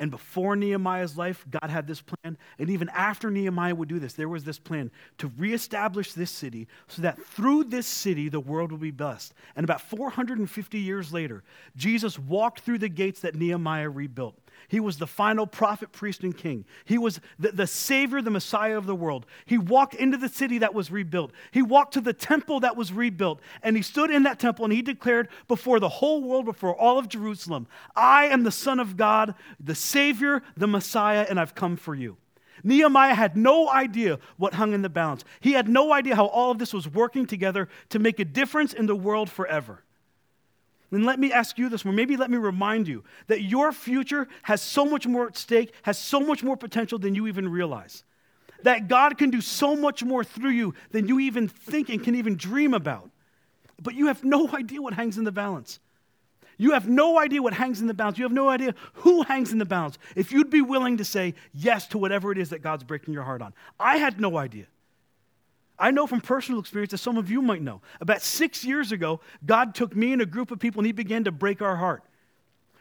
And 0.00 0.10
before 0.10 0.54
Nehemiah's 0.54 1.16
life, 1.16 1.44
God 1.50 1.70
had 1.70 1.86
this 1.86 2.00
plan. 2.00 2.38
And 2.58 2.70
even 2.70 2.88
after 2.90 3.30
Nehemiah 3.30 3.74
would 3.74 3.88
do 3.88 3.98
this, 3.98 4.12
there 4.12 4.28
was 4.28 4.44
this 4.44 4.58
plan 4.58 4.90
to 5.18 5.30
reestablish 5.36 6.12
this 6.12 6.30
city 6.30 6.68
so 6.86 7.02
that 7.02 7.20
through 7.20 7.64
this 7.64 7.86
city, 7.86 8.28
the 8.28 8.38
world 8.38 8.70
will 8.70 8.78
be 8.78 8.92
blessed. 8.92 9.34
And 9.56 9.64
about 9.64 9.80
450 9.80 10.78
years 10.78 11.12
later, 11.12 11.42
Jesus 11.76 12.18
walked 12.18 12.60
through 12.60 12.78
the 12.78 12.88
gates 12.88 13.20
that 13.20 13.34
Nehemiah 13.34 13.90
rebuilt. 13.90 14.38
He 14.66 14.80
was 14.80 14.98
the 14.98 15.06
final 15.06 15.46
prophet, 15.46 15.92
priest, 15.92 16.22
and 16.22 16.36
king. 16.36 16.64
He 16.84 16.98
was 16.98 17.20
the, 17.38 17.52
the 17.52 17.66
Savior, 17.66 18.20
the 18.20 18.30
Messiah 18.30 18.76
of 18.76 18.86
the 18.86 18.94
world. 18.94 19.26
He 19.46 19.58
walked 19.58 19.94
into 19.94 20.16
the 20.16 20.28
city 20.28 20.58
that 20.58 20.74
was 20.74 20.90
rebuilt. 20.90 21.32
He 21.52 21.62
walked 21.62 21.94
to 21.94 22.00
the 22.00 22.12
temple 22.12 22.60
that 22.60 22.76
was 22.76 22.92
rebuilt. 22.92 23.40
And 23.62 23.76
he 23.76 23.82
stood 23.82 24.10
in 24.10 24.24
that 24.24 24.38
temple 24.38 24.64
and 24.64 24.72
he 24.72 24.82
declared 24.82 25.28
before 25.46 25.80
the 25.80 25.88
whole 25.88 26.22
world, 26.22 26.44
before 26.44 26.74
all 26.74 26.98
of 26.98 27.08
Jerusalem, 27.08 27.66
I 27.94 28.26
am 28.26 28.42
the 28.42 28.50
Son 28.50 28.80
of 28.80 28.96
God, 28.96 29.34
the 29.60 29.74
Savior, 29.74 30.42
the 30.56 30.66
Messiah, 30.66 31.26
and 31.28 31.38
I've 31.38 31.54
come 31.54 31.76
for 31.76 31.94
you. 31.94 32.16
Nehemiah 32.64 33.14
had 33.14 33.36
no 33.36 33.68
idea 33.70 34.18
what 34.36 34.54
hung 34.54 34.74
in 34.74 34.82
the 34.82 34.88
balance. 34.88 35.24
He 35.40 35.52
had 35.52 35.68
no 35.68 35.92
idea 35.92 36.16
how 36.16 36.26
all 36.26 36.50
of 36.50 36.58
this 36.58 36.72
was 36.72 36.88
working 36.88 37.26
together 37.26 37.68
to 37.90 37.98
make 37.98 38.18
a 38.18 38.24
difference 38.24 38.72
in 38.72 38.86
the 38.86 38.96
world 38.96 39.30
forever. 39.30 39.84
And 40.90 41.04
let 41.04 41.18
me 41.18 41.32
ask 41.32 41.58
you 41.58 41.68
this 41.68 41.84
one. 41.84 41.94
Maybe 41.94 42.16
let 42.16 42.30
me 42.30 42.38
remind 42.38 42.88
you 42.88 43.04
that 43.26 43.42
your 43.42 43.72
future 43.72 44.26
has 44.42 44.62
so 44.62 44.84
much 44.84 45.06
more 45.06 45.26
at 45.26 45.36
stake, 45.36 45.72
has 45.82 45.98
so 45.98 46.20
much 46.20 46.42
more 46.42 46.56
potential 46.56 46.98
than 46.98 47.14
you 47.14 47.26
even 47.26 47.48
realize. 47.48 48.04
That 48.62 48.88
God 48.88 49.18
can 49.18 49.30
do 49.30 49.40
so 49.40 49.76
much 49.76 50.02
more 50.02 50.24
through 50.24 50.50
you 50.50 50.74
than 50.90 51.06
you 51.06 51.20
even 51.20 51.46
think 51.46 51.90
and 51.90 52.02
can 52.02 52.14
even 52.14 52.36
dream 52.36 52.74
about. 52.74 53.10
But 53.80 53.94
you 53.94 54.06
have 54.06 54.24
no 54.24 54.48
idea 54.52 54.80
what 54.80 54.94
hangs 54.94 55.18
in 55.18 55.24
the 55.24 55.32
balance. 55.32 55.78
You 56.60 56.72
have 56.72 56.88
no 56.88 57.18
idea 57.18 57.40
what 57.40 57.52
hangs 57.52 57.80
in 57.80 57.86
the 57.86 57.94
balance. 57.94 58.18
You 58.18 58.24
have 58.24 58.32
no 58.32 58.48
idea 58.48 58.74
who 58.94 59.22
hangs 59.22 59.52
in 59.52 59.58
the 59.58 59.64
balance. 59.64 59.96
If 60.16 60.32
you'd 60.32 60.50
be 60.50 60.60
willing 60.60 60.96
to 60.96 61.04
say 61.04 61.34
yes 61.54 61.86
to 61.88 61.98
whatever 61.98 62.32
it 62.32 62.38
is 62.38 62.50
that 62.50 62.62
God's 62.62 62.82
breaking 62.82 63.14
your 63.14 63.22
heart 63.22 63.42
on. 63.42 63.54
I 63.78 63.98
had 63.98 64.20
no 64.20 64.36
idea. 64.36 64.66
I 65.78 65.90
know 65.90 66.06
from 66.06 66.20
personal 66.20 66.60
experience, 66.60 66.90
that 66.90 66.98
some 66.98 67.16
of 67.16 67.30
you 67.30 67.40
might 67.40 67.62
know, 67.62 67.80
about 68.00 68.22
six 68.22 68.64
years 68.64 68.92
ago, 68.92 69.20
God 69.46 69.74
took 69.74 69.94
me 69.94 70.12
and 70.12 70.20
a 70.20 70.26
group 70.26 70.50
of 70.50 70.58
people 70.58 70.80
and 70.80 70.86
He 70.86 70.92
began 70.92 71.24
to 71.24 71.32
break 71.32 71.62
our 71.62 71.76
heart. 71.76 72.02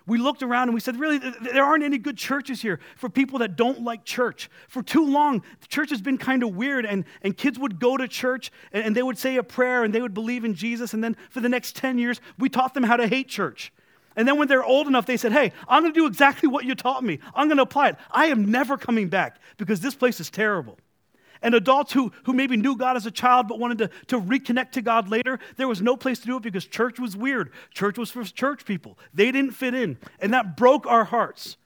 We 0.08 0.18
looked 0.18 0.42
around 0.42 0.70
and 0.70 0.74
we 0.74 0.80
said, 0.80 0.98
really, 0.98 1.18
there 1.18 1.66
aren't 1.66 1.84
any 1.84 1.98
good 1.98 2.18
churches 2.18 2.62
here 2.62 2.80
for 2.96 3.10
people 3.10 3.40
that 3.40 3.58
don't 3.58 3.82
like 3.82 4.06
church. 4.06 4.50
For 4.70 4.82
too 4.82 5.06
long, 5.06 5.44
the 5.60 5.68
church 5.68 5.90
has 5.90 6.02
been 6.02 6.18
kind 6.18 6.44
of 6.44 6.56
weird, 6.56 6.86
and, 6.86 7.04
and 7.22 7.36
kids 7.36 7.60
would 7.60 7.78
go 7.78 7.98
to 7.98 8.08
church 8.08 8.50
and, 8.72 8.86
and 8.86 8.96
they 8.96 9.04
would 9.04 9.18
say 9.18 9.36
a 9.36 9.44
prayer 9.44 9.84
and 9.84 9.94
they 9.94 10.02
would 10.02 10.14
believe 10.14 10.46
in 10.46 10.54
Jesus, 10.54 10.94
and 10.94 11.04
then 11.04 11.18
for 11.30 11.42
the 11.42 11.50
next 11.50 11.76
10 11.76 12.00
years, 12.00 12.22
we 12.40 12.48
taught 12.48 12.74
them 12.74 12.84
how 12.84 12.96
to 12.96 13.06
hate 13.06 13.28
church. 13.28 13.74
And 14.16 14.26
then 14.28 14.38
when 14.38 14.48
they're 14.48 14.64
old 14.64 14.88
enough, 14.88 15.06
they 15.06 15.18
said, 15.18 15.34
Hey, 15.34 15.52
I'm 15.68 15.84
going 15.84 15.94
to 15.94 16.00
do 16.00 16.08
exactly 16.08 16.48
what 16.48 16.66
you 16.66 16.74
taught 16.74 17.04
me. 17.04 17.20
I'm 17.36 17.48
going 17.48 17.58
to 17.58 17.64
apply 17.64 17.90
it. 17.90 17.98
I 18.10 18.28
am 18.28 18.50
never 18.50 18.78
coming 18.78 19.10
back 19.10 19.40
because 19.58 19.82
this 19.82 19.94
place 19.94 20.20
is 20.20 20.30
terrible. 20.30 20.80
And 21.42 21.54
adults 21.56 21.94
who, 21.94 22.12
who 22.24 22.34
maybe 22.34 22.58
knew 22.58 22.76
God 22.76 22.96
as 22.96 23.06
a 23.06 23.12
child 23.12 23.48
but 23.48 23.60
wanted 23.60 23.78
to, 23.80 23.90
to 24.08 24.20
reconnect 24.20 24.72
to 24.72 24.82
God 24.82 25.10
later, 25.10 25.40
there 25.56 25.68
was 25.68 25.82
no 25.82 25.96
place 25.96 26.20
to 26.20 26.26
do 26.26 26.38
it 26.38 26.44
because 26.44 26.66
church 26.66 27.00
was 27.00 27.16
weird. 27.16 27.52
Church 27.72 27.98
was 27.98 28.12
for 28.12 28.24
church 28.24 28.66
people. 28.66 28.98
They 29.14 29.32
didn't 29.32 29.52
fit 29.52 29.74
in. 29.74 29.98
And 30.20 30.34
that 30.34 30.58
broke 30.58 30.86
our 30.88 31.06
hearts. 31.06 31.58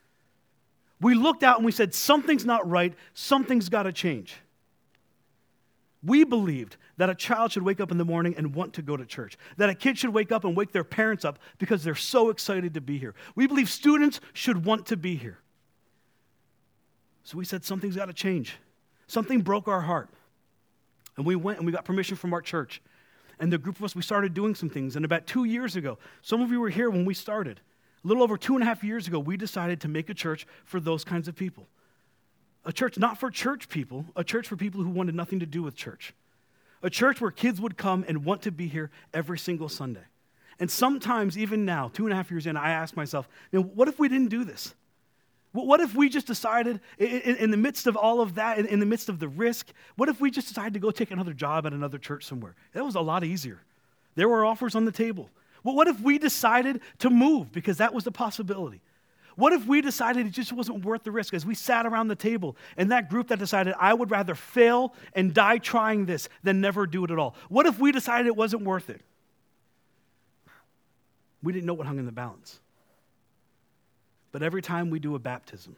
We 0.99 1.15
looked 1.15 1.43
out 1.43 1.57
and 1.57 1.65
we 1.65 1.71
said, 1.71 1.93
Something's 1.93 2.45
not 2.45 2.69
right. 2.69 2.93
Something's 3.13 3.69
got 3.69 3.83
to 3.83 3.91
change. 3.91 4.35
We 6.03 6.23
believed 6.23 6.77
that 6.97 7.09
a 7.09 7.15
child 7.15 7.51
should 7.51 7.63
wake 7.63 7.79
up 7.79 7.91
in 7.91 7.97
the 7.97 8.05
morning 8.05 8.35
and 8.37 8.55
want 8.55 8.73
to 8.73 8.81
go 8.81 8.97
to 8.97 9.05
church, 9.05 9.37
that 9.57 9.69
a 9.69 9.75
kid 9.75 9.97
should 9.97 10.13
wake 10.13 10.31
up 10.31 10.43
and 10.43 10.55
wake 10.55 10.71
their 10.71 10.83
parents 10.83 11.25
up 11.25 11.39
because 11.57 11.83
they're 11.83 11.95
so 11.95 12.29
excited 12.29 12.73
to 12.75 12.81
be 12.81 12.97
here. 12.97 13.15
We 13.35 13.47
believe 13.47 13.69
students 13.69 14.19
should 14.33 14.65
want 14.65 14.87
to 14.87 14.97
be 14.97 15.15
here. 15.15 15.39
So 17.23 17.37
we 17.37 17.45
said, 17.45 17.63
Something's 17.63 17.95
got 17.95 18.05
to 18.05 18.13
change. 18.13 18.57
Something 19.11 19.41
broke 19.41 19.67
our 19.67 19.81
heart. 19.81 20.07
And 21.17 21.25
we 21.25 21.35
went 21.35 21.57
and 21.57 21.65
we 21.65 21.73
got 21.73 21.83
permission 21.83 22.15
from 22.15 22.31
our 22.31 22.41
church. 22.41 22.81
And 23.41 23.51
the 23.51 23.57
group 23.57 23.75
of 23.75 23.83
us, 23.83 23.93
we 23.93 24.01
started 24.01 24.33
doing 24.33 24.55
some 24.55 24.69
things. 24.69 24.95
And 24.95 25.03
about 25.03 25.27
two 25.27 25.43
years 25.43 25.75
ago, 25.75 25.97
some 26.21 26.41
of 26.41 26.49
you 26.49 26.61
were 26.61 26.69
here 26.69 26.89
when 26.89 27.03
we 27.03 27.13
started. 27.13 27.59
A 28.05 28.07
little 28.07 28.23
over 28.23 28.37
two 28.37 28.53
and 28.53 28.63
a 28.63 28.65
half 28.65 28.85
years 28.85 29.09
ago, 29.09 29.19
we 29.19 29.35
decided 29.35 29.81
to 29.81 29.89
make 29.89 30.09
a 30.09 30.13
church 30.13 30.47
for 30.63 30.79
those 30.79 31.03
kinds 31.03 31.27
of 31.27 31.35
people. 31.35 31.67
A 32.63 32.71
church 32.71 32.97
not 32.97 33.17
for 33.17 33.29
church 33.29 33.67
people, 33.67 34.05
a 34.15 34.23
church 34.23 34.47
for 34.47 34.55
people 34.55 34.81
who 34.81 34.89
wanted 34.89 35.13
nothing 35.13 35.41
to 35.41 35.45
do 35.45 35.61
with 35.61 35.75
church. 35.75 36.13
A 36.81 36.89
church 36.89 37.19
where 37.19 37.31
kids 37.31 37.59
would 37.59 37.75
come 37.75 38.05
and 38.07 38.23
want 38.23 38.43
to 38.43 38.51
be 38.51 38.69
here 38.69 38.91
every 39.13 39.37
single 39.37 39.67
Sunday. 39.67 40.05
And 40.57 40.71
sometimes, 40.71 41.37
even 41.37 41.65
now, 41.65 41.91
two 41.93 42.05
and 42.05 42.13
a 42.13 42.15
half 42.15 42.31
years 42.31 42.47
in, 42.47 42.55
I 42.55 42.71
ask 42.71 42.95
myself, 42.95 43.27
what 43.51 43.89
if 43.89 43.99
we 43.99 44.07
didn't 44.07 44.29
do 44.29 44.45
this? 44.45 44.73
What 45.53 45.81
if 45.81 45.93
we 45.95 46.07
just 46.07 46.27
decided, 46.27 46.79
in, 46.97 47.51
the 47.51 47.57
midst 47.57 47.85
of 47.85 47.97
all 47.97 48.21
of 48.21 48.35
that, 48.35 48.57
in, 48.57 48.79
the 48.79 48.85
midst 48.85 49.09
of 49.09 49.19
the 49.19 49.27
risk, 49.27 49.73
what 49.97 50.07
if 50.07 50.21
we 50.21 50.31
just 50.31 50.47
decided 50.47 50.73
to 50.73 50.79
go 50.79 50.91
take 50.91 51.11
another 51.11 51.33
job 51.33 51.65
at 51.65 51.73
another 51.73 51.97
church 51.97 52.25
somewhere? 52.25 52.55
That 52.73 52.85
was 52.85 52.95
a 52.95 53.01
lot 53.01 53.25
easier. 53.25 53.61
There 54.15 54.29
were 54.29 54.45
offers 54.45 54.75
on 54.75 54.85
the 54.85 54.93
table. 54.93 55.29
Well, 55.63 55.75
what 55.75 55.89
if 55.89 55.99
we 55.99 56.17
decided 56.17 56.79
to 56.99 57.09
move 57.09 57.51
because 57.51 57.77
that 57.77 57.93
was 57.93 58.05
the 58.05 58.11
possibility? 58.11 58.81
What 59.35 59.51
if 59.51 59.65
we 59.65 59.81
decided 59.81 60.25
it 60.25 60.31
just 60.31 60.53
wasn't 60.53 60.85
worth 60.85 61.03
the 61.03 61.11
risk 61.11 61.33
as 61.33 61.45
we 61.45 61.55
sat 61.55 61.85
around 61.85 62.07
the 62.07 62.15
table 62.15 62.55
and 62.77 62.91
that 62.91 63.09
group 63.09 63.27
that 63.27 63.39
decided 63.39 63.73
I 63.77 63.93
would 63.93 64.09
rather 64.09 64.35
fail 64.35 64.93
and 65.13 65.33
die 65.33 65.57
trying 65.57 66.05
this 66.05 66.29
than 66.43 66.61
never 66.61 66.87
do 66.87 67.03
it 67.03 67.11
at 67.11 67.19
all? 67.19 67.35
What 67.49 67.65
if 67.65 67.77
we 67.77 67.91
decided 67.91 68.27
it 68.27 68.35
wasn't 68.35 68.63
worth 68.63 68.89
it? 68.89 69.01
We 71.43 71.51
didn't 71.51 71.65
know 71.65 71.73
what 71.73 71.87
hung 71.87 71.99
in 71.99 72.05
the 72.05 72.11
balance. 72.11 72.59
But 74.31 74.43
every 74.43 74.61
time 74.61 74.89
we 74.89 74.99
do 74.99 75.15
a 75.15 75.19
baptism, 75.19 75.75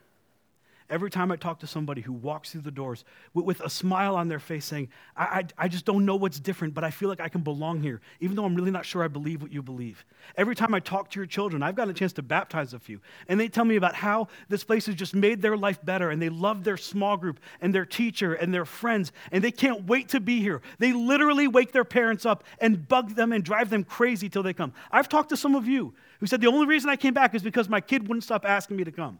every 0.89 1.09
time 1.09 1.31
I 1.31 1.35
talk 1.37 1.59
to 1.61 1.67
somebody 1.67 2.01
who 2.01 2.13
walks 2.13 2.51
through 2.51 2.61
the 2.61 2.71
doors 2.71 3.03
with, 3.33 3.61
a 3.61 3.69
smile 3.69 4.15
on 4.15 4.27
their 4.27 4.39
face 4.39 4.65
saying, 4.65 4.89
I, 5.15 5.23
I, 5.23 5.65
I, 5.65 5.67
just 5.67 5.85
don't 5.85 6.05
know 6.05 6.15
what's 6.15 6.39
different, 6.39 6.73
but 6.73 6.83
I 6.83 6.91
feel 6.91 7.09
like 7.09 7.19
I 7.19 7.29
can 7.29 7.41
belong 7.41 7.81
here, 7.81 8.01
even 8.19 8.35
though 8.35 8.45
I'm 8.45 8.55
really 8.55 8.71
not 8.71 8.85
sure 8.85 9.03
I 9.03 9.07
believe 9.07 9.41
what 9.41 9.51
you 9.51 9.63
believe. 9.63 10.05
Every 10.35 10.55
time 10.55 10.73
I 10.73 10.79
talk 10.79 11.09
to 11.11 11.19
your 11.19 11.25
children, 11.25 11.63
I've 11.63 11.75
got 11.75 11.89
a 11.89 11.93
chance 11.93 12.13
to 12.13 12.21
baptize 12.21 12.73
a 12.73 12.79
few, 12.79 12.99
and 13.27 13.39
they 13.39 13.47
tell 13.47 13.65
me 13.65 13.75
about 13.75 13.95
how 13.95 14.27
this 14.49 14.63
place 14.63 14.85
has 14.85 14.95
just 14.95 15.15
made 15.15 15.41
their 15.41 15.57
life 15.57 15.83
better, 15.83 16.11
and 16.11 16.21
they 16.21 16.29
love 16.29 16.63
their 16.63 16.77
small 16.77 17.17
group 17.17 17.39
and 17.61 17.73
their 17.73 17.85
teacher 17.85 18.33
and 18.33 18.53
their 18.53 18.65
friends, 18.65 19.11
and 19.31 19.43
they 19.43 19.51
can't 19.51 19.85
wait 19.85 20.09
to 20.09 20.19
be 20.19 20.41
here. 20.41 20.61
They 20.77 20.93
literally 20.93 21.47
wake 21.47 21.71
their 21.71 21.85
parents 21.85 22.25
up 22.25 22.43
and 22.59 22.87
bug 22.87 23.15
them 23.15 23.31
and 23.31 23.43
drive 23.43 23.69
them 23.69 23.83
crazy 23.83 24.29
till 24.29 24.43
they 24.43 24.53
come. 24.53 24.73
I've 24.91 25.09
talked 25.09 25.29
to 25.29 25.37
some 25.37 25.55
of 25.55 25.67
you 25.67 25.93
who 26.23 26.27
said, 26.27 26.39
The 26.39 26.47
only 26.47 26.65
reason 26.65 26.89
I 26.89 26.95
came 26.95 27.13
back 27.13 27.35
is 27.35 27.43
because 27.43 27.67
my 27.67 27.81
kid 27.81 28.07
wouldn't 28.07 28.23
stop 28.23 28.45
asking 28.45 28.77
me 28.77 28.85
to 28.85 28.93
come. 28.93 29.19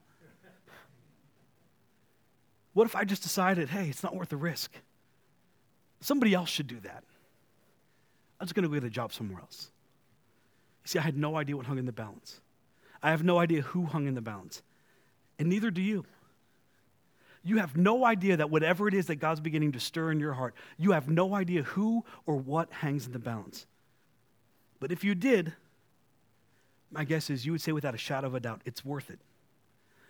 What 2.71 2.85
if 2.85 2.95
I 2.95 3.03
just 3.03 3.23
decided, 3.23 3.67
hey, 3.67 3.89
it's 3.89 4.03
not 4.03 4.15
worth 4.15 4.29
the 4.29 4.37
risk? 4.37 4.71
Somebody 5.99 6.33
else 6.33 6.47
should 6.47 6.67
do 6.67 6.79
that. 6.79 7.03
I'm 8.39 8.47
just 8.47 8.55
going 8.55 8.63
to 8.63 8.69
go 8.69 8.75
get 8.75 8.85
a 8.85 8.89
job 8.89 9.11
somewhere 9.11 9.41
else. 9.41 9.69
You 10.85 10.87
see, 10.87 10.99
I 10.99 11.01
had 11.01 11.17
no 11.17 11.35
idea 11.35 11.57
what 11.57 11.65
hung 11.65 11.77
in 11.77 11.85
the 11.85 11.91
balance. 11.91 12.39
I 13.01 13.09
have 13.11 13.21
no 13.21 13.37
idea 13.37 13.63
who 13.63 13.83
hung 13.83 14.07
in 14.07 14.15
the 14.15 14.21
balance. 14.21 14.61
And 15.37 15.49
neither 15.49 15.71
do 15.71 15.81
you. 15.81 16.05
You 17.43 17.57
have 17.57 17.75
no 17.75 18.05
idea 18.05 18.37
that 18.37 18.49
whatever 18.49 18.87
it 18.87 18.93
is 18.93 19.07
that 19.07 19.15
God's 19.17 19.41
beginning 19.41 19.73
to 19.73 19.79
stir 19.81 20.13
in 20.13 20.21
your 20.21 20.31
heart, 20.31 20.55
you 20.77 20.93
have 20.93 21.09
no 21.09 21.35
idea 21.35 21.63
who 21.63 22.05
or 22.25 22.37
what 22.37 22.71
hangs 22.71 23.05
in 23.05 23.11
the 23.11 23.19
balance. 23.19 23.65
But 24.79 24.93
if 24.93 25.03
you 25.03 25.15
did, 25.15 25.51
my 26.93 27.03
guess 27.03 27.29
is 27.29 27.45
you 27.45 27.51
would 27.51 27.61
say 27.61 27.71
without 27.71 27.95
a 27.95 27.97
shadow 27.97 28.27
of 28.27 28.35
a 28.35 28.39
doubt, 28.39 28.61
it's 28.65 28.85
worth 28.85 29.09
it. 29.09 29.19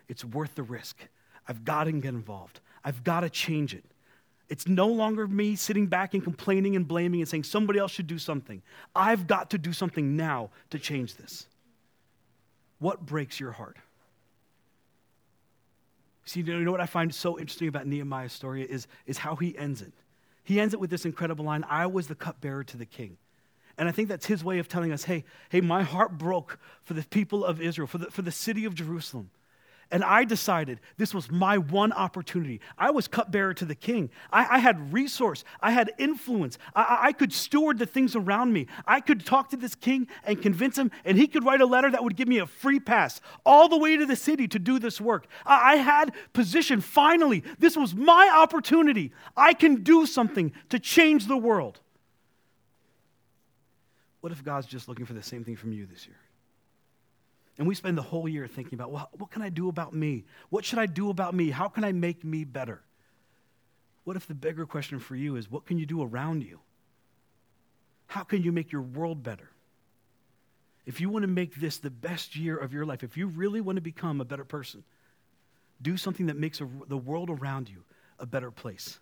It's 0.08 0.24
worth 0.24 0.54
the 0.54 0.62
risk. 0.62 1.08
I've 1.48 1.64
got 1.64 1.84
to 1.84 1.92
get 1.92 2.14
involved. 2.14 2.60
I've 2.84 3.04
got 3.04 3.20
to 3.20 3.30
change 3.30 3.74
it. 3.74 3.84
It's 4.48 4.68
no 4.68 4.88
longer 4.88 5.26
me 5.26 5.56
sitting 5.56 5.86
back 5.86 6.12
and 6.12 6.22
complaining 6.22 6.76
and 6.76 6.86
blaming 6.86 7.20
and 7.20 7.28
saying 7.28 7.44
somebody 7.44 7.78
else 7.78 7.92
should 7.92 8.06
do 8.06 8.18
something. 8.18 8.62
I've 8.94 9.26
got 9.26 9.50
to 9.50 9.58
do 9.58 9.72
something 9.72 10.16
now 10.16 10.50
to 10.70 10.78
change 10.78 11.16
this. 11.16 11.46
What 12.78 13.06
breaks 13.06 13.40
your 13.40 13.52
heart? 13.52 13.78
See, 16.26 16.40
you 16.40 16.60
know 16.60 16.70
what 16.70 16.80
I 16.80 16.86
find 16.86 17.14
so 17.14 17.38
interesting 17.38 17.68
about 17.68 17.86
Nehemiah's 17.86 18.32
story 18.32 18.62
is, 18.62 18.86
is 19.06 19.18
how 19.18 19.36
he 19.36 19.56
ends 19.56 19.82
it. 19.82 19.92
He 20.42 20.60
ends 20.60 20.74
it 20.74 20.80
with 20.80 20.90
this 20.90 21.04
incredible 21.04 21.44
line 21.44 21.64
I 21.68 21.86
was 21.86 22.06
the 22.06 22.14
cupbearer 22.14 22.64
to 22.64 22.76
the 22.76 22.86
king. 22.86 23.16
And 23.76 23.88
I 23.88 23.92
think 23.92 24.08
that's 24.08 24.26
his 24.26 24.44
way 24.44 24.58
of 24.58 24.68
telling 24.68 24.92
us, 24.92 25.04
hey, 25.04 25.24
hey, 25.48 25.60
my 25.60 25.82
heart 25.82 26.16
broke 26.16 26.58
for 26.84 26.94
the 26.94 27.02
people 27.02 27.44
of 27.44 27.60
Israel, 27.60 27.88
for 27.88 27.98
the, 27.98 28.10
for 28.10 28.22
the 28.22 28.30
city 28.30 28.64
of 28.64 28.74
Jerusalem. 28.74 29.30
And 29.90 30.02
I 30.02 30.24
decided 30.24 30.80
this 30.96 31.14
was 31.14 31.30
my 31.30 31.58
one 31.58 31.92
opportunity. 31.92 32.60
I 32.78 32.90
was 32.90 33.06
cupbearer 33.06 33.54
to 33.54 33.64
the 33.64 33.74
king. 33.74 34.10
I, 34.32 34.56
I 34.56 34.58
had 34.58 34.92
resource. 34.92 35.44
I 35.60 35.72
had 35.72 35.92
influence. 35.98 36.58
I, 36.74 36.98
I, 37.02 37.12
could 37.12 37.32
steward 37.32 37.78
the 37.78 37.86
things 37.86 38.16
around 38.16 38.52
me. 38.52 38.66
I 38.86 39.00
could 39.00 39.26
talk 39.26 39.50
to 39.50 39.56
this 39.56 39.74
king 39.74 40.08
and 40.24 40.40
convince 40.40 40.78
him, 40.78 40.90
and 41.04 41.18
he 41.18 41.26
could 41.26 41.44
write 41.44 41.60
a 41.60 41.66
letter 41.66 41.90
that 41.90 42.02
would 42.02 42.16
give 42.16 42.28
me 42.28 42.38
a 42.38 42.46
free 42.46 42.80
pass 42.80 43.20
all 43.44 43.68
the 43.68 43.78
way 43.78 43.96
to 43.96 44.06
the 44.06 44.16
city 44.16 44.48
to 44.48 44.58
do 44.58 44.78
this 44.78 45.00
work. 45.00 45.26
I, 45.44 45.74
I 45.74 45.76
had 45.76 46.12
position. 46.32 46.80
Finally, 46.80 47.44
this 47.58 47.76
was 47.76 47.94
my 47.94 48.30
opportunity. 48.34 49.12
I 49.36 49.52
can 49.54 49.82
do 49.82 50.06
something 50.06 50.52
to 50.70 50.78
change 50.78 51.26
the 51.26 51.36
world. 51.36 51.80
What 54.24 54.32
if 54.32 54.42
God's 54.42 54.66
just 54.66 54.88
looking 54.88 55.04
for 55.04 55.12
the 55.12 55.22
same 55.22 55.44
thing 55.44 55.54
from 55.54 55.74
you 55.74 55.84
this 55.84 56.06
year? 56.06 56.16
And 57.58 57.68
we 57.68 57.74
spend 57.74 57.98
the 57.98 58.02
whole 58.02 58.26
year 58.26 58.46
thinking 58.46 58.72
about, 58.72 58.90
well, 58.90 59.10
what 59.18 59.30
can 59.30 59.42
I 59.42 59.50
do 59.50 59.68
about 59.68 59.92
me? 59.92 60.24
What 60.48 60.64
should 60.64 60.78
I 60.78 60.86
do 60.86 61.10
about 61.10 61.34
me? 61.34 61.50
How 61.50 61.68
can 61.68 61.84
I 61.84 61.92
make 61.92 62.24
me 62.24 62.44
better? 62.44 62.80
What 64.04 64.16
if 64.16 64.26
the 64.26 64.32
bigger 64.32 64.64
question 64.64 64.98
for 64.98 65.14
you 65.14 65.36
is, 65.36 65.50
what 65.50 65.66
can 65.66 65.76
you 65.76 65.84
do 65.84 66.02
around 66.02 66.42
you? 66.42 66.60
How 68.06 68.22
can 68.22 68.42
you 68.42 68.50
make 68.50 68.72
your 68.72 68.80
world 68.80 69.22
better? 69.22 69.50
If 70.86 71.02
you 71.02 71.10
want 71.10 71.24
to 71.24 71.28
make 71.30 71.56
this 71.56 71.76
the 71.76 71.90
best 71.90 72.34
year 72.34 72.56
of 72.56 72.72
your 72.72 72.86
life, 72.86 73.02
if 73.02 73.18
you 73.18 73.26
really 73.26 73.60
want 73.60 73.76
to 73.76 73.82
become 73.82 74.22
a 74.22 74.24
better 74.24 74.46
person, 74.46 74.84
do 75.82 75.98
something 75.98 76.28
that 76.28 76.38
makes 76.38 76.62
a, 76.62 76.68
the 76.88 76.96
world 76.96 77.28
around 77.28 77.68
you 77.68 77.82
a 78.18 78.24
better 78.24 78.50
place. 78.50 78.98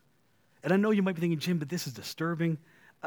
And 0.65 0.73
I 0.73 0.77
know 0.79 0.91
you 0.91 1.05
might 1.05 1.15
be 1.15 1.21
thinking, 1.21 1.39
Jim, 1.39 1.59
but 1.59 1.69
this 1.69 1.87
is 1.87 1.93
disturbing 1.93 2.59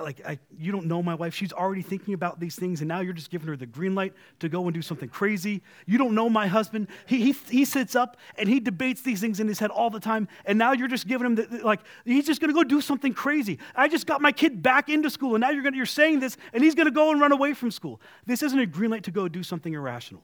like 0.02 0.22
I, 0.26 0.40
you 0.58 0.74
don't 0.74 0.88
know 0.88 1.02
my 1.02 1.16
wife. 1.16 1.34
She's 1.34 1.54
already 1.54 1.82
thinking 1.82 2.14
about 2.14 2.40
these 2.40 2.56
things 2.56 2.82
and 2.82 2.88
now 2.88 3.00
you're 3.00 3.14
just 3.14 3.30
giving 3.30 3.48
her 3.48 3.56
the 3.56 3.66
green 3.66 3.96
light 3.96 4.14
to 4.40 4.50
go 4.50 4.64
and 4.66 4.74
do 4.74 4.82
something 4.82 5.08
crazy. 5.08 5.62
You 5.86 5.98
don't 5.98 6.14
know 6.14 6.30
my 6.30 6.48
husband. 6.48 6.90
He, 7.06 7.32
he, 7.32 7.36
he 7.50 7.66
sits 7.66 7.96
up 7.96 8.18
and 8.38 8.50
he 8.50 8.60
debates 8.60 9.02
these 9.02 9.22
things 9.22 9.40
in 9.40 9.48
his 9.48 9.58
head 9.58 9.72
all 9.72 9.90
the 9.90 10.02
time 10.02 10.28
and 10.46 10.58
now 10.58 10.74
you're 10.74 10.90
just 10.90 11.08
giving 11.08 11.26
him 11.26 11.36
the, 11.36 11.62
like 11.64 11.80
he's 12.04 12.26
just 12.26 12.42
going 12.42 12.50
to 12.50 12.54
go 12.54 12.64
do 12.64 12.82
something 12.82 13.14
crazy. 13.14 13.58
I 13.74 13.88
just 13.88 14.06
got 14.06 14.22
my 14.22 14.34
kid 14.34 14.62
back 14.62 14.90
into 14.90 15.10
school 15.10 15.36
and 15.36 15.42
now 15.42 15.52
you're, 15.52 15.64
gonna, 15.64 15.78
you're 15.78 15.86
saying 15.86 16.20
this 16.20 16.36
and 16.52 16.62
he's 16.62 16.76
going 16.76 16.88
to 16.88 16.92
go 16.92 17.12
and 17.12 17.22
run 17.22 17.32
away 17.32 17.54
from 17.54 17.72
school. 17.72 18.02
This 18.26 18.44
isn't 18.44 18.60
a 18.60 18.66
green 18.66 18.92
light 18.92 19.04
to 19.04 19.12
go 19.12 19.30
do 19.30 19.44
something 19.44 19.74
irrational. 19.74 20.24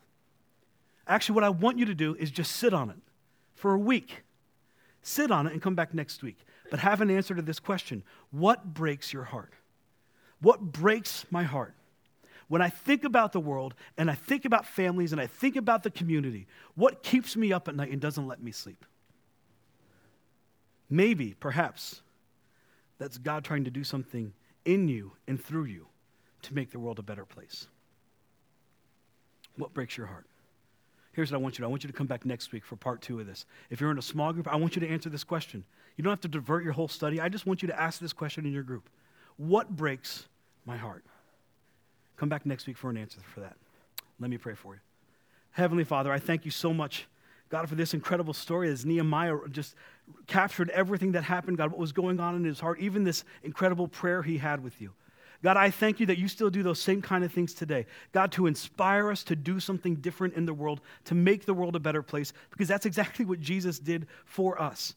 Actually 1.07 1.35
what 1.35 1.43
i 1.45 1.49
want 1.49 1.77
you 1.77 1.85
to 1.85 1.95
do 1.95 2.15
is 2.15 2.29
just 2.29 2.57
sit 2.57 2.73
on 2.73 2.89
it 2.89 2.97
for 3.55 3.73
a 3.73 3.79
week. 3.79 4.23
Sit 5.01 5.31
on 5.31 5.47
it 5.47 5.53
and 5.53 5.61
come 5.61 5.75
back 5.75 5.93
next 5.93 6.21
week 6.21 6.45
but 6.71 6.79
have 6.79 7.01
an 7.01 7.11
answer 7.11 7.35
to 7.35 7.41
this 7.43 7.59
question. 7.59 8.01
What 8.31 8.73
breaks 8.73 9.13
your 9.13 9.25
heart 9.25 9.53
what 10.41 10.59
breaks 10.59 11.25
my 11.29 11.43
heart? 11.43 11.73
When 12.47 12.61
I 12.61 12.69
think 12.69 13.05
about 13.05 13.31
the 13.31 13.39
world 13.39 13.75
and 13.97 14.11
I 14.11 14.15
think 14.15 14.43
about 14.43 14.65
families 14.65 15.13
and 15.13 15.21
I 15.21 15.27
think 15.27 15.55
about 15.55 15.83
the 15.83 15.91
community, 15.91 16.47
what 16.75 17.01
keeps 17.01 17.37
me 17.37 17.53
up 17.53 17.67
at 17.67 17.75
night 17.75 17.91
and 17.91 18.01
doesn't 18.01 18.27
let 18.27 18.43
me 18.43 18.51
sleep? 18.51 18.85
Maybe, 20.89 21.33
perhaps, 21.39 22.01
that's 22.97 23.17
God 23.17 23.45
trying 23.45 23.63
to 23.63 23.71
do 23.71 23.85
something 23.85 24.33
in 24.65 24.89
you 24.89 25.13
and 25.27 25.41
through 25.41 25.63
you 25.63 25.87
to 26.41 26.53
make 26.53 26.71
the 26.71 26.79
world 26.79 26.99
a 26.99 27.03
better 27.03 27.25
place. 27.25 27.67
What 29.55 29.73
breaks 29.73 29.95
your 29.97 30.07
heart? 30.07 30.25
Here's 31.13 31.31
what 31.31 31.37
I 31.37 31.41
want 31.41 31.53
you 31.53 31.57
to 31.57 31.61
do. 31.61 31.65
I 31.65 31.69
want 31.69 31.83
you 31.83 31.87
to 31.87 31.95
come 31.95 32.07
back 32.07 32.25
next 32.25 32.51
week 32.51 32.65
for 32.65 32.75
part 32.75 33.01
two 33.01 33.19
of 33.19 33.27
this. 33.27 33.45
If 33.69 33.79
you're 33.79 33.91
in 33.91 33.97
a 33.97 34.01
small 34.01 34.33
group, 34.33 34.47
I 34.47 34.55
want 34.55 34.75
you 34.75 34.79
to 34.81 34.87
answer 34.89 35.09
this 35.09 35.23
question. 35.23 35.63
You 35.95 36.03
don't 36.03 36.11
have 36.11 36.21
to 36.21 36.27
divert 36.27 36.63
your 36.63 36.73
whole 36.73 36.87
study. 36.87 37.19
I 37.19 37.29
just 37.29 37.45
want 37.45 37.61
you 37.61 37.67
to 37.67 37.79
ask 37.79 37.99
this 37.99 38.13
question 38.13 38.45
in 38.45 38.53
your 38.53 38.63
group. 38.63 38.89
What 39.37 39.69
breaks 39.69 40.27
my 40.65 40.77
heart? 40.77 41.03
Come 42.17 42.29
back 42.29 42.45
next 42.45 42.67
week 42.67 42.77
for 42.77 42.89
an 42.89 42.97
answer 42.97 43.19
for 43.33 43.39
that. 43.39 43.55
Let 44.19 44.29
me 44.29 44.37
pray 44.37 44.53
for 44.53 44.75
you. 44.75 44.79
Heavenly 45.51 45.83
Father, 45.83 46.11
I 46.11 46.19
thank 46.19 46.45
you 46.45 46.51
so 46.51 46.73
much, 46.73 47.07
God, 47.49 47.67
for 47.67 47.75
this 47.75 47.93
incredible 47.93 48.33
story 48.33 48.69
as 48.69 48.85
Nehemiah 48.85 49.35
just 49.49 49.75
captured 50.27 50.69
everything 50.69 51.13
that 51.13 51.23
happened, 51.23 51.57
God, 51.57 51.71
what 51.71 51.79
was 51.79 51.91
going 51.91 52.19
on 52.19 52.35
in 52.35 52.43
his 52.43 52.59
heart, 52.59 52.79
even 52.79 53.03
this 53.03 53.23
incredible 53.43 53.87
prayer 53.87 54.21
he 54.21 54.37
had 54.37 54.63
with 54.63 54.79
you. 54.81 54.91
God, 55.43 55.57
I 55.57 55.71
thank 55.71 55.99
you 55.99 56.05
that 56.05 56.19
you 56.19 56.27
still 56.27 56.51
do 56.51 56.61
those 56.61 56.79
same 56.79 57.01
kind 57.01 57.23
of 57.23 57.31
things 57.31 57.53
today. 57.53 57.87
God, 58.11 58.31
to 58.33 58.45
inspire 58.45 59.09
us 59.09 59.23
to 59.23 59.35
do 59.35 59.59
something 59.59 59.95
different 59.95 60.35
in 60.35 60.45
the 60.45 60.53
world, 60.53 60.81
to 61.05 61.15
make 61.15 61.45
the 61.45 61.53
world 61.53 61.75
a 61.75 61.79
better 61.79 62.03
place, 62.03 62.31
because 62.51 62.67
that's 62.67 62.85
exactly 62.85 63.25
what 63.25 63.39
Jesus 63.39 63.79
did 63.79 64.07
for 64.25 64.61
us. 64.61 64.93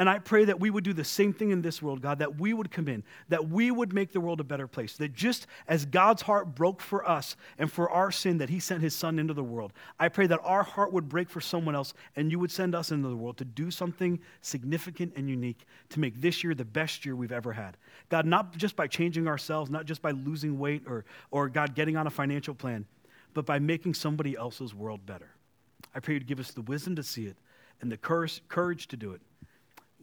And 0.00 0.08
I 0.08 0.18
pray 0.18 0.46
that 0.46 0.58
we 0.58 0.70
would 0.70 0.82
do 0.82 0.94
the 0.94 1.04
same 1.04 1.34
thing 1.34 1.50
in 1.50 1.60
this 1.60 1.82
world, 1.82 2.00
God, 2.00 2.20
that 2.20 2.40
we 2.40 2.54
would 2.54 2.70
come 2.70 2.88
in, 2.88 3.04
that 3.28 3.50
we 3.50 3.70
would 3.70 3.92
make 3.92 4.14
the 4.14 4.20
world 4.20 4.40
a 4.40 4.44
better 4.44 4.66
place. 4.66 4.96
That 4.96 5.12
just 5.12 5.46
as 5.68 5.84
God's 5.84 6.22
heart 6.22 6.54
broke 6.54 6.80
for 6.80 7.06
us 7.06 7.36
and 7.58 7.70
for 7.70 7.90
our 7.90 8.10
sin, 8.10 8.38
that 8.38 8.48
He 8.48 8.60
sent 8.60 8.80
His 8.80 8.94
Son 8.94 9.18
into 9.18 9.34
the 9.34 9.44
world, 9.44 9.74
I 9.98 10.08
pray 10.08 10.26
that 10.28 10.40
our 10.42 10.62
heart 10.62 10.94
would 10.94 11.10
break 11.10 11.28
for 11.28 11.42
someone 11.42 11.74
else 11.74 11.92
and 12.16 12.30
you 12.30 12.38
would 12.38 12.50
send 12.50 12.74
us 12.74 12.92
into 12.92 13.10
the 13.10 13.16
world 13.16 13.36
to 13.36 13.44
do 13.44 13.70
something 13.70 14.18
significant 14.40 15.12
and 15.16 15.28
unique 15.28 15.66
to 15.90 16.00
make 16.00 16.18
this 16.18 16.42
year 16.42 16.54
the 16.54 16.64
best 16.64 17.04
year 17.04 17.14
we've 17.14 17.30
ever 17.30 17.52
had. 17.52 17.76
God, 18.08 18.24
not 18.24 18.56
just 18.56 18.76
by 18.76 18.86
changing 18.86 19.28
ourselves, 19.28 19.70
not 19.70 19.84
just 19.84 20.00
by 20.00 20.12
losing 20.12 20.58
weight 20.58 20.84
or, 20.86 21.04
or 21.30 21.50
God, 21.50 21.74
getting 21.74 21.98
on 21.98 22.06
a 22.06 22.10
financial 22.10 22.54
plan, 22.54 22.86
but 23.34 23.44
by 23.44 23.58
making 23.58 23.92
somebody 23.92 24.34
else's 24.34 24.74
world 24.74 25.04
better. 25.04 25.28
I 25.94 26.00
pray 26.00 26.14
you'd 26.14 26.26
give 26.26 26.40
us 26.40 26.52
the 26.52 26.62
wisdom 26.62 26.96
to 26.96 27.02
see 27.02 27.26
it 27.26 27.36
and 27.82 27.92
the 27.92 27.98
courage 27.98 28.88
to 28.88 28.96
do 28.96 29.12
it 29.12 29.20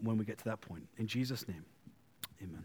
when 0.02 0.18
we 0.18 0.26
get 0.26 0.38
to 0.39 0.45
that 0.45 0.62
point. 0.62 0.88
In 0.98 1.08
Jesus' 1.08 1.48
name, 1.48 1.66
amen. 2.41 2.64